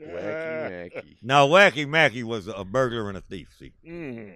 [0.00, 1.16] Wacky Mackey.
[1.22, 3.48] now Wacky Mackey was a burglar and a thief.
[3.58, 4.34] See, Mm.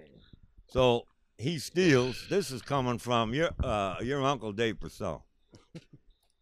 [0.67, 1.05] so
[1.37, 2.25] he steals.
[2.29, 5.25] This is coming from your uh, your uncle Dave Purcell.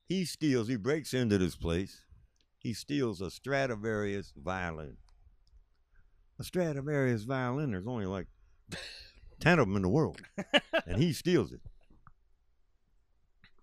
[0.05, 0.67] He steals.
[0.67, 2.01] He breaks into this place.
[2.59, 4.97] He steals a Stradivarius violin.
[6.39, 7.71] A Stradivarius violin.
[7.71, 8.27] There's only like
[9.43, 10.21] ten of them in the world,
[10.87, 11.59] and he steals it.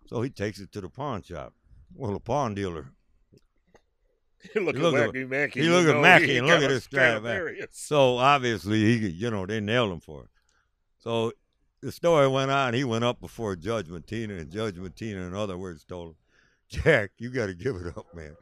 [0.07, 1.55] So he takes it to the pawn shop.
[1.95, 2.93] Well, the pawn dealer.
[4.55, 5.61] You look, at Mackey.
[5.61, 7.21] you look at Mackey and look at a his Stradivarius.
[7.21, 7.69] Stradivarius.
[7.73, 10.31] So obviously he, you know, they nailed him for it.
[10.99, 11.33] So
[11.83, 12.73] the story went on.
[12.73, 16.15] He went up before Judge Matina, and Judge Matina, in other words, told him,
[16.71, 18.37] "Jack, you got to give it up, man.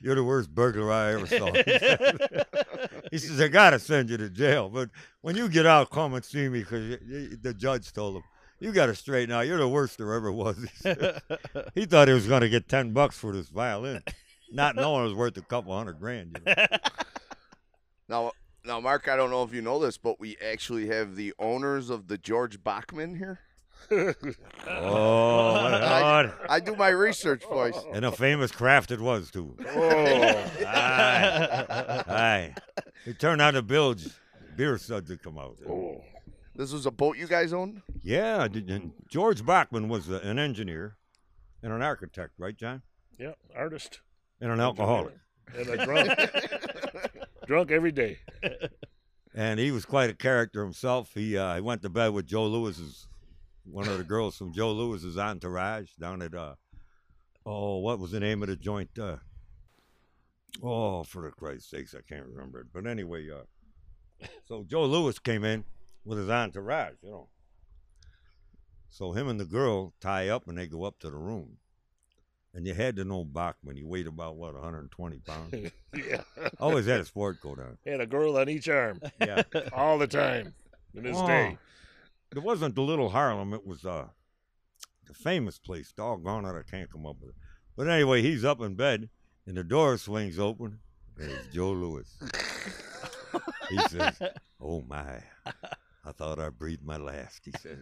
[0.00, 1.52] You're the worst burglar I ever saw."
[3.10, 4.88] he says, "I got to send you to jail, but
[5.20, 6.98] when you get out, come and see me." Because
[7.42, 8.22] the judge told him,
[8.58, 9.46] "You got to straighten out.
[9.46, 10.56] You're the worst there ever was."
[11.74, 14.02] He, thought he was going to get ten bucks for this violin,
[14.50, 16.40] not knowing it was worth a couple hundred grand.
[16.46, 16.66] You know?
[18.06, 18.32] Now,
[18.66, 21.88] now, Mark, I don't know if you know this, but we actually have the owners
[21.88, 23.40] of the George Bachman here.
[23.90, 26.32] Oh, my God.
[26.48, 27.74] I do my research, boys.
[27.92, 29.56] And a famous craft it was, too.
[29.68, 32.04] Oh, Aye.
[32.08, 32.54] Aye.
[33.06, 34.08] It turned out to bilge.
[34.56, 35.56] Beer suds had come out.
[35.68, 36.02] oh.
[36.56, 37.82] This was a boat you guys owned.
[38.04, 40.96] Yeah, and George Bachman was an engineer
[41.64, 42.82] and an architect, right, John?
[43.18, 44.00] Yeah, artist.
[44.40, 45.14] And an alcoholic.
[45.56, 46.10] And a drunk.
[47.48, 48.18] drunk every day.
[49.34, 51.10] And he was quite a character himself.
[51.14, 53.08] He uh, he went to bed with Joe Louis's,
[53.64, 56.54] one of the girls from Joe Louis's entourage down at, uh,
[57.46, 58.98] oh, what was the name of the joint?
[58.98, 59.16] Uh,
[60.62, 62.66] oh, for the Christ's sakes, I can't remember it.
[62.72, 65.64] But anyway, uh, so Joe Louis came in
[66.04, 67.28] with his entourage, you know.
[68.90, 71.56] So him and the girl tie up and they go up to the room.
[72.56, 73.74] And you had to know Bachman.
[73.74, 75.72] He weighed about what 120 pounds.
[75.92, 76.22] yeah.
[76.60, 77.76] Always had a sport coat on.
[77.84, 79.42] Had a girl on each arm Yeah.
[79.72, 80.54] all the time
[80.94, 81.58] in his Oh, day.
[82.36, 83.52] It wasn't the Little Harlem.
[83.54, 84.08] It was uh,
[85.06, 85.92] the famous place.
[85.92, 87.36] Doggone it, I can't come up with it.
[87.76, 89.08] But anyway, he's up in bed,
[89.46, 90.78] and the door swings open,
[91.18, 92.08] and it's Joe Louis.
[93.68, 94.20] he says,
[94.60, 95.22] "Oh my,
[96.04, 97.78] I thought I breathed my last." He says.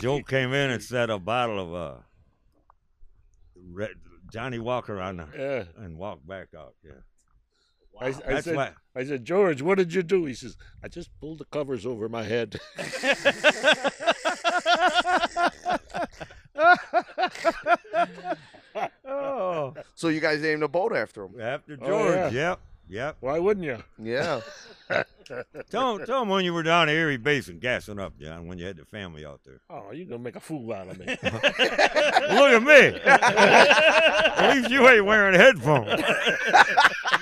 [0.00, 2.00] Joe came in and set a bottle of uh,
[3.56, 3.90] red,
[4.32, 5.84] Johnnie Walker on the, Yeah.
[5.84, 6.74] and walked back out.
[6.84, 6.92] Yeah,
[7.98, 8.70] I, I said, why.
[8.94, 10.24] I said, George, what did you do?
[10.24, 12.58] He says, I just pulled the covers over my head.
[19.06, 21.40] oh, So you guys named a boat after him?
[21.40, 22.50] After Oh, George, yeah.
[22.50, 23.16] yep, yep.
[23.20, 23.78] Why wouldn't you?
[23.98, 24.40] Yeah.
[25.70, 28.58] Tell him, tell him when you were down at Erie Basin gassing up, John, when
[28.58, 29.60] you had the family out there.
[29.70, 31.06] Oh, you're gonna make a fool out of me.
[31.22, 33.00] Look at me.
[33.04, 36.02] at least you ain't wearing headphones.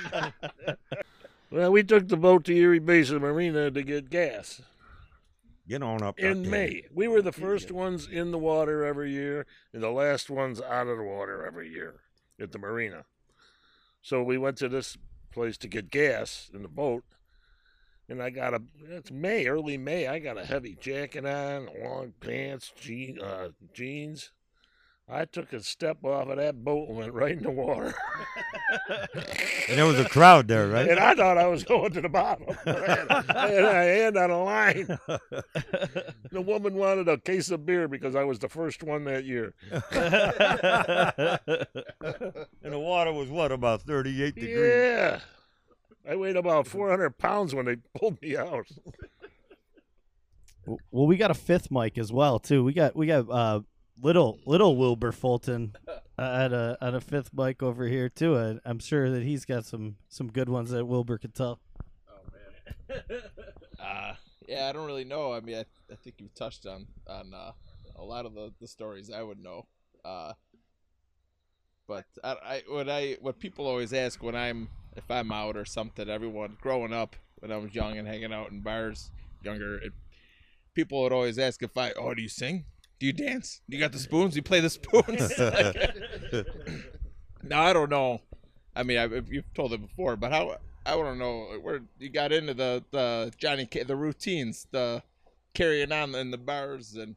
[1.51, 4.61] well, we took the boat to Erie Basin Marina to get gas
[5.69, 6.51] Get on up in there.
[6.51, 6.83] May.
[6.91, 10.87] We were the first ones in the water every year and the last ones out
[10.87, 12.01] of the water every year
[12.41, 13.05] at the marina.
[14.01, 14.97] So we went to this
[15.31, 17.03] place to get gas in the boat.
[18.09, 20.07] And I got a, it's May, early May.
[20.07, 24.31] I got a heavy jacket on, long pants, jean, uh, jeans.
[25.11, 27.95] I took a step off of that boat and went right in the water.
[29.67, 30.87] And there was a crowd there, right?
[30.87, 32.45] and I thought I was going to the bottom.
[32.65, 34.99] and I had on a line.
[36.31, 39.55] The woman wanted a case of beer because I was the first one that year.
[39.71, 39.81] and
[42.73, 44.57] the water was what, about 38 degrees?
[44.57, 45.19] Yeah.
[46.07, 48.67] I weighed about 400 pounds when they pulled me out.
[50.91, 52.63] well, we got a fifth mic as well too.
[52.63, 53.61] We got we got uh
[54.01, 58.37] little little Wilbur Fulton uh, at a at a fifth mic over here too.
[58.37, 61.59] I, I'm sure that he's got some some good ones that Wilbur could tell.
[62.09, 62.31] Oh
[62.89, 63.21] man.
[63.79, 64.13] uh,
[64.47, 65.33] yeah, I don't really know.
[65.33, 67.51] I mean, I, I think you've touched on on uh,
[67.95, 69.65] a lot of the, the stories I would know.
[70.03, 70.33] Uh,
[71.87, 75.65] but I, I what I what people always ask when I'm if I'm out or
[75.65, 79.11] something, everyone growing up when I was young and hanging out in bars,
[79.43, 79.93] younger, it,
[80.73, 82.65] people would always ask if I oh do you sing?
[82.99, 83.61] Do you dance?
[83.67, 84.35] You got the spoons?
[84.35, 85.31] You play the spoons?
[87.43, 88.21] no, I don't know.
[88.75, 92.09] I mean, I, you've told it before, but how I want to know where you
[92.09, 95.01] got into the the Johnny the routines, the
[95.53, 97.15] carrying on in the bars, and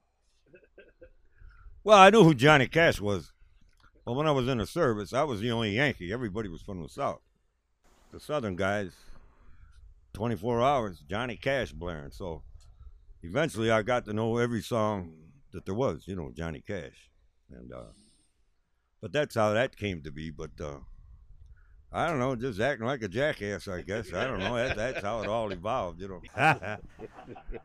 [1.85, 3.33] Well, I knew who Johnny Cash was.
[4.05, 6.13] Well, when I was in the service, I was the only Yankee.
[6.13, 7.21] Everybody was from the South.
[8.13, 8.93] The Southern guys,
[10.13, 12.11] 24 hours, Johnny Cash blaring.
[12.11, 12.43] So
[13.23, 15.13] eventually I got to know every song
[15.53, 17.11] that there was, you know, Johnny Cash.
[17.51, 17.93] And, uh,
[19.01, 20.31] but that's how that came to be.
[20.31, 20.79] But, uh,
[21.93, 24.15] I don't know, just acting like a jackass, I guess.
[24.15, 24.55] I don't know.
[24.57, 26.23] That, that's how it all evolved, you know.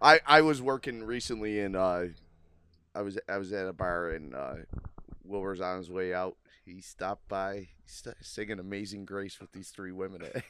[0.02, 2.04] I I was working recently and uh,
[2.94, 4.56] I was I was at a bar and uh,
[5.24, 6.36] Wilbur's on his way out.
[6.68, 10.44] He stopped by, st- singing "Amazing Grace" with these three women at,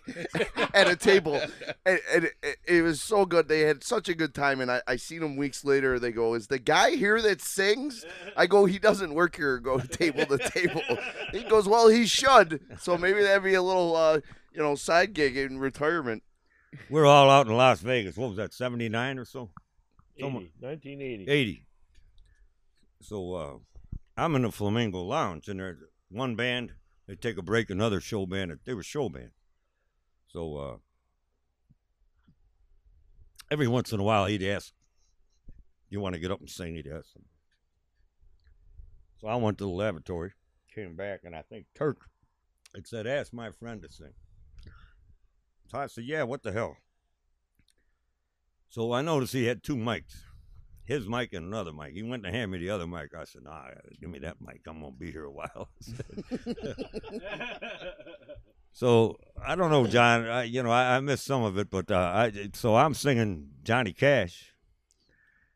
[0.73, 1.39] at a table,
[1.85, 3.47] and, and it, it was so good.
[3.47, 5.99] They had such a good time, and I, I seen them weeks later.
[5.99, 8.03] They go, "Is the guy here that sings?"
[8.35, 9.59] I go, "He doesn't work here.
[9.59, 10.81] Go table to table."
[11.31, 12.61] He goes, "Well, he should.
[12.79, 14.19] So maybe that'd be a little, uh,
[14.51, 16.23] you know, side gig in retirement."
[16.89, 18.17] We're all out in Las Vegas.
[18.17, 19.51] What was that, 79 or so?
[20.17, 21.31] 80, Someone- 1980.
[21.31, 21.65] 80.
[23.01, 23.53] So uh,
[24.17, 25.77] I'm in the Flamingo Lounge, and there's
[26.09, 26.73] one band.
[27.07, 28.59] They take a break, another show band.
[28.65, 29.31] They were show band.
[30.27, 30.77] So uh,
[33.49, 34.73] every once in a while, he'd ask,
[35.89, 37.09] "You want to get up and sing?" He'd ask.
[39.19, 40.33] So I went to the lavatory,
[40.73, 42.09] came back, and I think Turk
[42.75, 44.13] had said, "Ask my friend to sing."
[45.67, 46.77] So I said, "Yeah, what the hell?"
[48.69, 50.26] So I noticed he had two mics
[50.87, 51.93] his mic and another mic.
[51.93, 53.13] He went to hand me the other mic.
[53.13, 53.63] I said, "Nah,
[53.99, 54.61] give me that mic.
[54.67, 55.69] I'm gonna be here a while."
[58.71, 60.25] so I don't know, John.
[60.27, 63.49] I, you know, I, I missed some of it, but uh, I so I'm singing
[63.63, 64.53] Johnny Cash,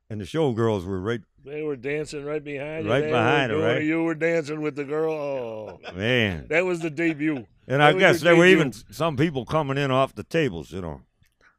[0.10, 1.22] and the showgirls were right.
[1.44, 2.92] They were dancing right behind you.
[2.92, 3.84] Right They behind were her, right?
[3.84, 5.12] You were dancing with the girl.
[5.14, 7.48] Oh, Man, that was the debut.
[7.68, 10.24] and I That was guess your there were even some people coming in off the
[10.24, 11.02] tables, you know.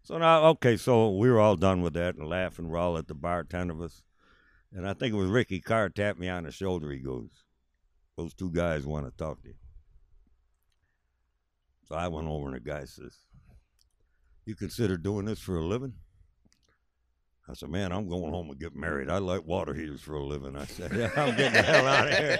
[0.02, 2.68] So now, okay, so we were all done with that and laughing.
[2.68, 4.02] We're all at the bar, ten of us,
[4.72, 6.90] and I think it was Ricky Carr tapped me on the shoulder.
[6.90, 7.30] He goes,
[8.16, 9.54] "Those two guys want to talk to you."
[11.84, 13.16] So I went over and the guy says,
[14.44, 15.94] "You consider doing this for a living?"
[17.48, 19.10] I said, man, I'm going home and get married.
[19.10, 20.56] I like water heaters for a living.
[20.56, 22.38] I said, yeah, I'm getting the hell out of here.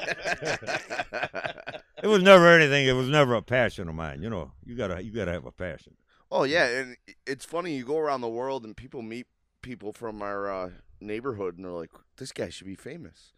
[2.05, 2.87] it was never anything.
[2.87, 4.23] It was never a passion of mine.
[4.23, 5.95] You know, you gotta you gotta have a passion.
[6.35, 7.77] Oh yeah, and it's funny.
[7.77, 9.27] You go around the world and people meet
[9.61, 10.71] people from our uh,
[11.01, 13.33] neighborhood, and they're like, "This guy should be famous."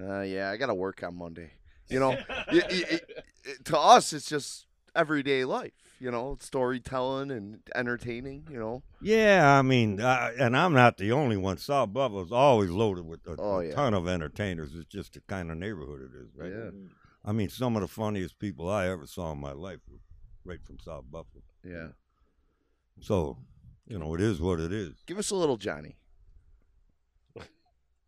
[0.00, 1.50] Uh, yeah, I got to work on Monday.
[1.90, 2.10] You know,
[2.52, 3.00] Y- y- y-
[3.64, 5.72] to us, it's just everyday life.
[6.00, 8.46] You know, storytelling and entertaining.
[8.50, 11.58] You know, Yeah, I mean, uh, and I'm not the only one.
[11.58, 13.74] South Buffalo's always loaded with a, Oh, a yeah.
[13.74, 14.70] ton of entertainers.
[14.74, 16.50] It's just the kind of neighborhood it is, right?
[16.52, 16.70] Yeah.
[17.24, 19.98] I mean, some of the funniest people I ever saw in my life were
[20.44, 21.42] right from South Buffalo.
[21.64, 21.88] yeah.
[23.00, 23.38] So,
[23.86, 25.02] you know, it is what it is.
[25.06, 25.96] Give us a little Johnny.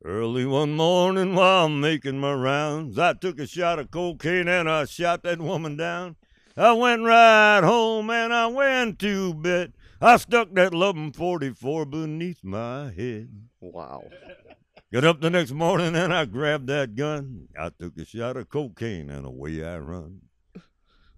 [0.03, 4.69] Early one morning while I'm making my rounds, I took a shot of cocaine and
[4.69, 6.17] I shot that woman down.
[6.57, 9.75] I went right home and I went to bed.
[10.01, 13.29] I stuck that loving 44 beneath my head.
[13.61, 14.05] Wow.
[14.91, 17.49] Got up the next morning and I grabbed that gun.
[17.59, 20.23] I took a shot of cocaine and away I run.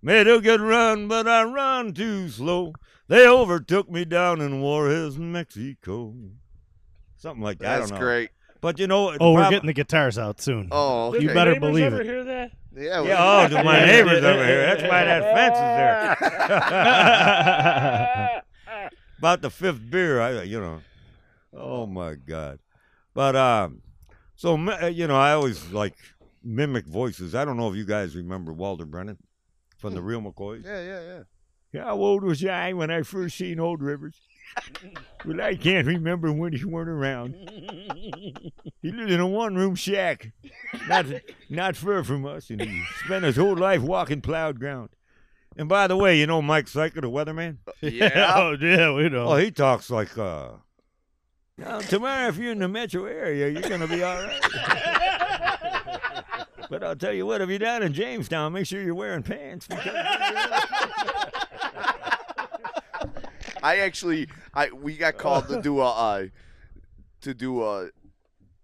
[0.02, 2.72] Made a good run, but I run too slow.
[3.12, 6.14] They overtook me down in Juarez, Mexico.
[7.18, 7.66] Something like that.
[7.74, 8.06] I That's don't know.
[8.06, 8.30] great.
[8.62, 10.68] But you know, Oh, we're getting the guitars out soon.
[10.72, 12.06] Oh, Did You the better neighbors believe ever it.
[12.06, 12.52] hear that?
[12.74, 13.02] yeah.
[13.02, 14.62] we- Yeah, oh, to my neighbors over here.
[14.62, 15.60] That's why that fence is
[18.00, 18.42] there.
[19.18, 20.80] About the fifth beer, I you know.
[21.54, 22.60] Oh my God!
[23.12, 23.82] But um,
[24.36, 25.96] so uh, you know, I always like
[26.42, 27.34] mimic voices.
[27.34, 29.18] I don't know if you guys remember Walter Brennan
[29.76, 30.64] from the Real McCoys.
[30.64, 31.22] yeah, yeah, yeah.
[31.72, 34.14] Yeah, how old was I when I first seen Old Rivers?
[35.24, 37.34] well, I can't remember when he weren't around.
[38.82, 40.32] He lived in a one-room shack,
[40.86, 41.06] not
[41.48, 44.90] not far from us, and he spent his whole life walking plowed ground.
[45.56, 47.58] And by the way, you know Mike Cejka, the weatherman?
[47.80, 48.32] Yeah.
[48.36, 49.28] oh, yeah, we know.
[49.28, 50.50] Oh, he talks like, uh,
[51.58, 54.40] now, tomorrow if you're in the metro area, you're going to be all right.
[56.70, 59.66] but I'll tell you what, if you're down in Jamestown, make sure you're wearing pants.
[59.66, 59.94] Because
[63.62, 66.26] I actually, I we got called to do a, uh,
[67.22, 67.90] to do a,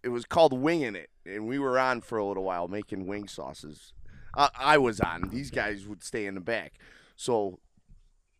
[0.03, 3.28] it was called winging it, and we were on for a little while making wing
[3.28, 3.92] sauces.
[4.36, 5.28] I, I was on.
[5.30, 6.74] These guys would stay in the back.
[7.16, 7.59] So,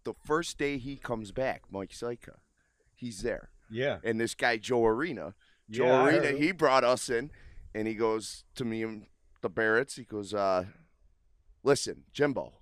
[0.05, 2.37] the first day he comes back, Mike Cejka,
[2.95, 3.99] he's there, yeah.
[4.05, 5.35] and this guy Joe Arena,
[5.71, 7.31] Joe Yeah, Arena, he brought us in,
[7.75, 9.07] and he goes to me and
[9.41, 9.97] the Barretts.
[9.97, 10.65] He goes, uh,
[11.63, 12.55] "Listen, Jimbo,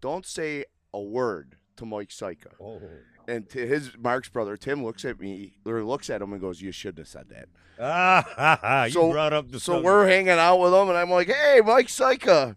[0.00, 2.80] don't say a word to Mike Cejka." Oh.
[3.28, 6.60] And to his Mark's brother Tim looks at me or looks at him and goes,
[6.62, 7.48] "You shouldn't have said that."
[7.78, 9.84] Ah, ha, ha, you So- brought up the So subject.
[9.84, 12.56] we're hanging out with him, and I'm like, "Hey, Mike Cejka,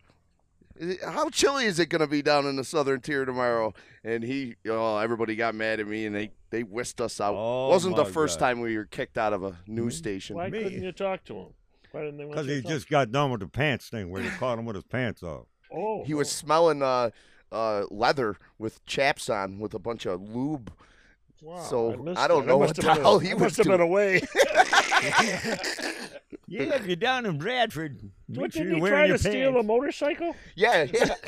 [1.05, 4.55] how chilly is it going to be down in the southern tier tomorrow?" And he,
[4.67, 7.35] oh, everybody got mad at me, and they they whisked us out.
[7.37, 8.47] Oh, Wasn't the first God.
[8.47, 10.35] time we were kicked out of a news station.
[10.37, 10.63] Why Me.
[10.63, 11.47] couldn't you talk to him?
[11.91, 12.71] Why didn't they Because he talk?
[12.71, 15.47] just got done with the pants thing where he caught him with his pants off.
[15.73, 17.11] Oh, He was smelling uh,
[17.51, 20.71] uh, leather with chaps on with a bunch of lube.
[21.41, 22.47] Wow, so, missed I don't that.
[22.47, 23.77] know must what the been a- hell he I was must have doing.
[23.77, 24.21] been away.
[26.47, 29.17] Yeah, if you're down in Bradford, make What sure did you're he wearing try your
[29.17, 29.67] to steal a pants.
[29.67, 30.35] motorcycle?
[30.55, 31.15] Yeah, yeah.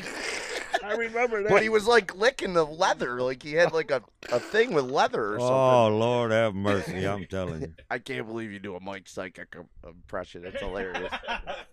[0.84, 1.48] I remember that.
[1.48, 4.84] but he was like licking the leather, like he had like a, a thing with
[4.84, 5.54] leather or oh, something.
[5.54, 7.72] Oh, Lord have mercy, I'm telling you.
[7.90, 9.46] I can't believe you do a Mike Cejka
[9.86, 10.42] impression.
[10.42, 11.12] That's hilarious.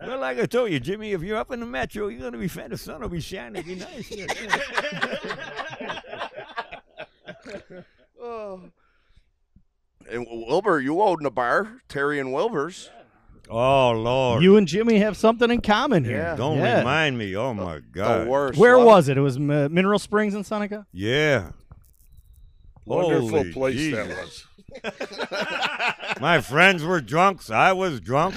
[0.03, 2.39] Well, like I told you, Jimmy, if you're up in the metro, you're going to
[2.39, 2.72] be fed.
[2.72, 3.62] The sun will be shining.
[3.62, 4.12] Be nice.
[8.20, 8.62] oh.
[10.09, 12.89] And Wilbur, you owned a bar, Terry and Wilbur's.
[13.52, 14.41] Oh, Lord.
[14.43, 16.18] You and Jimmy have something in common here.
[16.18, 16.36] Yeah.
[16.36, 16.80] Don't Yeah.
[16.80, 17.36] remind me.
[17.36, 18.26] Oh, my God.
[18.26, 18.58] The worst.
[18.60, 19.18] Where Love- was it?
[19.18, 19.39] It was uh,
[19.72, 20.86] Mineral Springs in Seneca.
[20.91, 21.52] Yeah.
[22.86, 24.45] Wonderful Holy place Jesus.
[24.82, 26.18] that was.
[26.22, 27.49] My friends were drunks.
[27.52, 28.36] I was drunk.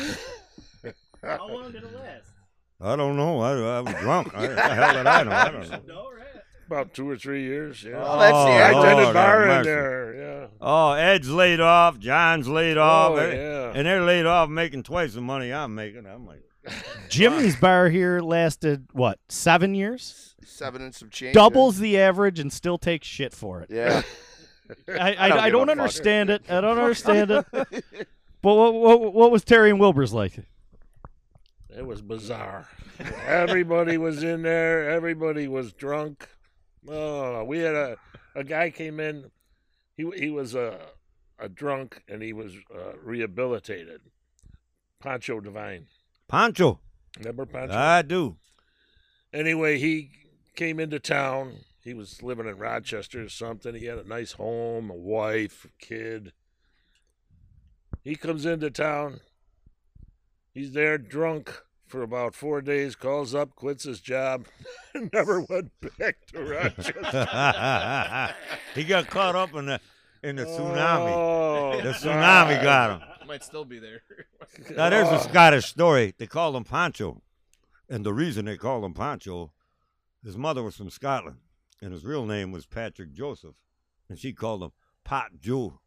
[1.23, 2.27] How long did it last?
[2.81, 3.41] I don't know.
[3.41, 4.35] I, I was drunk.
[4.35, 5.31] I, the hell did I know?
[5.31, 6.11] I don't know.
[6.69, 6.83] No, right.
[6.83, 7.83] About two or three years.
[7.83, 8.03] Yeah.
[8.05, 8.99] Oh, that's the Oh, I end.
[8.99, 10.15] Did a bar in there.
[10.15, 10.47] Yeah.
[10.61, 11.99] Oh, Ed's laid off.
[11.99, 13.13] John's laid off.
[13.13, 13.73] Oh, eh, yeah.
[13.75, 16.07] And they're laid off making twice the money I'm making.
[16.07, 16.43] I'm like,
[17.09, 20.35] Jimmy's bar here lasted what seven years?
[20.45, 21.35] Seven and some change.
[21.35, 23.71] Doubles the average and still takes shit for it.
[23.71, 24.03] Yeah.
[24.89, 25.79] I, I, don't I don't fuck.
[25.79, 26.43] understand it.
[26.49, 27.47] I don't understand it.
[28.43, 30.39] But what, what, what was Terry and Wilbur's like?
[31.75, 32.69] It was bizarre.
[33.27, 34.91] Everybody was in there.
[34.91, 36.29] Everybody was drunk.
[36.89, 37.97] Oh, we had a
[38.35, 39.31] a guy came in.
[39.97, 40.79] He he was a
[41.39, 44.01] a drunk and he was uh, rehabilitated.
[45.01, 45.87] Pancho Divine.
[46.29, 46.81] Pancho.
[47.19, 47.75] Remember Pancho?
[47.75, 48.37] I do.
[49.33, 50.11] anyway, he
[50.57, 51.59] came into town.
[51.83, 53.75] He was living in Rochester or something.
[53.75, 56.33] He had a nice home, a wife, a kid.
[58.03, 59.21] He comes into town.
[60.53, 64.47] He's there drunk for about four days, calls up, quits his job,
[65.13, 68.35] never went back to Rochester.
[68.75, 69.81] he got caught up in the
[70.23, 71.13] in the tsunami.
[71.13, 73.09] Oh, The tsunami got him.
[73.29, 74.03] Might still be there.
[74.77, 75.27] Now there's a oh.
[75.27, 76.15] Scottish story.
[76.17, 77.23] They called him Pancho,
[77.89, 79.53] and the reason they called him Pancho,
[80.23, 81.39] his mother was from Scotland,
[81.83, 83.57] and his real name was Patrick Joseph,
[84.09, 84.71] and she called him
[85.03, 85.81] Pot Joe.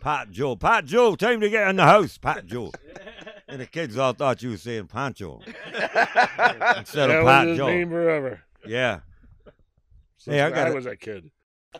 [0.00, 2.72] Pot Joe, Pot Joe, time to get in the house, Pot Joe.
[3.50, 7.56] And the kids all thought you were saying Pancho instead that of was Pot his
[7.58, 7.66] Joe.
[7.66, 8.40] name forever.
[8.66, 9.00] Yeah.
[10.18, 10.74] Since Hey, I got I it.
[10.74, 11.30] was a kid.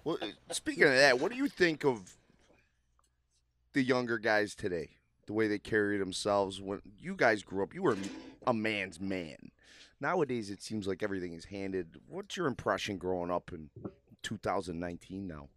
[0.05, 2.17] Well, uh, speaking of that, what do you think of
[3.73, 4.91] the younger guys today?
[5.27, 6.61] The way they carry themselves.
[6.61, 7.97] When you guys grew up, you were
[8.47, 9.51] a man's man.
[10.01, 12.01] Nowadays, it seems like everything is handed.
[12.09, 13.69] What's your impression growing up in
[14.23, 15.49] 2019 now?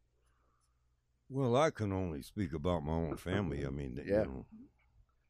[1.29, 3.65] Well, I can only speak about my own family.
[3.65, 4.23] I mean, Yeah.
[4.23, 4.45] you know,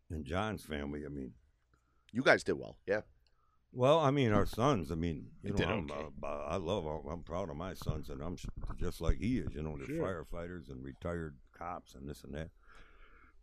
[0.10, 1.06] and John's family.
[1.06, 1.34] I mean,
[2.12, 3.01] You guys did well, yeah.
[3.76, 4.91] Well, I mean, our sons.
[4.91, 6.08] I mean, you They know, did I'm, okay.
[6.24, 6.86] uh, I love.
[6.86, 8.38] I'm proud of my sons, and I'm
[8.78, 9.54] just like he is.
[9.56, 10.26] You know, they're Sure.
[10.32, 12.51] firefighters and retired cops and this and that.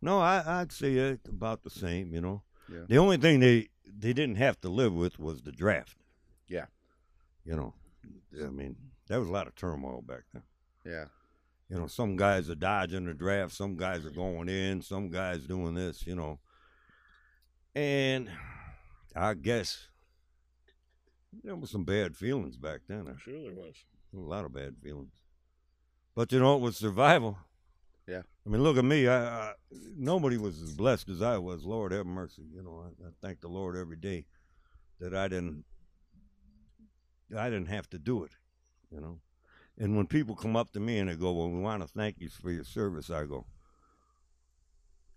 [0.01, 2.13] No, I, I'd say it about the same.
[2.13, 2.85] You know, Yeah.
[2.87, 5.97] the only thing they they didn't have to live with was the draft.
[6.47, 6.67] Yeah.
[7.43, 7.73] You know,
[8.41, 10.43] I mean, there was a lot of turmoil back then.
[10.85, 11.05] Yeah.
[11.69, 15.45] You know, some guys are dodging the draft, some guys are going in, some guys
[15.45, 16.39] doing this, you know.
[17.73, 18.29] And
[19.15, 19.87] I guess
[21.43, 23.07] there was some bad feelings back then.
[23.07, 23.75] I'm sure there was.
[24.13, 25.13] A lot of bad feelings.
[26.15, 27.37] But you know, it was survival.
[28.07, 28.23] Yeah.
[28.45, 29.07] I mean, look at me.
[29.07, 29.53] I, I
[29.95, 31.63] nobody was as blessed as I was.
[31.63, 32.43] Lord have mercy.
[32.53, 34.25] You know, I, I thank the Lord every day
[34.99, 35.63] that I didn't.
[37.37, 38.31] I didn't have to do it.
[38.91, 39.19] You know,
[39.77, 42.19] and when people come up to me and they go, "Well, we want to thank
[42.19, 43.45] you for your service," I go,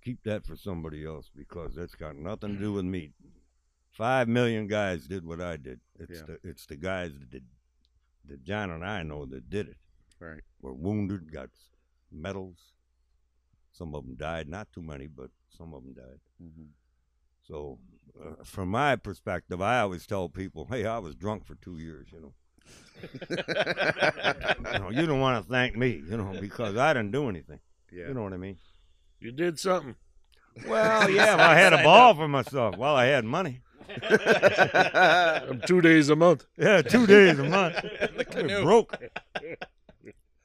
[0.05, 3.13] "Keep that for somebody else because that's got nothing to do with me."
[3.91, 5.81] Five million guys did what I did.
[5.99, 6.27] It's Yeah.
[6.27, 7.45] the it's the guys that did
[8.27, 9.77] that John and I know that did it.
[10.19, 10.43] Right.
[10.61, 11.51] Were wounded, got
[12.11, 12.73] medals.
[13.73, 16.21] Some of them died, not too many, but some of them died.
[16.43, 16.67] Mm-hmm.
[17.43, 17.79] So,
[18.21, 22.09] uh, from my perspective, I always tell people, "Hey, I was drunk for two years.
[22.13, 22.35] You know,
[24.73, 27.61] you, know, you don't want to thank me, you know, because I didn't do anything.
[27.93, 28.09] Yeah.
[28.09, 28.57] You know what I mean?
[29.25, 29.95] You did something.
[30.69, 32.77] Well, yeah, well, I had a ball uh, for myself.
[32.77, 33.63] Well, I had money.
[35.67, 36.45] Two days a month.
[36.59, 37.77] Yeah, two days a month.
[37.81, 38.95] the broke.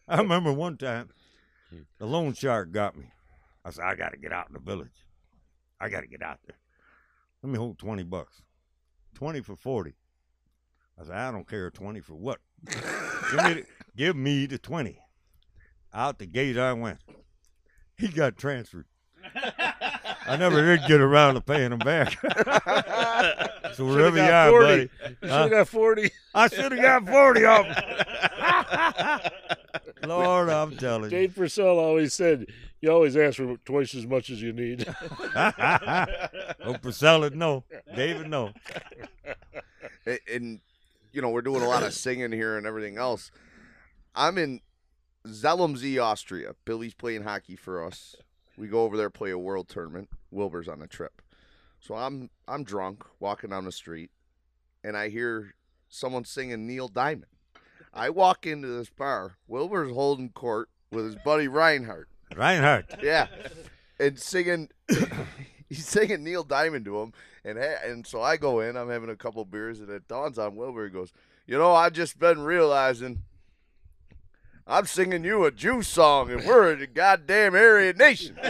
[0.07, 1.09] I remember one time
[1.99, 3.11] the loan shark got me.
[3.65, 5.05] I said, I got to get out in the village.
[5.81, 6.55] I got to get out there.
[7.43, 8.41] Let me hold 20 bucks.
[9.15, 9.93] 20 for 40.
[10.97, 12.39] I said, I don't care 20 for what.
[12.65, 13.65] give, me the,
[13.97, 14.97] give me the 20.
[15.93, 16.99] Out the gate I went.
[17.99, 18.85] He got transferred.
[20.25, 22.13] I never did get around to paying him back.
[23.73, 24.65] so wherever you are, 40.
[24.65, 24.81] buddy.
[24.81, 24.89] You
[25.21, 25.41] should Huh?
[25.41, 26.11] have got 40.
[26.33, 29.31] I should have got 40 of them.
[30.09, 31.09] Lord, I'm telling you.
[31.09, 32.45] Dave Purcell always said,
[32.81, 34.85] you always ask for twice as much as you need.
[35.35, 37.63] oh, Priscilla, no.
[37.95, 38.53] David, no.
[40.05, 40.59] and, and
[41.11, 43.31] you know we're doing a lot of singing here and everything else.
[44.15, 44.61] I'm in
[45.27, 46.55] Zell am See, Austria.
[46.65, 48.15] Billy's playing hockey for us.
[48.57, 50.09] We go over there play a world tournament.
[50.31, 51.21] Wilbur's on a trip,
[51.79, 54.11] so I'm I'm drunk walking down the street,
[54.83, 55.55] and I hear
[55.87, 57.31] someone singing Neil Diamond.
[57.93, 59.37] I walk into this bar.
[59.47, 62.07] Wilbur's holding court with his buddy Reinhardt.
[62.35, 63.01] Reinhardt.
[63.01, 63.27] Yeah,
[63.99, 64.69] and singing.
[65.69, 67.13] he's singing Neil Diamond to him,
[67.43, 68.75] and ha- and so I go in.
[68.75, 70.85] I'm having a couple beers, and it dawns on Wilbur.
[70.85, 71.11] He goes,
[71.47, 73.23] "You know, I've just been realizing."
[74.69, 78.35] I'm singing you a Jew song, and we're a goddamn Aryan nation.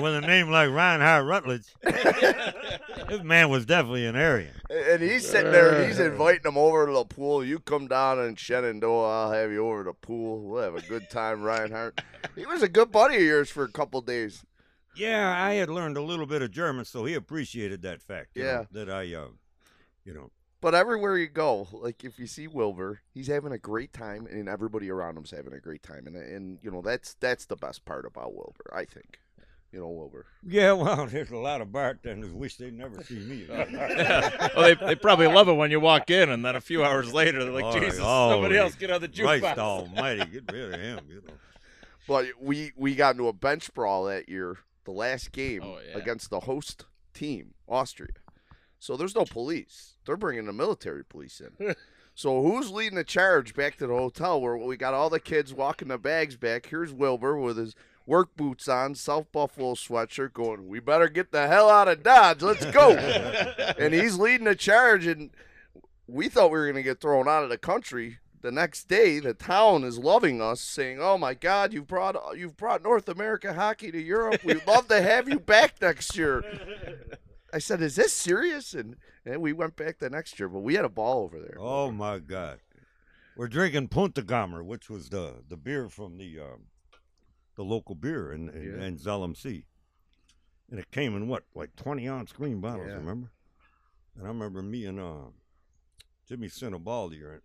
[0.00, 4.54] With a name like Reinhard Rutledge, this man was definitely an Aryan.
[4.68, 7.44] And he's sitting there, and he's inviting them over to the pool.
[7.44, 10.40] You come down in Shenandoah, I'll have you over to the pool.
[10.40, 12.00] We'll have a good time, Reinhardt.
[12.34, 14.42] He was a good buddy of yours for a couple days.
[14.96, 18.30] Yeah, I had learned a little bit of German, so he appreciated that fact.
[18.34, 18.64] you know, Yeah.
[18.72, 19.28] that I, uh,
[20.04, 20.30] you know,
[20.64, 24.48] But everywhere you go, like if you see Wilbur, he's having a great time, and
[24.48, 27.84] everybody around him's having a great time, and and you know that's that's the best
[27.84, 29.18] part about Wilbur, I think.
[29.72, 30.24] You know, Wilbur.
[30.42, 33.74] yeah, well, there's a lot of bartenders wish they'd never see me again.
[34.56, 37.12] well, they, they probably love it when you walk in, and then a few hours
[37.12, 39.40] later, they're like, All right, Jesus, oh, somebody else get on the jukebox.
[39.40, 41.34] Christ almighty, get rid of him, you know.
[42.08, 45.98] But we we got into a bench brawl that year, the last game Oh, yeah.
[45.98, 48.14] against the host team, Austria.
[48.78, 49.93] So there's no police.
[50.04, 51.74] They're bringing the military police in.
[52.14, 55.54] so who's leading the charge back to the hotel where we got all the kids
[55.54, 56.66] walking the bags back?
[56.66, 57.74] Here's Wilbur with his
[58.06, 62.42] work boots on, South Buffalo sweatshirt, going, "We better get the hell out of Dodge.
[62.42, 62.92] Let's go!"
[63.78, 65.30] and he's leading the charge, and
[66.06, 68.18] we thought we were going to get thrown out of the country.
[68.42, 72.58] The next day, the town is loving us, saying, "Oh my God, you've brought you've
[72.58, 74.44] brought North America hockey to Europe.
[74.44, 76.44] We'd love to have you back next year."
[77.54, 80.74] I said, "Is this serious?" And and we went back the next year, but we
[80.74, 81.56] had a ball over there.
[81.58, 82.58] Oh my God.
[83.36, 86.66] We're drinking Puntigamer, which was the, the beer from the um,
[87.56, 88.84] the local beer in, in, Yeah.
[88.84, 89.64] in Zell am See.
[90.70, 92.94] And it came in what, like 20 ounce green bottles, Yeah.
[92.96, 93.30] remember?
[94.16, 95.30] And I remember me and uh,
[96.28, 97.42] Jimmy a ball in,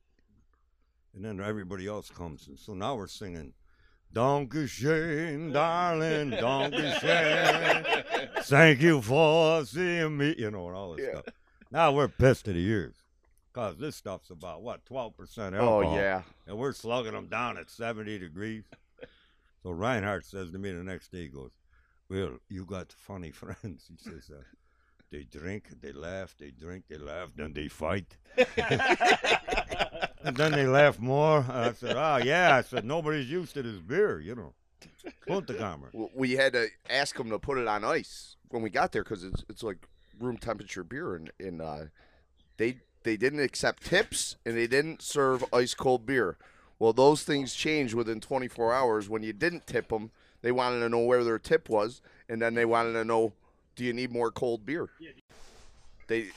[1.14, 2.48] and then everybody else comes.
[2.48, 3.54] And so now we're singing,
[4.14, 8.04] Dankeschön, darling, Dankeschön.
[8.44, 11.22] Thank you for seeing me, you know, and all this Yeah.
[11.22, 11.34] stuff.
[11.72, 12.96] Now we're pissed to the ears.
[13.54, 15.84] Because this stuff's about, what, 12% alcohol?
[15.84, 18.64] Oh yeah, And we're slugging them down at 70 degrees.
[19.64, 21.52] So Reinhardt says to me the next day, he goes,
[22.10, 23.86] Well, you got funny friends.
[23.90, 24.42] He says, uh,
[25.12, 28.16] They drink, they laugh, they drink, they laugh, then they fight.
[28.38, 31.40] and then they laugh more.
[31.40, 32.56] And I said, Oh, yeah.
[32.56, 34.54] I said, Nobody's used to this beer, you know.
[35.28, 35.92] Puntigamer.
[35.92, 39.04] W- we had to ask them to put it on ice when we got there
[39.04, 39.78] because it's it's like
[40.20, 41.86] room temperature beer, and and uh,
[42.58, 46.38] they they didn't accept tips and they didn't serve ice cold beer.
[46.78, 49.10] Well, those things changed within 24 hours.
[49.10, 52.54] When you didn't tip them, they wanted to know where their tip was, and then
[52.54, 53.34] they wanted to know,
[53.80, 54.90] do you need more cold beer?
[56.08, 56.32] They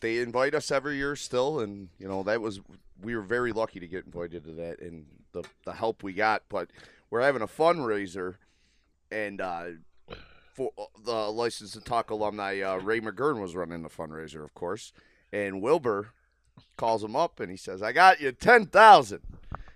[0.00, 2.60] they invite us every year still, and you know that was
[3.00, 6.42] we were very lucky to get invited to that and the the help we got.
[6.50, 6.68] But
[7.08, 8.34] we're having a fundraiser,
[9.10, 9.64] and uh,
[10.52, 10.70] for
[11.02, 14.92] the License to Talk alumni, uh, Ray McGurn was running the fundraiser, of course,
[15.32, 16.10] and Wilbur
[16.76, 19.22] calls him up and he says, "I got you ten thousand.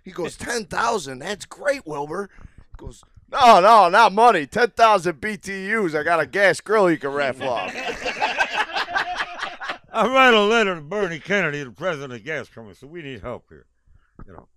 [0.04, 1.18] He goes, 10,000?
[1.18, 4.46] That's great, Wilbur." He goes, "No, no, not money.
[4.46, 5.98] Ten thousand BTUs.
[5.98, 7.72] I got a gas grill you can raffle off."
[9.92, 13.00] I write a letter to Bernie Kennedy, the president of the gas company, so we
[13.00, 13.64] need help here.
[14.26, 14.48] You know.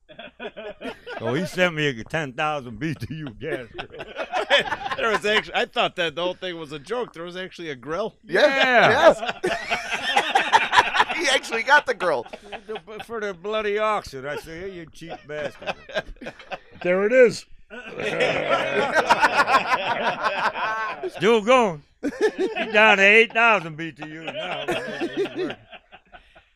[1.19, 4.05] so he sent me a 10,000 BTU gas grill.
[4.97, 7.13] there was actually, I thought that the whole thing was a joke.
[7.13, 8.15] There was actually a grill.
[8.25, 9.13] Yeah,
[9.43, 11.13] yeah.
[11.15, 12.25] he actually got the grill.
[13.05, 14.25] For the bloody auction.
[14.25, 15.73] I say, hey, you cheap bastard.
[16.83, 17.45] There it is.
[21.09, 21.83] Still going.
[22.01, 24.25] He's down to 8,000 BTU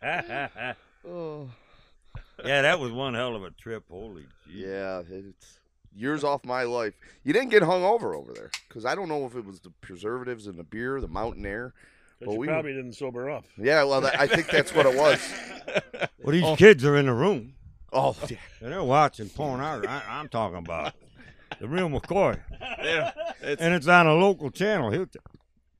[0.01, 0.71] now.
[1.05, 1.49] Oh.
[2.45, 3.83] yeah, that was one hell of a trip.
[3.91, 4.63] Holy gee.
[4.65, 5.59] Yeah, it's
[5.93, 6.93] years off my life.
[7.25, 9.71] You didn't get hung over over there because I don't know if it was the
[9.81, 11.73] preservatives in the beer, the mountain air.
[12.19, 13.43] But you we- probably didn't sober up.
[13.57, 15.19] Yeah, well, that, I think that's what it was.
[16.23, 16.55] Well, these oh.
[16.55, 17.53] kids are in the room.
[17.91, 18.37] Oh, yeah.
[18.61, 19.59] And they're watching porn.
[19.59, 20.93] I, I, I'm talking about
[21.59, 22.39] the real McCoy.
[22.83, 24.91] Yeah, it's, And it's on a local channel.
[24.91, 25.19] He'll t-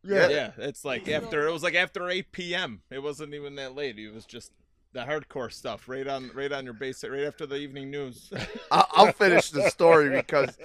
[0.03, 0.27] Yeah.
[0.29, 2.81] yeah, it's like after it was like after 8 p.m.
[2.91, 3.97] It wasn't even that late.
[3.99, 4.51] It was just
[4.93, 8.31] the hardcore stuff right on right on your base right after the evening news.
[8.71, 10.55] I- I'll finish the story because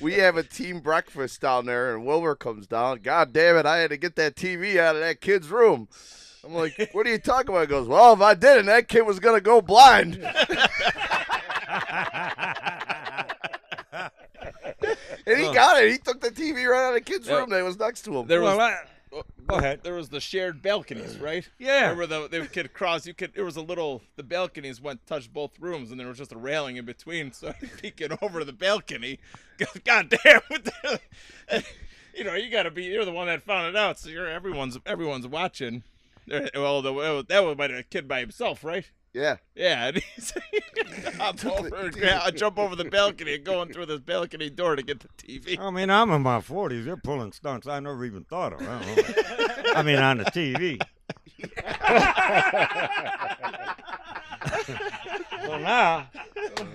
[0.00, 2.98] we have a team breakfast down there, and Wilbur comes down.
[3.00, 3.64] God damn it!
[3.66, 5.88] I had to get that TV out of that kid's room.
[6.44, 9.02] I'm like, "What are you talking about?" He goes, "Well, if I didn't, that kid
[9.02, 10.16] was gonna go blind."
[15.26, 15.90] And he got it.
[15.92, 17.38] He took the TV right out of the kid's Yeah.
[17.38, 18.26] room that was next to him.
[18.26, 18.76] There was well, I,
[19.12, 19.80] oh, go ahead.
[19.82, 21.48] there was the shared balconies, right?
[21.58, 21.92] Yeah.
[21.94, 23.06] Where the they could cross.
[23.06, 23.34] You could.
[23.34, 24.02] There was a little.
[24.16, 27.32] The balconies went touched both rooms, and there was just a railing in between.
[27.32, 29.18] So peeking over the balcony,
[29.84, 30.40] God damn!
[30.48, 31.00] what the-
[32.14, 32.84] you know, you got to be.
[32.84, 35.82] You're the one that found it out, so you're everyone's everyone's watching.
[36.28, 38.84] Well, the, that was by a kid by himself, right?
[39.16, 39.36] Yeah.
[39.54, 40.32] Yeah, and he's
[41.16, 44.82] hop over, and gra- jump over the balcony and going through this balcony door to
[44.82, 45.58] get the TV.
[45.58, 46.84] I mean, I'm in my 40s.
[46.84, 48.60] They're pulling stunts I never even thought of.
[48.60, 49.72] I, don't know.
[49.74, 50.80] I mean, on the TV.
[55.48, 56.08] well, now,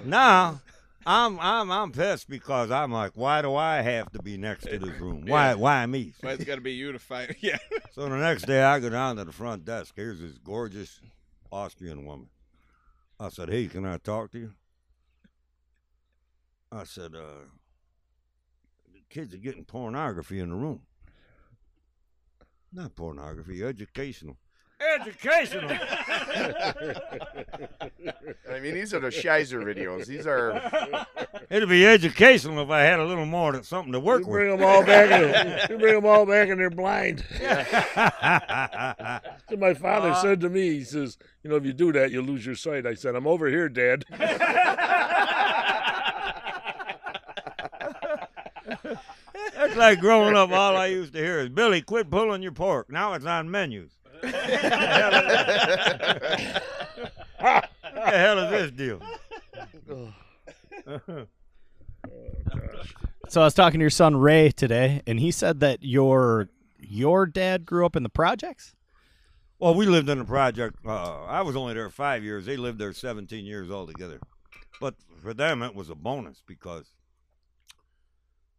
[0.06, 0.62] now,
[1.06, 4.78] I'm I'm I'm pissed because I'm like, why do I have to be next to
[4.80, 5.26] this room?
[5.26, 5.56] Why Yeah.
[5.56, 6.14] why me?
[6.22, 7.38] Why it's got to be you to fight?
[7.42, 7.58] Yeah.
[7.94, 9.94] So the next day I go down to the front desk.
[9.96, 11.00] Here's this gorgeous
[11.52, 12.30] Austrian woman.
[13.20, 14.54] I said, Hey, can I talk to you?
[16.72, 17.46] I said, uh,
[18.94, 20.82] the kids are getting pornography in the room.
[22.72, 24.38] Not pornography, educational.
[25.00, 25.70] Educational.
[28.50, 30.08] I mean, these are the Shizer videos.
[30.08, 31.06] These are.
[31.50, 34.34] It'd be educational if I had a little more than something to work You with.
[34.34, 35.12] bring them all back.
[35.12, 37.24] And, you bring them all back, and they're blind.
[39.50, 42.10] So my father uh, said to me, he says, "You know, if you do that,
[42.12, 44.06] you lose your sight." I said, "I'm over here, Dad."
[49.56, 52.90] That's like growing up, all I used to hear is, Billy, quit pulling your pork.
[52.90, 53.92] Now it's on menus.
[54.22, 54.32] What
[57.94, 59.02] the hell is this deal?
[63.30, 66.50] So I was talking to your son Ray today, and he said that your
[66.80, 68.76] your dad grew up in the projects.
[69.60, 70.76] well, we lived in the project.
[70.86, 72.46] Uh, I was only there five years.
[72.46, 74.20] They lived there 17 years altogether.
[74.82, 76.90] But for them, it was a bonus because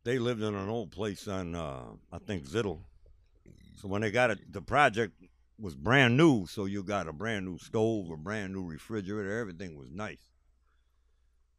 [0.04, 1.82] they lived in an old place on, uh,
[2.12, 2.78] I think, Zittle.
[3.80, 5.21] So when they got it, the project
[5.62, 6.46] was brand new.
[6.46, 9.38] So you got a brand new stove, a brand new refrigerator.
[9.38, 10.26] Everything was nice.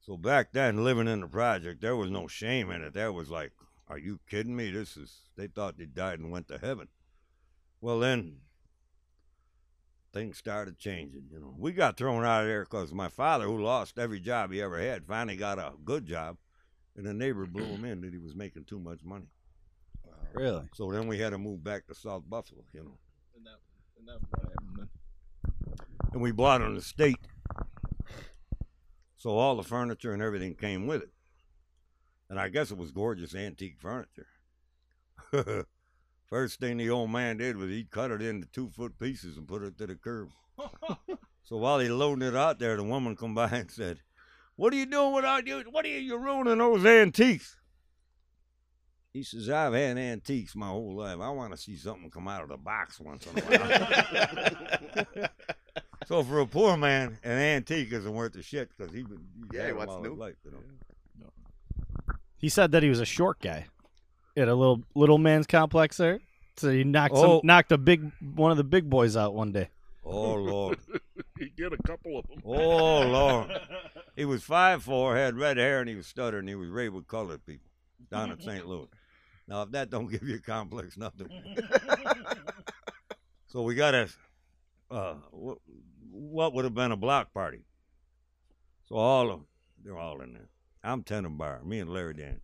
[0.01, 2.93] So back then, living in the project, there was no shame in it.
[2.93, 3.53] There was like,
[3.87, 4.69] are you kidding me?
[4.71, 6.89] This is, they thought they died and went to heaven.
[7.79, 8.39] Well, then
[10.11, 11.29] things started changing.
[11.31, 14.51] You know, we got thrown out of there because my father, who lost every job
[14.51, 16.35] he ever had, finally got a good job,
[16.97, 19.27] and the neighbor blew him in that he was making too much money.
[20.33, 20.63] Really?
[20.73, 22.63] So then we had to move back to South Buffalo.
[22.73, 22.97] You know,
[24.05, 24.89] And that, and that
[25.63, 27.17] what happened and we bought an estate.
[29.15, 31.11] So all the furniture and everything came with it.
[32.29, 34.27] And I guess it was gorgeous antique furniture.
[36.25, 39.47] First thing the old man did was he cut it into two foot pieces and
[39.47, 40.29] put it to the curb.
[41.43, 43.99] so while he loading it out there, the woman come by and said,
[44.55, 45.63] What are you doing without you?
[45.71, 47.57] What are you, you ruining those antiques?
[49.13, 51.19] He says, I've had antiques my whole life.
[51.21, 55.27] I want to see something come out of the box once in a while.
[56.05, 59.45] So for a poor man, an antique isn't worth a shit because he, been- he's
[59.53, 60.15] Yeah, had he them wants all new.
[60.15, 60.35] life.
[60.43, 61.27] You know?
[62.37, 63.67] He said that he was a short guy.
[64.35, 66.19] He had a little little man's complex there.
[66.57, 67.41] So he knocked some, Oh.
[67.45, 69.69] knocked a big one of the big boys out one day.
[70.03, 70.77] Oh Lord,
[71.39, 72.39] he get a couple of them.
[72.45, 73.51] oh Lord.
[74.17, 76.47] He was five four, had red hair, and he was stuttering.
[76.47, 77.69] He was raised with colored people
[78.11, 78.67] down in St.
[78.67, 78.87] Louis.
[79.47, 81.29] Now, if that don't give you a complex, nothing.
[83.47, 84.09] so we got a
[84.91, 85.57] uh, what,
[86.11, 87.65] what would have been a block party.
[88.87, 89.41] So all of
[89.83, 90.49] they're all in there.
[90.83, 92.41] I'm Tenenbaum, me and Larry Dan.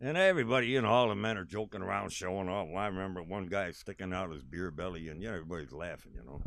[0.00, 2.68] And everybody, you know, all the men are joking around, showing off.
[2.68, 6.22] Well, I remember one guy sticking out his beer belly, and yeah, everybody's laughing, you
[6.24, 6.40] know.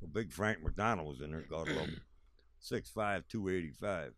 [0.00, 2.00] So Big Frank McDonald was in there, God love him,
[2.62, 2.94] 6'5",
[3.28, 4.14] 285.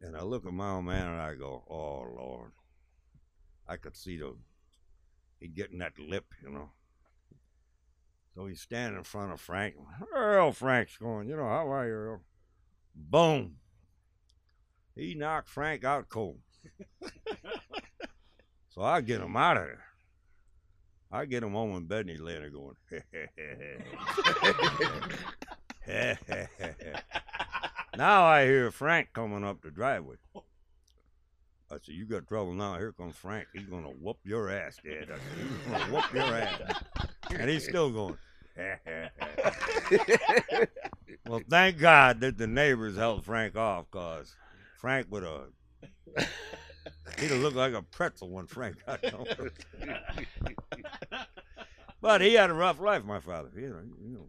[0.00, 2.52] And I look at my old man and I go, oh, Lord.
[3.66, 4.34] I could see the,
[5.40, 6.70] he getting that lip, you know.
[8.34, 9.74] So he's standing in front of Frank.
[10.14, 12.20] Earl Frank's going, you know, how are you, Earl?
[12.94, 13.56] Boom.
[14.94, 16.38] He knocked Frank out cold.
[18.68, 19.84] so I get him out of there.
[21.10, 22.76] I get him home in bed and he's laying there going,
[27.96, 30.16] now I hear Frank coming up the driveway.
[31.70, 32.78] I said, You got trouble now.
[32.78, 33.48] Here comes Frank.
[33.52, 35.10] He's going to whoop your ass, Dad.
[35.10, 35.50] I said, He's
[35.86, 36.82] to whoop your ass.
[37.30, 38.16] And he's still going,
[41.26, 44.34] Well, thank God that the neighbors held Frank off because
[44.78, 45.48] Frank would have.
[47.18, 49.26] He'd have looked like a pretzel when Frank got home.
[52.00, 53.50] but he had a rough life, my father.
[53.54, 54.26] You know, you know,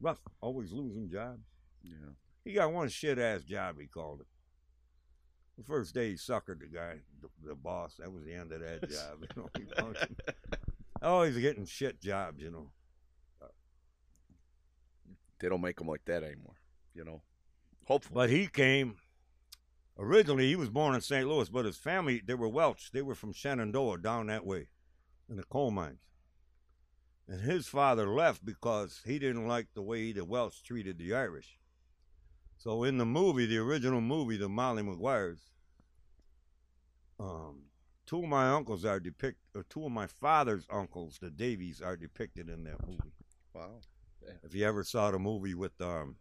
[0.00, 1.42] rough, always losing jobs.
[1.82, 1.92] Yeah.
[2.46, 4.26] He got one shit ass job, he called it.
[5.58, 7.96] The first day he suckered the guy, the, the boss.
[7.98, 9.26] That was the end of that job.
[9.58, 10.14] You know, he.
[11.02, 12.70] Always getting shit jobs, you know.
[15.40, 16.54] They don't make them like that anymore.
[16.94, 17.22] You know.
[17.84, 18.14] Hopefully.
[18.14, 18.94] But he came.
[19.98, 21.26] Originally, he was born in St.
[21.26, 22.90] Louis, but his family they were Welsh.
[22.92, 24.68] They were from Shenandoah down that way,
[25.28, 25.98] in the coal mines.
[27.26, 31.58] And his father left because he didn't like the way the Welsh treated the Irish.
[32.58, 35.40] So in the movie, the original movie, the Molly Maguires,
[37.20, 37.62] um,
[38.06, 41.96] two of my uncles are depicted, or two of my father's uncles, the Davies, are
[41.96, 43.12] depicted in that movie.
[43.54, 43.80] wow.
[44.42, 46.16] If you ever saw the movie with um,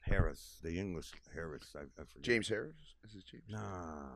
[0.00, 2.22] Harris, the English Harris, I, I forget.
[2.22, 2.76] James Harris?
[3.04, 3.44] Is it James?
[3.48, 4.10] Nah.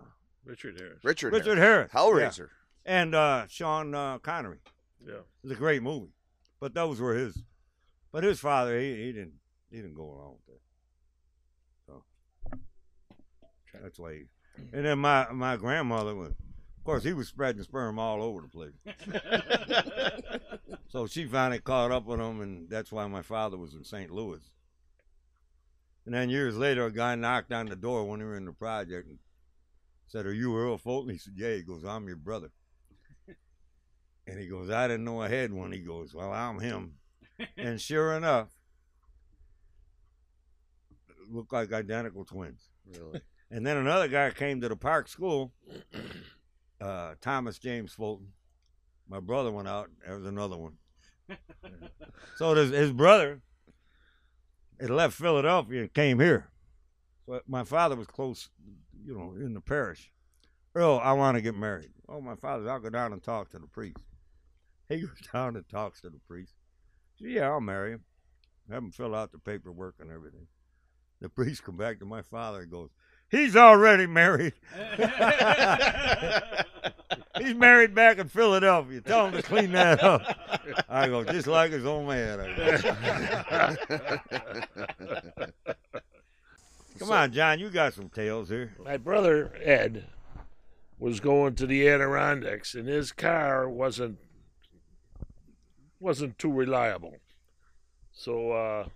[0.44, 0.98] Richard Harris.
[1.02, 1.32] Richard.
[1.32, 1.90] Richard Harris.
[1.92, 2.38] Harris.
[2.38, 2.48] Hellraiser.
[2.84, 3.00] Yeah.
[3.00, 4.58] And uh, Sean uh, Connery.
[5.06, 5.20] Yeah.
[5.42, 6.12] It's a great movie.
[6.60, 7.42] But those were his.
[8.10, 9.34] But his father, he, he didn't
[9.72, 10.60] he didn't go along with that.
[11.86, 14.12] So that's why.
[14.12, 14.24] He,
[14.72, 18.48] and then my my grandmother was, of course, he was spreading sperm all over the
[18.48, 18.74] place.
[20.88, 24.10] so she finally caught up with him, and that's why my father was in St.
[24.10, 24.42] Louis.
[26.04, 28.52] And then years later, a guy knocked on the door when we were in the
[28.52, 29.18] project and
[30.06, 32.50] said, "Are you Earl Fulton?" He said, "Yeah." He goes, "I'm your brother."
[34.24, 35.72] And he goes, I didn't know I had one.
[35.72, 36.92] He goes, Well, I'm him.
[37.56, 38.50] and sure enough,
[41.32, 42.68] look like identical twins.
[42.86, 43.20] Really?
[43.50, 45.52] And then another guy came to the park school,
[46.80, 48.28] uh, Thomas James Fulton.
[49.08, 49.90] My brother went out.
[50.06, 50.78] There was another one.
[52.36, 53.42] so his, his brother
[54.80, 56.48] had left Philadelphia and came here.
[57.28, 58.48] But my father was close,
[59.04, 60.10] you know, in the parish.
[60.74, 61.90] Earl, I want to get married.
[62.08, 63.98] Oh, my father, I'll go down and talk to the priest.
[64.88, 66.54] He goes down and talks to the priest.
[67.18, 68.04] Said, yeah, I'll marry him.
[68.70, 70.46] Have him fill out the paperwork and everything.
[71.22, 72.90] The priest come back to my father and goes,
[73.30, 74.54] He's already married.
[77.38, 79.00] He's married back in Philadelphia.
[79.00, 80.22] Tell him to clean that up.
[80.88, 82.38] I go, just like his old man.
[86.98, 88.74] Come on, John, you got some tales here.
[88.84, 90.06] My brother Ed
[90.98, 94.18] was going to the Adirondacks, and his car wasn't
[96.00, 97.14] wasn't too reliable.
[98.12, 98.88] So uh,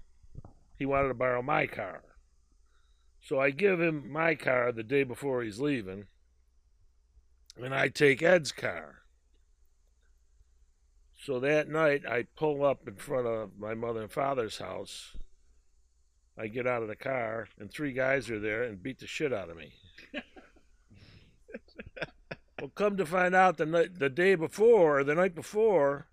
[0.77, 2.03] he wanted to borrow my car.
[3.27, 6.05] So I give him my car the day before he's leaving,
[7.61, 9.01] and I take Ed's car.
[11.19, 15.17] So that night, I pull up in front of my mother and father's house.
[16.39, 19.33] I get out of the car, and three guys are there and beat the shit
[19.33, 19.73] out of me.
[22.61, 26.07] well, come to find out, the night, the day before, the night before,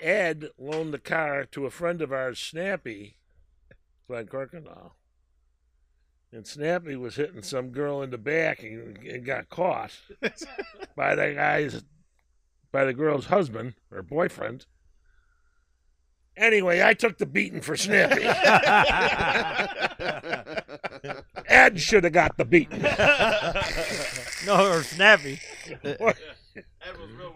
[0.00, 3.16] Ed loaned the car to a friend of ours, Snappy,
[4.08, 4.90] Glenn Kirkendall.
[6.32, 9.92] And Snappy was hitting some girl in the back and, and got caught
[10.96, 11.82] by the guy's,
[12.72, 14.66] by the girl's husband or boyfriend.
[16.36, 18.24] Anyway, I took the beating for Snappy.
[21.46, 22.82] Ed should have got the beating.
[24.44, 25.40] No, or Snappy.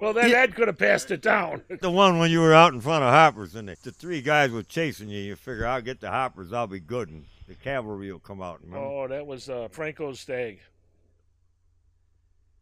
[0.00, 1.62] Well, then Ed could have passed it down.
[1.80, 4.50] The one when you were out in front of Hoppers and the, the three guys
[4.50, 5.20] were chasing you.
[5.20, 8.60] You figure, I'll get the Hoppers, I'll be good, and the cavalry will come out.
[8.62, 8.86] Remember?
[8.86, 10.60] Oh, that was uh, Franco's stag.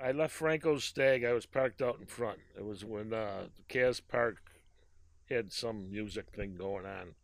[0.01, 1.25] I left Franco's stag.
[1.25, 2.39] I was parked out in front.
[2.57, 4.39] It was when uh, Caz Park
[5.29, 7.15] had some music thing going on.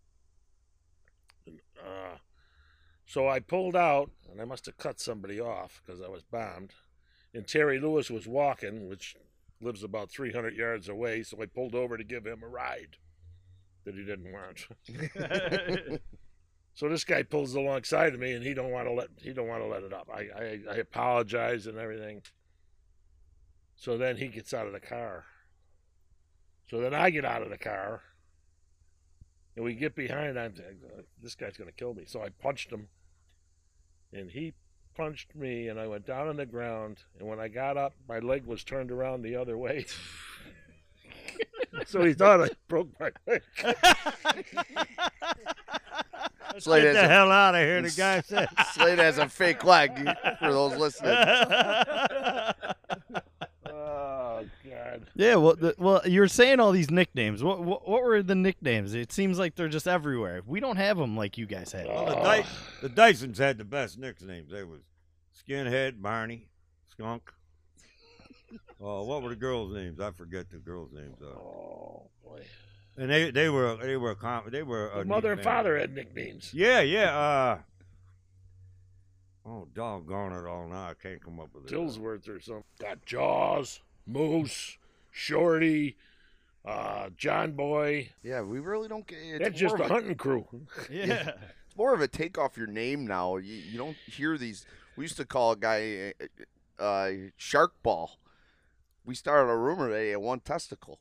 [1.46, 2.18] And, uh,
[3.06, 6.74] so I pulled out, and I must have cut somebody off because I was bombed.
[7.32, 9.16] And Terry Lewis was walking, which
[9.62, 12.98] lives about 300 yards away, so I pulled over to give him a ride
[13.86, 16.00] that he didn't want.
[16.74, 19.46] So this guy pulls alongside of me, and he don't want to let he don't
[19.46, 20.08] want to let it up.
[20.12, 22.22] I, I I apologize and everything.
[23.76, 25.24] So then he gets out of the car.
[26.68, 28.02] So then I get out of the car,
[29.54, 30.38] and we get behind.
[30.38, 30.54] I'm
[31.22, 32.04] this guy's gonna kill me.
[32.06, 32.88] So I punched him,
[34.12, 34.54] and he
[34.96, 36.98] punched me, and I went down on the ground.
[37.18, 39.86] And when I got up, my leg was turned around the other way.
[41.86, 43.42] so he thought I broke my leg.
[46.58, 48.48] Slade Get has, the a, hell out of here, the guy said.
[48.72, 49.96] Slade has a fake leg
[50.38, 51.16] for those listening.
[53.66, 55.06] Oh God.
[55.14, 57.42] Yeah, well, the, well, you're saying all these nicknames.
[57.42, 58.94] What, what what were the nicknames?
[58.94, 60.42] It seems like they're just everywhere.
[60.44, 61.86] We don't have them like you guys had.
[61.86, 62.46] Well, the, Dy-
[62.82, 64.50] the Dysons had the best nicknames.
[64.50, 64.80] They was
[65.46, 66.48] Skinhead, Barney,
[66.90, 67.30] Skunk.
[68.80, 69.98] Oh, what were the girls' names?
[70.00, 71.16] I forget the girls' names.
[71.22, 72.42] Uh, Oh boy.
[72.96, 75.56] And they they were they were a com- they were a mother and family.
[75.56, 76.52] father had nicknames.
[76.54, 77.16] Yeah, yeah.
[77.16, 77.58] Uh,
[79.46, 80.90] oh, doggone it all now!
[80.90, 81.68] I can't come up with it.
[81.74, 82.64] Tillsworth or something.
[82.80, 84.78] Got Jaws, Moose,
[85.10, 85.96] Shorty,
[86.64, 88.10] uh, John Boy.
[88.22, 89.18] Yeah, we really don't get.
[89.18, 90.46] It's That's just a hunting crew.
[90.90, 91.30] Yeah.
[91.66, 93.36] It's more of a take off your name now.
[93.36, 94.64] You, you don't hear these.
[94.96, 96.14] We used to call a guy
[96.78, 98.18] uh, uh, Shark Ball.
[99.04, 101.00] We started a rumor that he had one testicle.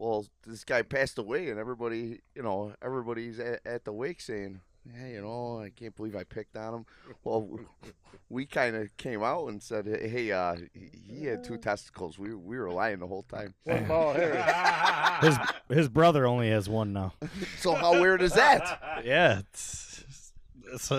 [0.00, 4.62] Well, this guy passed away, and everybody, you know, everybody's at, at the wake saying,
[4.90, 6.86] "Hey, you know, I can't believe I picked on him."
[7.24, 7.60] Well,
[8.30, 12.18] we kind of came out and said, "Hey, uh, he had two testicles.
[12.18, 14.42] We we were lying the whole time." One ball Harry.
[15.20, 15.36] His
[15.68, 17.12] his brother only has one now.
[17.58, 19.02] So how weird is that?
[19.04, 19.40] Yeah.
[19.40, 20.92] It's, it's-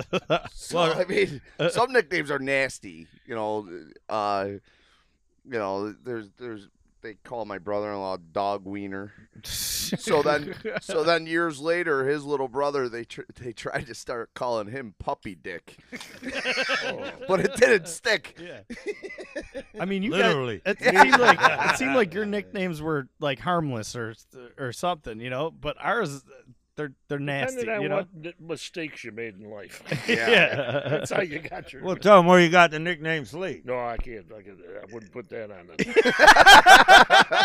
[0.53, 1.41] So, I mean,
[1.71, 3.07] some nicknames are nasty.
[3.25, 3.67] You know,
[4.09, 6.67] uh, you know, there's there's
[7.01, 9.13] they call my brother-in-law Dog Wiener.
[9.97, 14.33] So then, so then years later, his little brother they tr- they tried to start
[14.33, 15.77] calling him Puppy Dick,
[16.85, 17.11] oh.
[17.27, 18.39] but it didn't stick.
[19.77, 20.61] I mean, you Literally.
[20.65, 24.15] Got, it, it seemed like it seemed like your nicknames were like harmless or
[24.57, 25.51] or something, you know.
[25.51, 26.23] But ours,
[26.81, 28.05] they're they're nasty, Depending on you know.
[28.21, 29.83] what mistakes you made in life.
[30.07, 30.81] Yeah.
[30.89, 31.83] That's how you got your.
[31.83, 33.65] Well, tell them where you got the nickname Slade.
[33.65, 34.25] no, I can't.
[34.35, 35.87] I, can't, I wouldn't put that on it.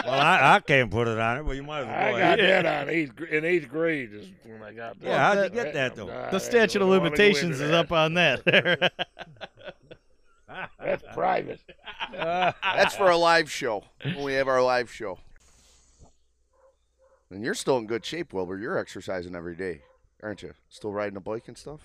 [0.06, 2.38] Well, I, I can't put it on it, but you might as well I got
[2.40, 2.64] ahead.
[2.64, 5.06] that on eighth in eighth grade is when I got that.
[5.06, 6.06] Yeah, how'd you get that though?
[6.06, 8.42] Nah, The statute of don't wanna go limitations is up on that.
[10.78, 11.60] That's private.
[12.12, 13.84] That's for a live show.
[14.02, 15.18] When we have our live show.
[17.30, 18.58] And you're still in good shape, Wilbur.
[18.58, 19.82] You're exercising every day,
[20.22, 20.52] aren't you?
[20.68, 21.80] Still riding a bike and stuff?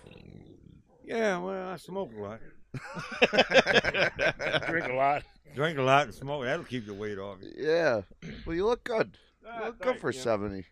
[1.03, 2.39] Yeah, well, I smoke a lot.
[4.67, 5.23] Drink a lot.
[5.55, 6.43] Drink a lot and smoke.
[6.45, 7.39] That'll keep the weight off.
[7.57, 8.01] Yeah.
[8.45, 9.17] Well, you look good.
[9.41, 10.19] You Ah, look good for you.
[10.19, 10.63] 70.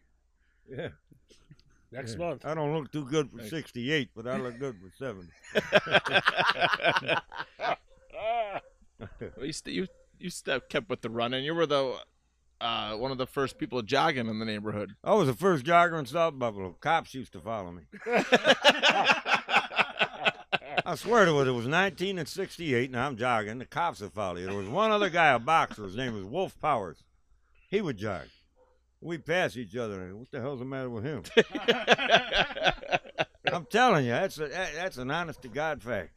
[0.70, 0.90] Yeah.
[1.92, 2.18] Next Yeah.
[2.20, 2.46] month.
[2.46, 5.30] I don't look too good for 68, but I look good for 70.
[8.18, 8.62] Ah,
[9.38, 9.88] Well, you, st- you
[10.20, 11.44] you st- kept with the running.
[11.44, 11.98] You were the
[12.62, 14.96] uh, one of the first people jogging in the neighborhood.
[15.04, 16.76] I was the first jogger in South Buffalo.
[16.80, 17.84] Cops used to follow me.
[20.86, 23.60] I swear to it, it was 19 and 68, and I'm jogging.
[23.60, 24.48] The cops would follow you.
[24.48, 25.84] There was one other guy, a boxer.
[25.84, 27.04] His name was Wolf Powers.
[27.70, 28.24] He would jog.
[29.02, 30.02] We'd pass each other.
[30.02, 31.24] and What the hell's the matter with him?
[33.54, 36.12] I'm telling you, that's a, that's an honest to God fact.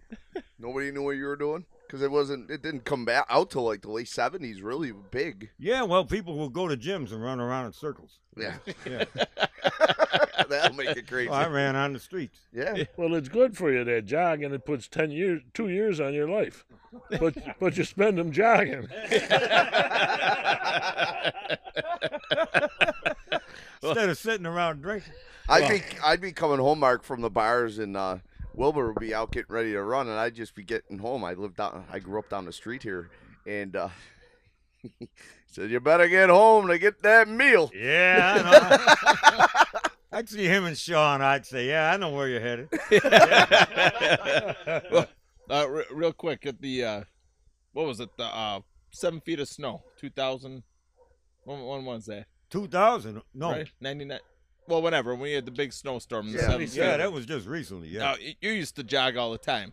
[0.58, 1.64] Nobody knew what you were doing?
[1.92, 5.50] Because it wasn't, it didn't come back out till like the late 70s, really big.
[5.58, 8.18] Yeah, well, people will go to gyms and run around in circles.
[8.34, 8.54] Yeah.
[8.86, 9.04] Yeah.
[10.48, 11.28] That'll make it crazy.
[11.28, 12.40] Well, I ran on the streets.
[12.50, 12.84] Yeah.
[12.96, 16.14] well, it's good for you that jog, and it puts ten years, two years on
[16.14, 16.64] your life.
[17.10, 18.88] But but you spend them jogging.
[23.82, 25.12] Instead of sitting around drinking.
[25.48, 28.18] I'd be I'd be coming home, Mark, from the bars, and uh,
[28.54, 31.24] Wilbur would be out getting ready to run, and I'd just be getting home.
[31.24, 33.10] I lived down, I grew up down the street here,
[33.46, 33.88] and uh,
[34.82, 35.08] he
[35.46, 38.76] said, "You better get home to get that meal." Yeah, I know.
[40.12, 41.22] I'd see him and Sean.
[41.22, 42.68] I'd say, "Yeah, I know where you're headed."
[44.90, 45.08] well,
[45.48, 47.04] uh, re- real quick at the uh,
[47.72, 48.10] what was it?
[48.18, 48.60] The uh,
[48.90, 50.62] seven feet of snow, 2000.
[51.44, 52.26] When, when was that?
[52.50, 53.22] Two thousand?
[53.34, 53.50] No.
[53.50, 53.68] Right?
[53.80, 54.18] 99.
[54.68, 56.30] Well, whenever we had the big snowstorm.
[56.32, 56.46] The Yeah.
[56.46, 57.88] seven Yeah, that was just recently.
[57.88, 58.00] Yeah.
[58.00, 59.72] Now, y- you used to jog all the time,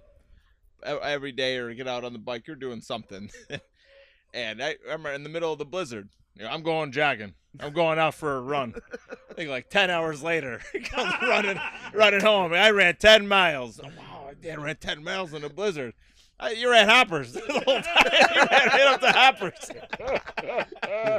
[0.86, 2.48] E- every day, or get out on the bike.
[2.48, 3.30] You're doing something,
[4.34, 7.34] and I remember in the middle of the blizzard, you know, I'm going jogging.
[7.60, 8.76] I'm going out for a run.
[9.30, 11.60] I think like ten hours later, he comes running,
[11.94, 12.54] running home.
[12.54, 13.80] I ran ten miles.
[13.84, 15.94] Oh, wow, I did ran ten miles in a blizzard.
[16.40, 18.06] I, you're at Hoppers the whole time.
[18.36, 19.72] You ran right up to Hoppers.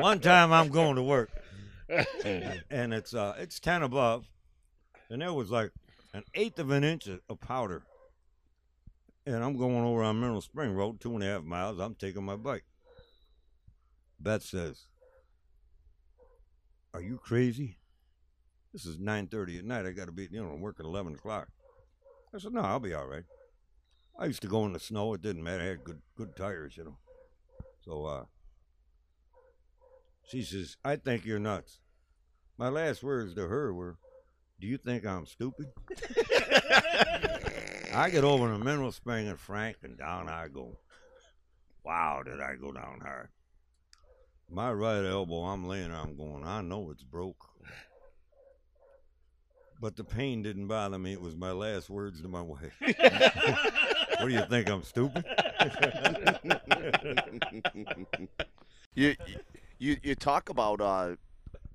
[0.00, 1.30] One time I'm going to work,
[2.70, 4.26] and it's uh it's ten above,
[5.08, 5.72] and there was like
[6.14, 7.82] an eighth of an inch of, powder,
[9.26, 11.78] and I'm going over on Mineral Spring Road, two and a half miles.
[11.78, 12.64] I'm taking my bike.
[14.20, 14.86] Beth says,
[16.94, 17.78] "Are you crazy?
[18.72, 19.86] This is nine thirty at night.
[19.86, 21.48] I got to be you know work at eleven o'clock."
[22.34, 23.24] I said, "No, I'll be all right."
[24.16, 25.14] I used to go in the snow.
[25.14, 25.62] It didn't matter.
[25.62, 26.98] I had good good tires, you know.
[27.84, 28.24] So uh,
[30.30, 31.80] she says, I think you're nuts.
[32.56, 33.96] My last words to her were,
[34.60, 35.66] Do you think I'm stupid?
[37.92, 40.78] I get over to Mineral Spring and Frank, and down I go.
[41.84, 43.28] Wow, did I go down hard.
[44.48, 47.48] My right elbow, I'm laying there, I'm going, I know it's broke.
[49.80, 51.14] But the pain didn't bother me.
[51.14, 52.74] It was my last words to my wife.
[52.80, 54.68] what do you think?
[54.68, 55.24] I'm stupid?
[58.94, 59.16] you
[59.80, 61.16] you you talk about uh,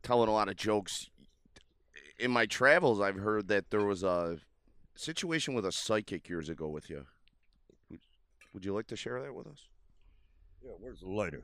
[0.04, 1.10] telling a lot of jokes.
[2.18, 4.38] In my travels, I've heard that there was a
[4.96, 7.06] situation with a psychic years ago with you.
[7.90, 8.00] Would,
[8.54, 9.68] would you like to share that with us?
[10.64, 11.44] Yeah, where's the lighter?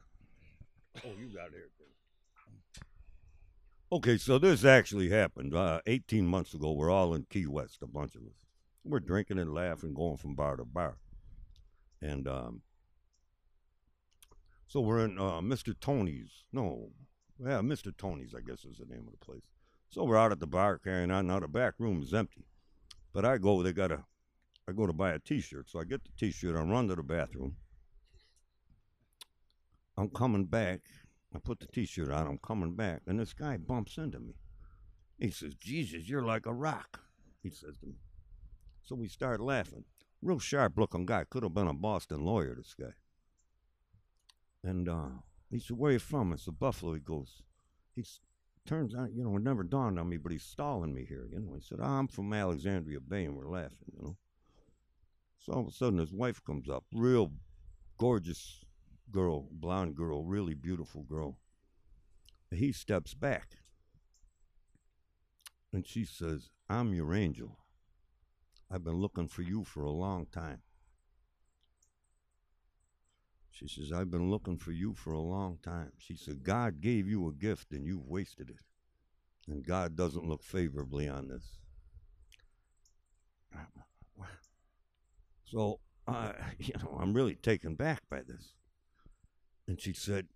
[1.06, 1.70] Oh, you got it here.
[3.94, 6.72] Okay, so this actually happened uh, 18 months ago.
[6.72, 8.38] We're all in Key West, a bunch of us.
[8.86, 10.96] We're drinking and laughing, going from bar to bar.
[12.02, 12.62] And um,
[14.72, 15.77] so we're in uh, Mr.
[15.77, 16.45] Tony's.
[16.53, 16.91] No,
[17.38, 17.91] yeah, Mr.
[17.98, 19.43] Tony's, I guess is the name of the place.
[19.89, 21.27] So we're out at the bar carrying on.
[21.27, 22.45] Now the back room is empty.
[23.11, 24.06] But I go, they got a,
[24.69, 25.69] I go to buy a T-shirt.
[25.69, 27.57] So I get the T-shirt, I run to the bathroom.
[29.98, 30.80] I'm coming back.
[31.35, 32.27] I put the T-shirt on.
[32.27, 34.35] I'm coming back, and this guy bumps into me.
[35.19, 37.02] He says, "Jesus, you're like a rock."
[37.43, 37.95] He says to me.
[38.84, 39.84] So we start laughing.
[40.22, 41.26] Real sharp-looking guy.
[41.30, 42.56] Could have been a Boston lawyer.
[42.56, 42.93] This guy.
[44.64, 45.10] And uh,
[45.50, 47.42] he said, "Where you from?" I said, "Buffalo." He goes.
[47.96, 48.06] He
[48.66, 51.28] turns out, you know, it never dawned on me, but he's stalling me here.
[51.30, 53.92] You know, he said, oh, "I'm from Alexandria Bay," and we're laughing.
[53.92, 54.18] You know.
[55.40, 57.32] So all of a sudden, his wife comes up, real
[57.98, 58.64] gorgeous
[59.12, 61.38] girl, blonde girl, really beautiful girl.
[62.52, 63.58] He steps back
[65.74, 67.60] and she says, I'm your angel.
[68.70, 70.62] I've been looking for you for a long time.
[73.52, 75.91] She says, I've been looking for you for a long time.
[75.98, 79.52] She said, God gave you a gift and you've wasted it.
[79.52, 81.60] And God doesn't look favorably on this.
[85.45, 88.53] So uh, you know, I'm really taken back by this.
[89.68, 90.28] And she said,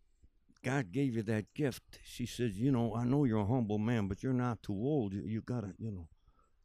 [0.63, 1.83] God gave you that gift.
[2.03, 5.13] She says, you know, I know you're a humble man, but you're not too old.
[5.13, 6.07] You, you gotta, you know,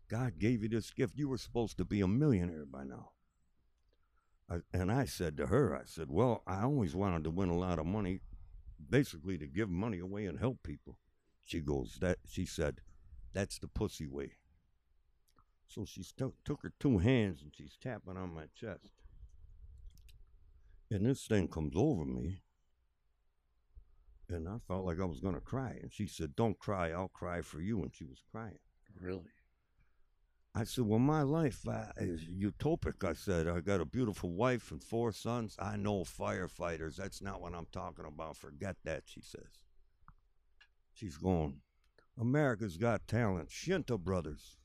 [0.09, 1.17] God gave you this gift.
[1.17, 3.11] You were supposed to be a millionaire by now.
[4.51, 7.59] I, and I said to her, I said, well, I always wanted to win a
[7.59, 8.21] lot of money,
[8.89, 10.99] basically to give money away and help people.
[11.45, 12.81] She goes, that, she said,
[13.33, 14.33] that's the pussy way.
[15.69, 18.91] So she stu- took her two hands and she's tapping on my chest.
[20.91, 22.43] And this thing comes over me.
[24.29, 25.79] And I felt like I was going to cry.
[25.81, 27.83] And she said, Don't cry, I'll cry for you.
[27.83, 28.59] And she was crying.
[29.01, 29.31] Really?
[30.55, 33.09] I said, Well, my life uh, is utopic.
[33.09, 35.57] I said, I got a beautiful wife and four sons.
[35.59, 36.97] I know firefighters.
[36.97, 38.37] That's not what I'm talking about.
[38.37, 39.65] Forget that, she says.
[40.93, 41.61] She's going,
[42.19, 44.57] America's Got Talent, Shinta Brothers.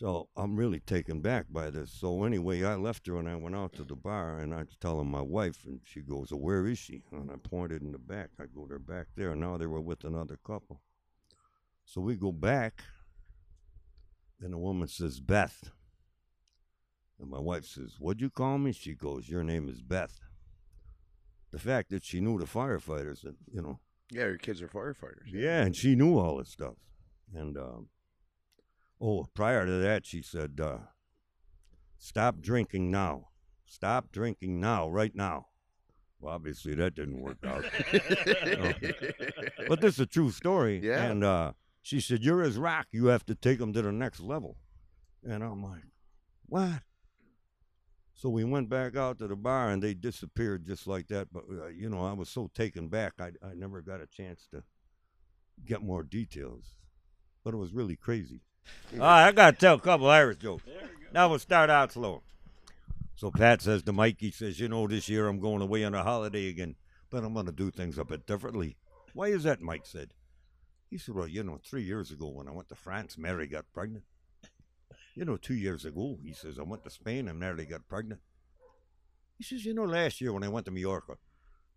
[0.00, 1.92] So I'm really taken back by this.
[1.92, 4.94] So anyway, I left her and I went out to the bar and I tell
[4.94, 7.98] telling my wife, and she goes, well, "Where is she?" And I pointed in the
[7.98, 8.30] back.
[8.40, 10.80] I go, "They're back there." Now they were with another couple.
[11.84, 12.82] So we go back,
[14.40, 15.70] and the woman says, "Beth,"
[17.18, 20.18] and my wife says, "What'd you call me?" She goes, "Your name is Beth."
[21.52, 23.80] The fact that she knew the firefighters, and you know,
[24.10, 25.26] Yeah, your kids are firefighters.
[25.26, 26.74] yeah, and she knew all this stuff.
[27.34, 27.88] And um,
[29.00, 30.78] oh, prior to that, she said, uh,
[31.98, 33.28] "Stop drinking now.
[33.66, 35.46] Stop drinking now, right now."
[36.20, 37.64] Well, obviously that didn't work out.
[39.68, 40.78] but this is a true story.
[40.82, 41.02] Yeah.
[41.04, 42.86] And uh, she said, "You're his rock.
[42.90, 44.56] You have to take him to the next level."
[45.24, 45.84] And I'm like,
[46.46, 46.82] "What?"
[48.14, 51.28] So we went back out to the bar, and they disappeared just like that.
[51.32, 54.46] But uh, you know, I was so taken back, I I never got a chance
[54.52, 54.62] to
[55.64, 56.76] get more details.
[57.44, 58.42] But it was really crazy.
[58.92, 60.64] All right, I got to tell a couple Irish jokes.
[61.12, 62.22] Now we'll start out slow.
[63.16, 65.94] So Pat says to Mike, he says, You know, this year I'm going away on
[65.94, 66.76] a holiday again,
[67.10, 68.76] but I'm going to do things a bit differently.
[69.12, 69.60] Why is that?
[69.60, 70.10] Mike said.
[70.90, 73.72] He said, Well, you know, three years ago when I went to France, Mary got
[73.72, 74.04] pregnant.
[75.14, 78.20] You know, two years ago, he says, I went to Spain and Mary got pregnant.
[79.38, 81.14] He says, You know, last year when I went to Mallorca,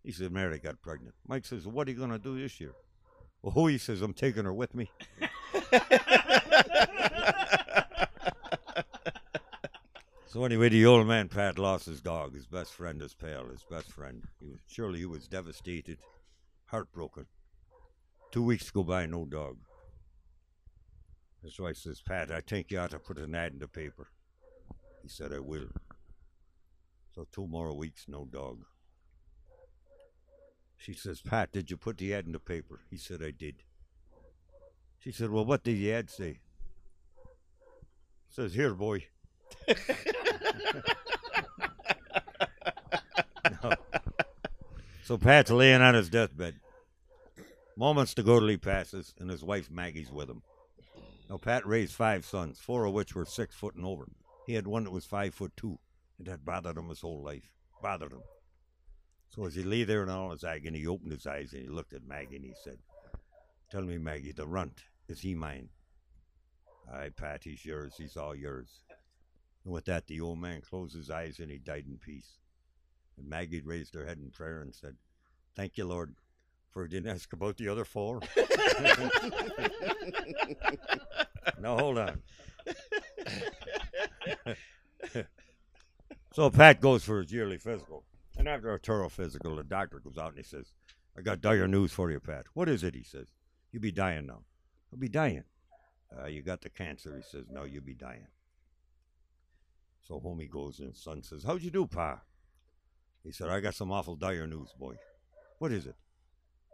[0.02, 1.14] he said, Mary got pregnant.
[1.26, 2.72] Mike says, What are you going to do this year?
[3.42, 4.90] Oh, he says, I'm taking her with me.
[10.34, 13.62] So anyway, the old man Pat lost his dog, his best friend, his pal, his
[13.70, 14.24] best friend.
[14.40, 15.98] He was surely he was devastated,
[16.66, 17.26] heartbroken.
[18.34, 19.58] Two weeks go by, no dog.
[21.44, 24.08] His wife says, Pat, I think you ought to put an ad in the paper.
[25.02, 25.68] He said, I will.
[27.14, 28.64] So two more weeks, no dog.
[30.76, 32.80] She says, Pat, did you put the ad in the paper?
[32.90, 33.62] He said, I did.
[34.98, 36.40] She said, Well, what did the ad say?
[38.30, 39.06] says, Here, boy.
[43.62, 43.74] No.
[45.04, 46.56] So Pat's laying on his deathbed.
[47.76, 50.42] Moments to go passes, and his wife Maggie's with him.
[51.28, 54.06] Now Pat raised five sons, four of which were six foot and over.
[54.46, 55.78] He had one that was five foot two,
[56.18, 57.50] and that bothered him his whole life.
[57.82, 58.22] Bothered him.
[59.34, 61.68] So as he lay there in all his agony, he opened his eyes and he
[61.68, 62.78] looked at Maggie and he said,
[63.70, 65.70] Tell me, Maggie, the runt, is he mine?
[66.92, 67.94] Aye, Pat, he's yours.
[67.98, 68.84] He's all yours.
[69.64, 72.38] And with that, the old man closed his eyes and he died in peace.
[73.16, 74.96] And Maggie raised her head in prayer and said,
[75.56, 76.14] Thank you, Lord,
[76.74, 78.18] for didn't ask about the other four.
[81.60, 82.20] now, hold on.
[86.32, 88.02] so Pat goes for his yearly physical.
[88.36, 90.72] And after a thorough physical, the doctor goes out and he says,
[91.16, 92.46] I got dire news for you, Pat.
[92.54, 92.96] What is it?
[92.96, 93.28] He says,
[93.70, 94.42] You'll be dying now.
[94.92, 95.44] I'll be dying.
[96.16, 97.14] Uh, you got the cancer.
[97.16, 98.26] He says, No, you'll be dying.
[100.02, 102.20] So home he goes, and his son says, How'd you do, Pa?
[103.22, 104.96] He said, I got some awful dire news, boy.
[105.58, 105.94] What is it?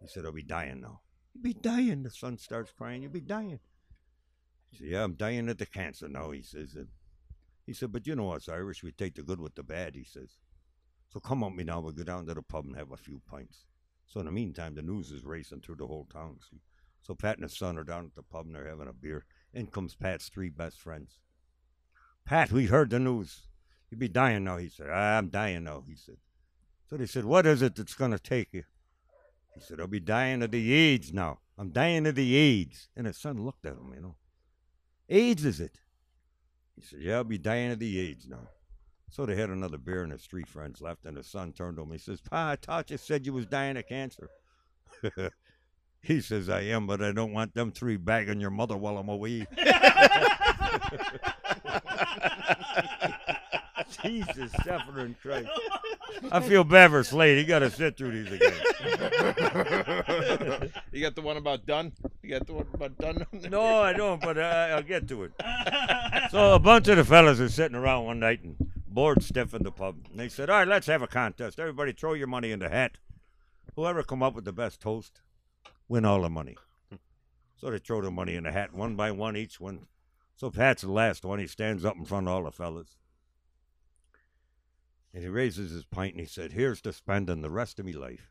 [0.00, 1.00] He said, I'll be dying now.
[1.34, 2.02] You'll be dying.
[2.02, 3.02] The son starts crying.
[3.02, 3.60] You'll be dying.
[4.70, 6.74] He said, Yeah, I'm dying of the cancer now, he says.
[6.74, 6.88] And
[7.66, 10.04] he said, But you know us Irish, we take the good with the bad, he
[10.04, 10.38] says.
[11.08, 13.20] So come on me now, we'll go down to the pub and have a few
[13.28, 13.64] pints.
[14.06, 16.60] So in the meantime, the news is racing through the whole town, see.
[17.02, 19.24] So Pat and his son are down at the pub and they're having a beer.
[19.52, 21.20] In comes Pat's three best friends.
[22.24, 23.48] Pat, we heard the news.
[23.90, 24.88] You'll be dying now, he said.
[24.90, 26.18] "Ah, I'm dying now, he said.
[26.88, 28.64] So they said, What is it that's going to take you?
[29.54, 31.38] He said, I'll be dying of the AIDS now.
[31.58, 32.88] I'm dying of the AIDS.
[32.96, 34.16] And his son looked at him, you know.
[35.08, 35.80] AIDS, is it?
[36.76, 38.48] He said, Yeah, I'll be dying of the AIDS now.
[39.10, 41.82] So they had another beer and his three friends left, and his son turned to
[41.82, 41.90] him.
[41.90, 44.30] He says, Pa, I thought you said you was dying of cancer.
[46.02, 49.08] he says, I am, but I don't want them three bagging your mother while I'm
[49.08, 49.46] away.
[54.02, 55.48] Jesus, suffering Christ.
[56.30, 57.38] I feel bad for Slade.
[57.38, 58.52] He got to sit through these again.
[60.92, 61.92] You got the one about done.
[62.22, 63.24] You got the one about done.
[63.48, 65.32] No, I don't, but uh, I'll get to it.
[66.30, 68.56] So a bunch of the fellas are sitting around one night and
[68.86, 69.96] bored stiff in the pub.
[70.10, 71.60] And they said, all right, let's have a contest.
[71.60, 72.98] Everybody throw your money in the hat.
[73.76, 75.20] Whoever come up with the best toast,
[75.88, 76.56] win all the money.
[77.56, 79.86] So they throw the money in the hat, one by one each one.
[80.36, 81.38] So Pat's the last one.
[81.38, 82.96] He stands up in front of all the fellas.
[85.12, 87.92] And he raises his pint and he said, Here's to spending the rest of me
[87.92, 88.30] life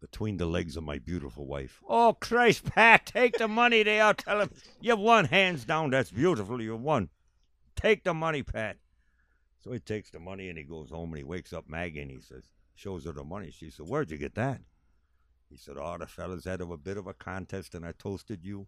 [0.00, 1.80] between the legs of my beautiful wife.
[1.88, 3.82] Oh, Christ, Pat, take the money.
[3.82, 4.50] They all tell him,
[4.80, 5.90] you've won, hands down.
[5.90, 6.60] That's beautiful.
[6.60, 7.08] You've won.
[7.74, 8.76] Take the money, Pat.
[9.62, 12.10] So he takes the money and he goes home and he wakes up Maggie and
[12.10, 13.50] he says, shows her the money.
[13.50, 14.60] She said, Where'd you get that?
[15.48, 18.66] He said, Oh, the fellas had a bit of a contest and I toasted you.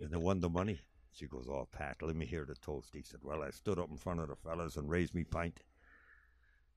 [0.00, 0.80] And they won the money.
[1.16, 2.90] She goes, Oh, Pat, let me hear the toast.
[2.92, 5.60] He said, Well, I stood up in front of the fellas and raised me pint.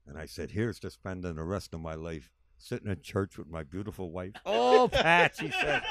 [0.08, 3.50] And I said, Here's to spending the rest of my life sitting in church with
[3.50, 4.34] my beautiful wife.
[4.46, 5.82] Oh, Pat, she said.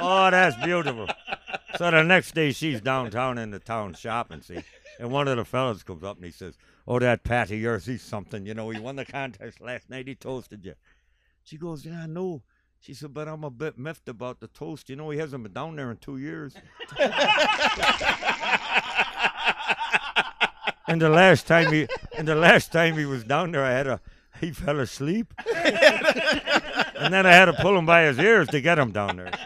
[0.00, 1.06] Oh, that's beautiful.
[1.76, 4.62] So the next day she's downtown in the town shopping, see.
[4.98, 6.56] And one of the fellas comes up and he says,
[6.88, 8.46] Oh, that Pat of yours, he's something.
[8.46, 10.08] You know, he won the contest last night.
[10.08, 10.74] He toasted you.
[11.44, 12.42] She goes, Yeah, I know.
[12.82, 14.90] She said, But I'm a bit miffed about the toast.
[14.90, 16.52] You know, he hasn't been down there in two years.
[20.88, 21.86] and the last time he
[22.18, 24.00] and the last time he was down there, I had a
[24.40, 25.32] he fell asleep.
[25.54, 29.30] and then I had to pull him by his ears to get him down there.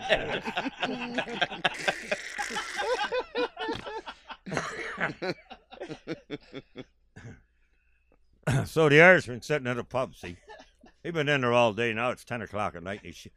[8.64, 10.36] so the Irishman sitting at a pub, see.
[11.06, 11.92] He been in there all day.
[11.92, 12.98] Now it's 10 o'clock at night.
[13.04, 13.28] And he, sh-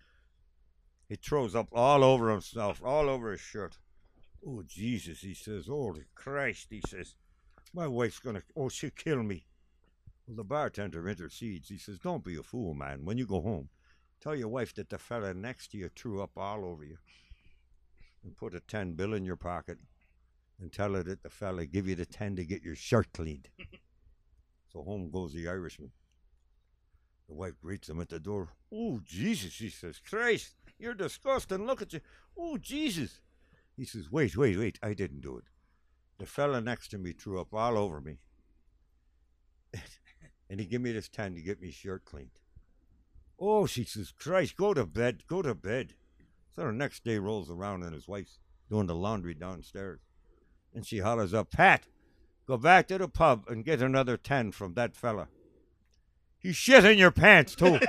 [1.07, 3.77] he throws up all over himself, all over his shirt.
[4.43, 5.67] Oh, Jesus, he says.
[5.67, 7.13] Holy Christ, he says.
[7.71, 9.45] My wife's going to, oh, she'll kill me.
[10.25, 11.69] Well, the bartender intercedes.
[11.69, 13.05] He says, Don't be a fool, man.
[13.05, 13.69] When you go home,
[14.19, 16.97] tell your wife that the fella next to you threw up all over you.
[18.23, 19.77] And put a 10 bill in your pocket
[20.59, 23.47] and tell her that the fella give you the 10 to get your shirt cleaned.
[24.73, 25.91] so home goes the Irishman.
[27.29, 28.49] The wife greets him at the door.
[28.73, 30.01] Oh, Jesus, she says.
[30.03, 31.67] Christ, you're disgusting.
[31.67, 32.01] Look at you.
[32.35, 33.21] Oh, Jesus.
[33.77, 34.79] He says, Wait, wait, wait.
[34.81, 35.43] I didn't do it.
[36.17, 38.17] The fella next to me threw up all over me.
[40.49, 42.31] and he give me this 10 to get me shirt cleaned.
[43.39, 45.93] Oh, she says, Christ, go to bed, go to bed.
[46.55, 48.39] So the next day rolls around and his wife's
[48.69, 50.01] doing the laundry downstairs.
[50.73, 51.83] And she hollers up, Pat,
[52.47, 55.27] go back to the pub and get another 10 from that fella.
[56.39, 57.65] He shit in your pants, too.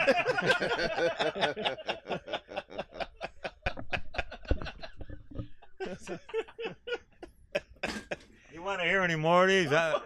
[8.52, 9.72] you want to hear any more of these?
[9.72, 9.98] I, I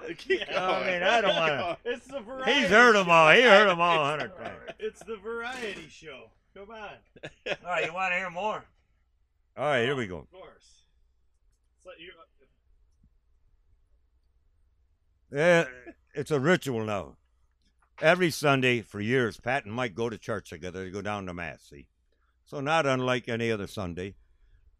[0.86, 1.78] mean, I don't want to.
[1.86, 2.52] It's the variety.
[2.52, 3.32] He's heard them all.
[3.32, 4.58] He heard them all a hundred times.
[4.78, 6.30] It's the variety show.
[6.54, 6.90] Come on.
[7.46, 8.62] All right, you want to hear more?
[9.56, 10.18] All right, here we go.
[10.18, 10.82] Of course.
[11.82, 12.12] So you,
[15.36, 15.64] Yeah,
[16.14, 17.16] it's a ritual now.
[18.00, 20.84] Every Sunday for years, Pat and Mike go to church together.
[20.84, 21.62] They go down to mass.
[21.70, 21.86] See,
[22.44, 24.16] so not unlike any other Sunday,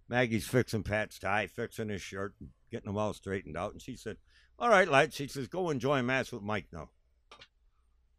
[0.08, 2.34] Maggie's fixing Pat's tie, fixing his shirt,
[2.70, 3.72] getting them all straightened out.
[3.72, 4.16] And she said,
[4.58, 6.90] "All right, lad." She says, "Go enjoy mass with Mike now."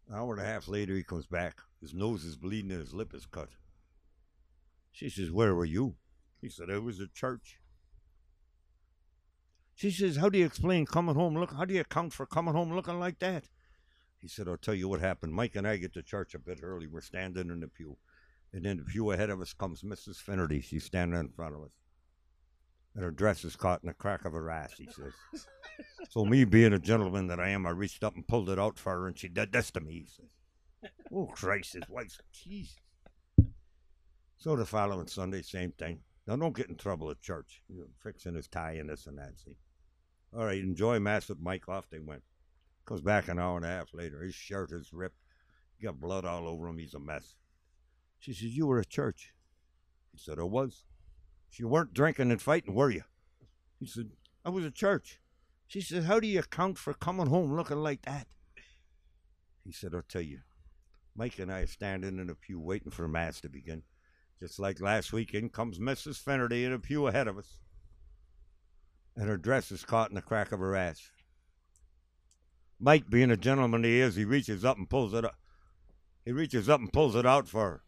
[0.08, 1.62] An hour and a half later, he comes back.
[1.82, 3.50] His nose is bleeding and his lip is cut.
[4.92, 5.98] She says, "Where were you?"
[6.42, 7.60] He said, "I was at church."
[9.76, 12.54] She says, How do you explain coming home look how do you account for coming
[12.54, 13.50] home looking like that?
[14.20, 15.34] He said, I'll tell you what happened.
[15.34, 16.88] Mike and I get to church a bit early.
[16.88, 17.98] We're standing in the pew.
[18.54, 20.18] And in the pew ahead of us comes Mrs.
[20.18, 20.62] Finnerty.
[20.62, 21.72] She's standing in front of us.
[22.96, 25.14] And her dress is caught in the crack of her ass, he says.
[26.10, 28.80] so me being a gentleman that I am, I reached up and pulled it out
[28.80, 30.92] for her and she did this to me, he says.
[31.12, 32.76] Oh Christ, his wife's Jesus.
[34.38, 36.00] So the following Sunday, same thing.
[36.28, 37.64] Now don't get in trouble at church.
[37.68, 39.58] You know, fixing his tie and this and that, see.
[40.36, 41.68] All right, enjoy mass with Mike.
[41.70, 42.22] Off they went.
[42.86, 44.22] Comes back an hour and a half later.
[44.22, 45.18] His shirt is ripped.
[45.78, 46.78] He got blood all over him.
[46.78, 47.36] He's a mess.
[48.20, 49.34] She says, You were at church.
[50.12, 50.84] He said, I was.
[51.50, 53.04] She weren't drinking and fighting, were you?
[53.80, 54.12] He said,
[54.44, 55.20] I was at church.
[55.68, 58.28] She said, How do you account for coming home looking like that?
[59.64, 60.40] He said, I'll tell you.
[61.16, 63.84] Mike and I are standing in a pew waiting for Mass to begin.
[64.40, 66.18] Just like last weekend comes Mrs.
[66.18, 67.58] Finnerty in a pew ahead of us.
[69.16, 71.10] And her dress is caught in the crack of her ass.
[72.80, 75.36] Mike, being a gentleman he is, he reaches up and pulls it up.
[76.26, 77.82] He reaches up and pulls it out for her.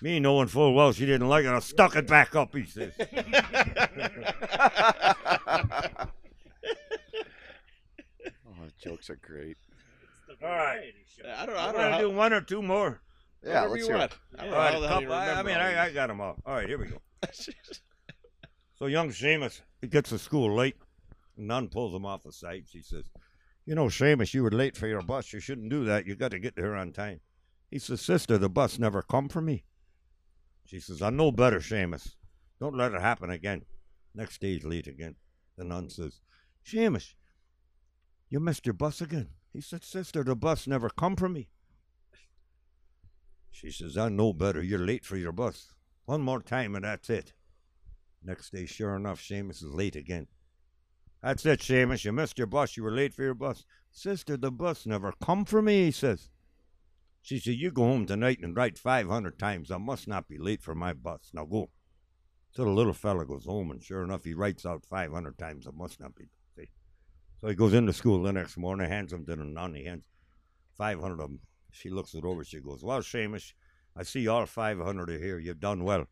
[0.00, 2.92] Me knowing full well she didn't like it, I stuck it back up, he says.
[8.26, 9.56] oh, Jokes are great.
[10.42, 10.92] All right.
[11.36, 11.78] I don't, I I'm don't know.
[11.82, 13.00] gonna How, do one or two more.
[13.44, 13.98] Yeah, whatever let's you hear.
[13.98, 14.12] want.
[14.12, 14.18] it.
[14.38, 16.20] I All don't know right, how the couple- I, I mean, I, I got them
[16.20, 16.36] all.
[16.46, 16.98] All right, here we go.
[18.78, 20.74] So young Seamus, he gets to school late.
[21.36, 22.64] Nun pulls him off the side.
[22.68, 23.04] She says,
[23.64, 25.32] "You know, Seamus, you were late for your bus.
[25.32, 26.06] You shouldn't do that.
[26.06, 27.20] You got to get there on time."
[27.70, 29.64] He says, "Sister, the bus never come for me."
[30.64, 32.16] She says, "I know better, Seamus.
[32.60, 33.64] Don't let it happen again."
[34.14, 35.16] Next day, he's late again.
[35.56, 36.20] The nun says,
[36.64, 37.14] "Seamus,
[38.28, 41.50] you missed your bus again." He said, "Sister, the bus never come for me."
[43.52, 44.62] She says, I know better.
[44.62, 45.74] You're late for your bus.
[46.06, 47.34] One more time and that's it.
[48.24, 50.26] Next day, sure enough, Seamus is late again.
[51.22, 52.04] That's it, Seamus.
[52.04, 52.76] You missed your bus.
[52.76, 53.64] You were late for your bus.
[53.92, 56.30] Sister, the bus never come for me, he says.
[57.20, 59.70] She said, You go home tonight and write 500 times.
[59.70, 61.30] I must not be late for my bus.
[61.32, 61.70] Now go.
[62.50, 65.66] So the little fella goes home, and sure enough, he writes out 500 times.
[65.66, 66.28] I must not be.
[66.58, 66.70] late.
[67.40, 69.74] So he goes into school the next morning, hands them to the nun.
[69.74, 70.08] He hands
[70.76, 71.40] 500 of them.
[71.70, 72.42] She looks it over.
[72.44, 73.52] She goes, Well, Seamus,
[73.96, 75.38] I see all 500 are here.
[75.38, 76.06] You've done well.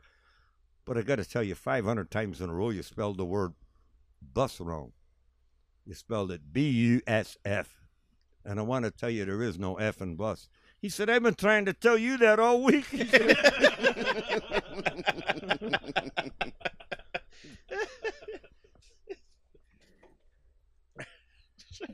[0.84, 3.54] But I got to tell you, 500 times in a row, you spelled the word
[4.32, 4.92] bus wrong.
[5.90, 7.80] You spelled it B U S F.
[8.44, 10.48] And I want to tell you, there is no F in bus.
[10.80, 12.86] He said, I've been trying to tell you that all week.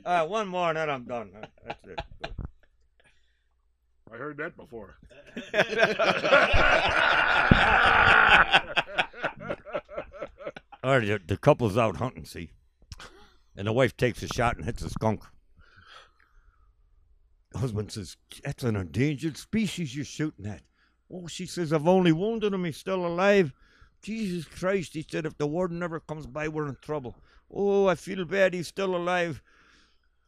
[0.05, 1.31] All right, one more and then I'm done.
[1.65, 1.99] That's it.
[4.13, 4.99] I heard that before.
[10.83, 12.51] All right, the, the couple's out hunting, see?
[13.57, 15.23] And the wife takes a shot and hits a skunk.
[17.55, 20.61] Husband says, That's an endangered species you're shooting at.
[21.11, 22.65] Oh, she says, I've only wounded him.
[22.65, 23.51] He's still alive.
[24.01, 27.15] Jesus Christ, he said, if the warden never comes by, we're in trouble.
[27.49, 28.53] Oh, I feel bad.
[28.53, 29.41] He's still alive.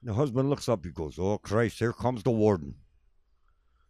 [0.01, 0.83] The husband looks up.
[0.83, 2.75] He goes, Oh, Christ, here comes the warden.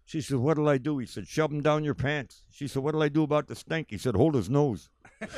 [0.10, 0.98] She said, What'll I do?
[0.98, 2.41] He said, Shove him down your pants.
[2.49, 3.91] She said, What'll I do about the stink?
[3.91, 4.90] He said, Hold his nose.
[5.22, 5.30] I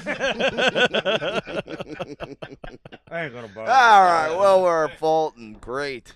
[3.11, 3.69] ain't gonna bother.
[3.69, 5.57] All right, well, we're Fulton.
[5.59, 6.13] Great.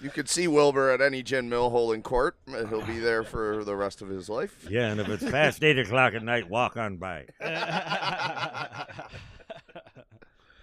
[0.00, 2.36] You could see Wilbur at any Gin Mill hole in court.
[2.48, 4.66] He'll be there for the rest of his life.
[4.70, 7.26] Yeah, and if it's past eight o'clock at night, walk on by.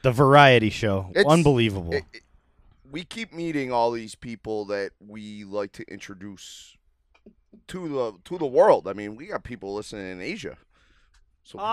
[0.01, 1.09] The variety show.
[1.15, 1.93] It's- Unbelievable.
[1.93, 2.21] It- it-
[2.91, 6.77] we keep meeting all these people that we like to introduce
[7.67, 8.87] to the to the world.
[8.87, 10.57] I mean, we got people listening in Asia.
[11.43, 11.59] So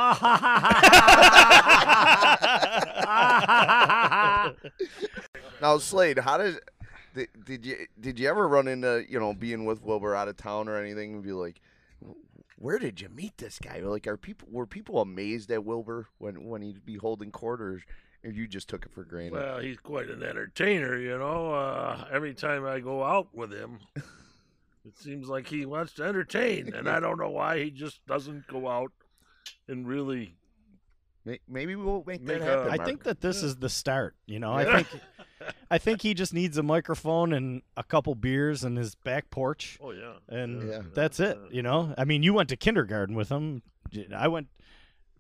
[5.63, 6.61] now, Slade, how did
[7.15, 10.37] did, did you did you ever run into you know being with Wilbur out of
[10.37, 11.61] town or anything and be like,
[12.57, 13.81] where did you meet this guy?
[13.81, 17.83] Like, are people were people amazed at Wilbur when when he'd be holding court, or,
[18.25, 19.33] or you just took it for granted?
[19.33, 21.53] Well, he's quite an entertainer, you know.
[21.53, 23.81] Uh, every time I go out with him,
[24.85, 28.47] it seems like he wants to entertain, and I don't know why he just doesn't
[28.49, 28.93] go out
[29.69, 30.37] and really.
[31.49, 32.81] Maybe we'll make Make that happen.
[32.81, 34.17] I think that this is the start.
[34.27, 34.89] You know, I think
[35.71, 39.79] I think he just needs a microphone and a couple beers in his back porch,
[39.81, 40.83] Oh yeah, and Yeah.
[40.95, 41.39] that's it.
[41.51, 43.63] You know, I mean, you went to kindergarten with him.
[44.15, 44.49] I went.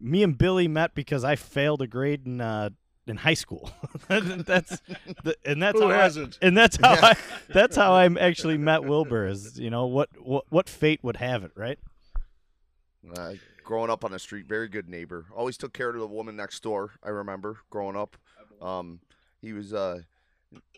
[0.00, 2.70] Me and Billy met because I failed a grade in uh,
[3.06, 3.70] in high school.
[4.08, 4.80] that's
[5.24, 6.38] the, and that's Who how I, hasn't?
[6.42, 7.14] and that's how I
[7.48, 9.26] that's how I actually met Wilbur.
[9.26, 11.78] Is you know what what what fate would have it, right?
[13.16, 13.34] Uh,
[13.64, 15.26] growing up on the street, very good neighbor.
[15.34, 16.92] Always took care of the woman next door.
[17.02, 18.16] I remember growing up.
[18.60, 19.00] Um,
[19.40, 20.02] he was uh,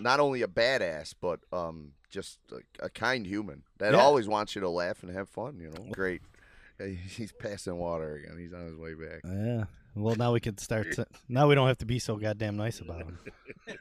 [0.01, 3.99] not only a badass, but um, just a, a kind human that Yeah.
[4.01, 5.59] always wants you to laugh and have fun.
[5.61, 6.23] You know, great.
[7.09, 8.39] He's passing water again.
[8.39, 9.21] He's on his way back.
[9.25, 9.65] Yeah.
[9.97, 10.93] Well, now we can start.
[10.93, 13.19] To, now we don't have to be so goddamn nice about him.
[13.67, 13.75] Boy,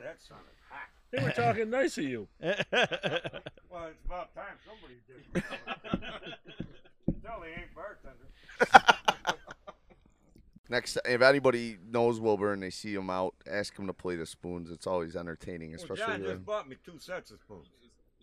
[0.00, 0.88] that sounded hot.
[1.12, 2.28] They were talking nice of you.
[3.72, 5.44] Well, it's about time somebody did.
[7.24, 8.26] Tell he ain't bartender.
[10.68, 14.26] Next, if anybody knows Wilbur and they see him out, ask him to play the
[14.26, 14.72] spoons.
[14.72, 16.04] It's always entertaining, Well, especially.
[16.04, 17.68] John when- just bought me two sets of spoons.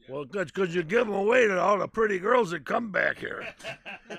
[0.08, 3.18] Well, good, because you give them away to all the pretty girls that come back
[3.18, 3.48] here.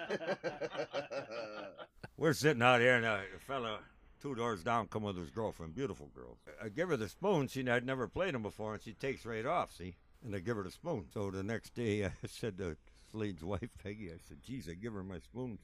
[2.16, 3.78] We're sitting out here, and a fella
[4.20, 6.36] two doors down come with his girlfriend, beautiful girl.
[6.62, 7.48] I give her the spoon.
[7.48, 9.72] She I'd never played them before, and she takes right off.
[9.72, 9.94] See,
[10.24, 11.06] and I give her the spoon.
[11.14, 12.76] So the next day, I said to
[13.12, 15.58] Slade's wife, Peggy, I said, "Geez, I give her my spoon.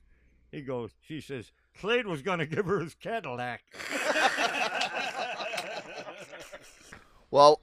[0.54, 3.64] He goes, she says, Slade was going to give her his Cadillac.
[7.32, 7.60] well,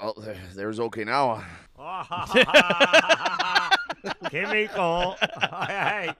[0.00, 1.44] oh, there- there's okay now.
[4.30, 5.14] Kimiko.
[5.40, 6.10] Hey, hey.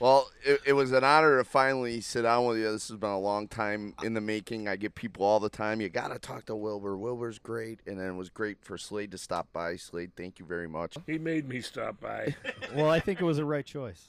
[0.00, 2.70] Well, it, it was an honor to finally sit down with you.
[2.72, 4.66] This has been a long time in the making.
[4.68, 5.80] I get people all the time.
[5.80, 6.96] You got to talk to Wilbur.
[6.96, 7.80] Wilbur's great.
[7.86, 9.76] And then it was great for Slade to stop by.
[9.76, 10.96] Slade, thank you very much.
[11.06, 12.34] He made me stop by.
[12.74, 14.08] Well, I think it was a right choice.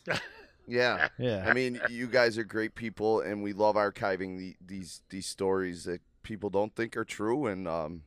[0.68, 1.08] Yeah.
[1.18, 1.44] Yeah.
[1.48, 5.86] I mean, you guys are great people, and we love archiving the, these these stories
[5.86, 7.46] that people don't think are true.
[7.48, 8.04] And um,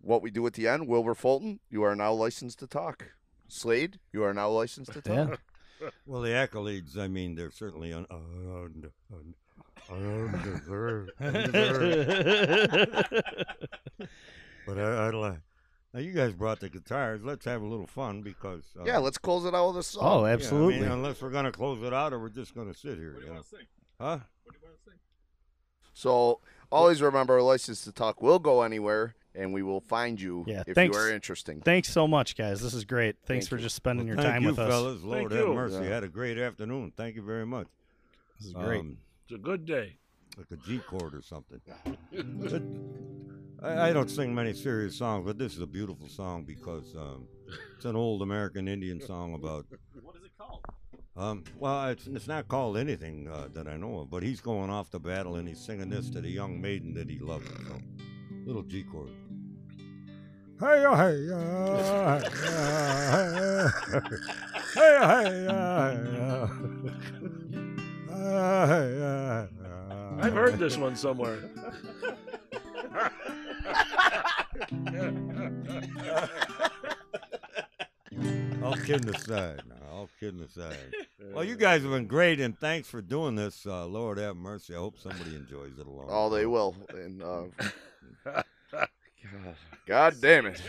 [0.00, 3.12] what we do at the end, Wilbur Fulton, you are now licensed to talk.
[3.48, 5.28] Slade, you are now licensed to talk.
[5.30, 5.36] Yeah.
[6.06, 9.34] Well, the accolades, I mean, they're certainly un- un- un-
[9.90, 11.10] undeserved.
[11.20, 13.12] undeserved.
[14.66, 15.38] But I, I'd like.
[15.92, 17.22] Now, you guys brought the guitars.
[17.24, 18.62] Let's have a little fun because.
[18.78, 20.02] Uh, Yeah, let's close it out with a song.
[20.04, 20.80] oh, yeah, I absolutely.
[20.80, 23.14] mean, unless we're going to close it out or we're just going to sit here.
[23.14, 23.42] What do you know?
[24.00, 24.18] Huh?
[24.44, 24.98] What do you want to sing?
[25.94, 26.38] So
[26.72, 30.74] always remember, license to talk will go anywhere, and we will find you Yeah, if
[30.74, 30.96] thanks.
[30.96, 31.60] you are interesting.
[31.60, 32.60] Thanks so much, guys.
[32.60, 33.16] This is great.
[33.26, 33.62] Thanks Thank for you.
[33.62, 34.68] just spending Well, your time you, with us.
[34.70, 35.02] fellas.
[35.02, 35.54] Lord Thank have you.
[35.54, 35.74] mercy.
[35.84, 35.94] Yeah.
[35.94, 36.92] Had a great afternoon.
[36.96, 37.68] Thank you very much.
[38.38, 38.80] This is great.
[38.80, 39.96] Um, It's a good day.
[40.36, 41.60] like a G chord or something.
[43.62, 47.28] I, I don't sing many serious songs, but this is a beautiful song because um,
[47.76, 49.66] it's an old American Indian song about.
[50.02, 50.64] what is it called?
[51.14, 54.70] Um, well, it's, it's not called anything uh, that I know of, but he's going
[54.70, 57.46] off to battle and he's singing this to the young maiden that he loves.
[57.48, 57.78] So,
[58.46, 59.10] little G chord.
[60.58, 62.20] Hey, uh, hey, uh,
[64.74, 66.48] hey, uh, hey, uh,
[68.12, 69.46] uh, hey, uh,
[70.20, 71.40] I've heard this one somewhere.
[78.62, 79.62] All kidding aside,
[80.22, 80.76] kidding aside.
[81.34, 83.66] Well, you guys have been great, and thanks for doing this.
[83.66, 84.74] Uh, Lord have mercy.
[84.74, 86.06] I hope somebody enjoys it along.
[86.08, 86.76] Oh, the they will.
[86.90, 87.42] And uh,
[88.24, 88.44] God,
[89.86, 90.60] God damn it.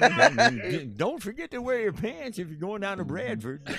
[0.00, 3.62] I mean, d- don't forget to wear your pants if you're going down to Bradford.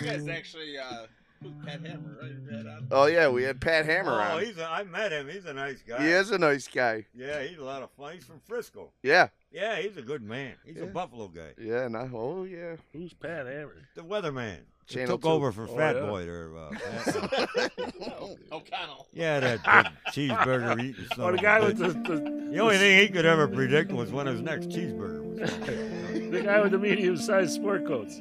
[0.00, 1.08] You guys actually uh, put
[1.64, 2.82] Pat Hammer right, right.
[2.90, 4.44] Oh yeah, we had Pat Hammer oh, on.
[4.44, 5.28] he's a, I met him.
[5.28, 6.02] He's a nice guy.
[6.02, 7.06] He is a nice guy.
[7.14, 8.14] Yeah, he's a lot of fun.
[8.14, 8.90] He's from Frisco.
[9.02, 9.28] Yeah.
[9.50, 10.54] Yeah, he's a good man.
[10.64, 11.52] He's a Buffalo guy.
[11.58, 11.88] Yeah.
[11.88, 12.76] No, oh yeah.
[12.92, 13.76] Who's Pat Hammer?
[13.94, 14.58] The weatherman.
[14.86, 15.28] He Channel took two.
[15.28, 16.02] over for Oh, Fat yeah.
[16.02, 16.50] Boy there.
[16.56, 16.70] Uh,
[17.54, 17.72] Pat-
[18.52, 19.06] O'Connell.
[19.12, 22.98] yeah, that big cheeseburger eating son Oh, the guy with the, the, The only thing
[22.98, 26.30] he could ever predict was when his next cheeseburger was coming.
[26.32, 28.16] the guy with the medium-sized sport coats.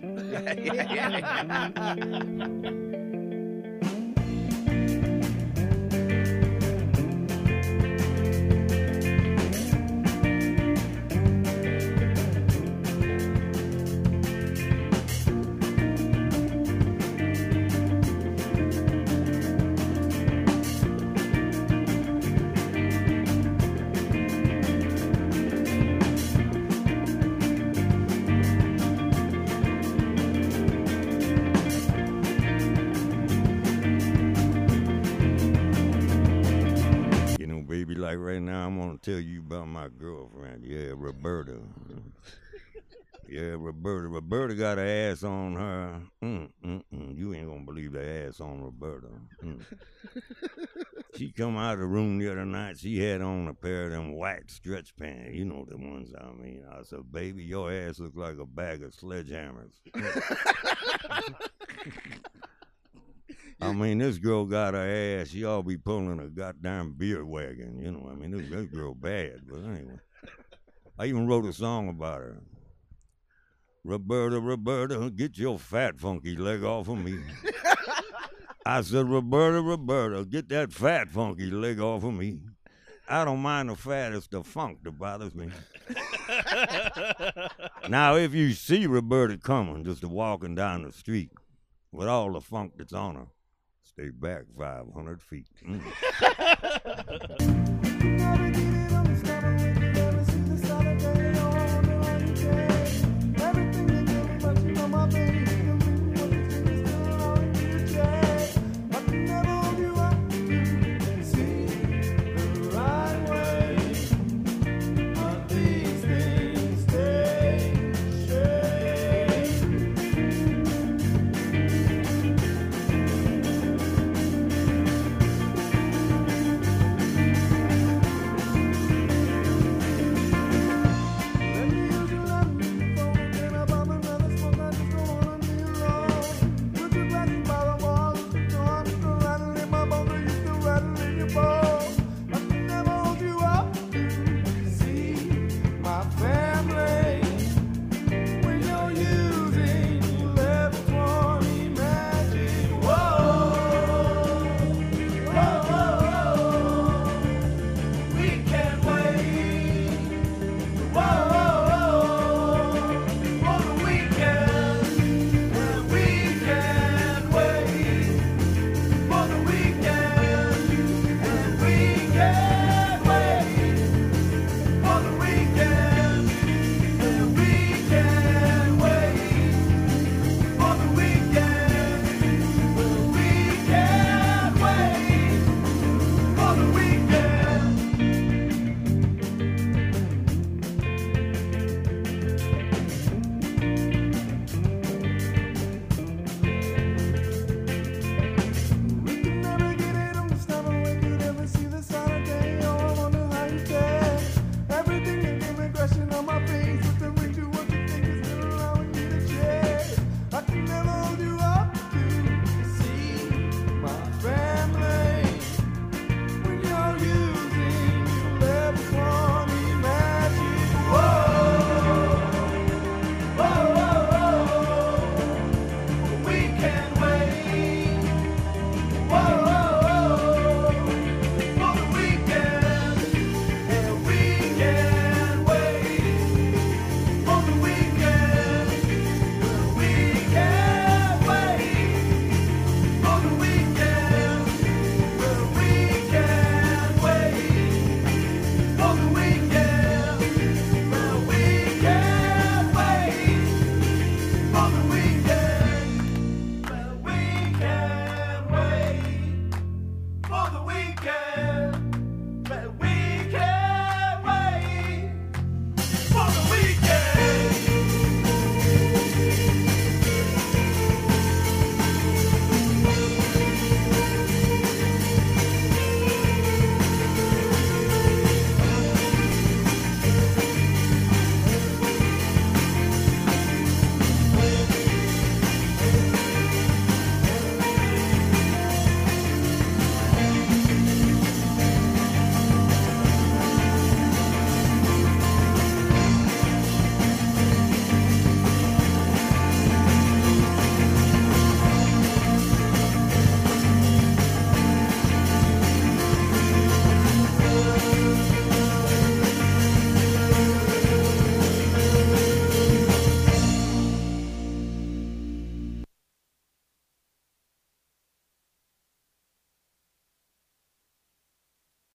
[39.09, 40.63] Tell you about my girlfriend.
[40.63, 41.57] Yeah, Roberta.
[43.27, 44.07] Yeah, Roberta.
[44.07, 46.01] Roberta got her ass on her.
[46.23, 47.17] Mm, mm, mm.
[47.17, 49.07] You ain't gonna believe the ass on Roberta.
[49.43, 49.63] Mm.
[51.15, 52.79] she come out of the room the other night.
[52.79, 55.35] She had on a pair of them white stretch pants.
[55.35, 56.63] You know the ones I mean.
[56.71, 59.73] I said, baby, your ass looks like a bag of sledgehammers.
[63.61, 65.29] I mean, this girl got her ass.
[65.29, 67.79] She all be pulling a goddamn beer wagon.
[67.79, 69.41] You know, I mean, this, this girl bad.
[69.47, 69.99] But anyway,
[70.97, 72.37] I even wrote a song about her.
[73.83, 77.19] Roberta, Roberta, get your fat funky leg off of me.
[78.65, 82.39] I said, Roberta, Roberta, get that fat funky leg off of me.
[83.07, 85.49] I don't mind the fat, it's the funk that bothers me.
[87.89, 91.31] now, if you see Roberta coming, just walking down the street
[91.91, 93.27] with all the funk that's on her,
[93.99, 95.47] stay back 500 feet.
[95.65, 95.81] Mm.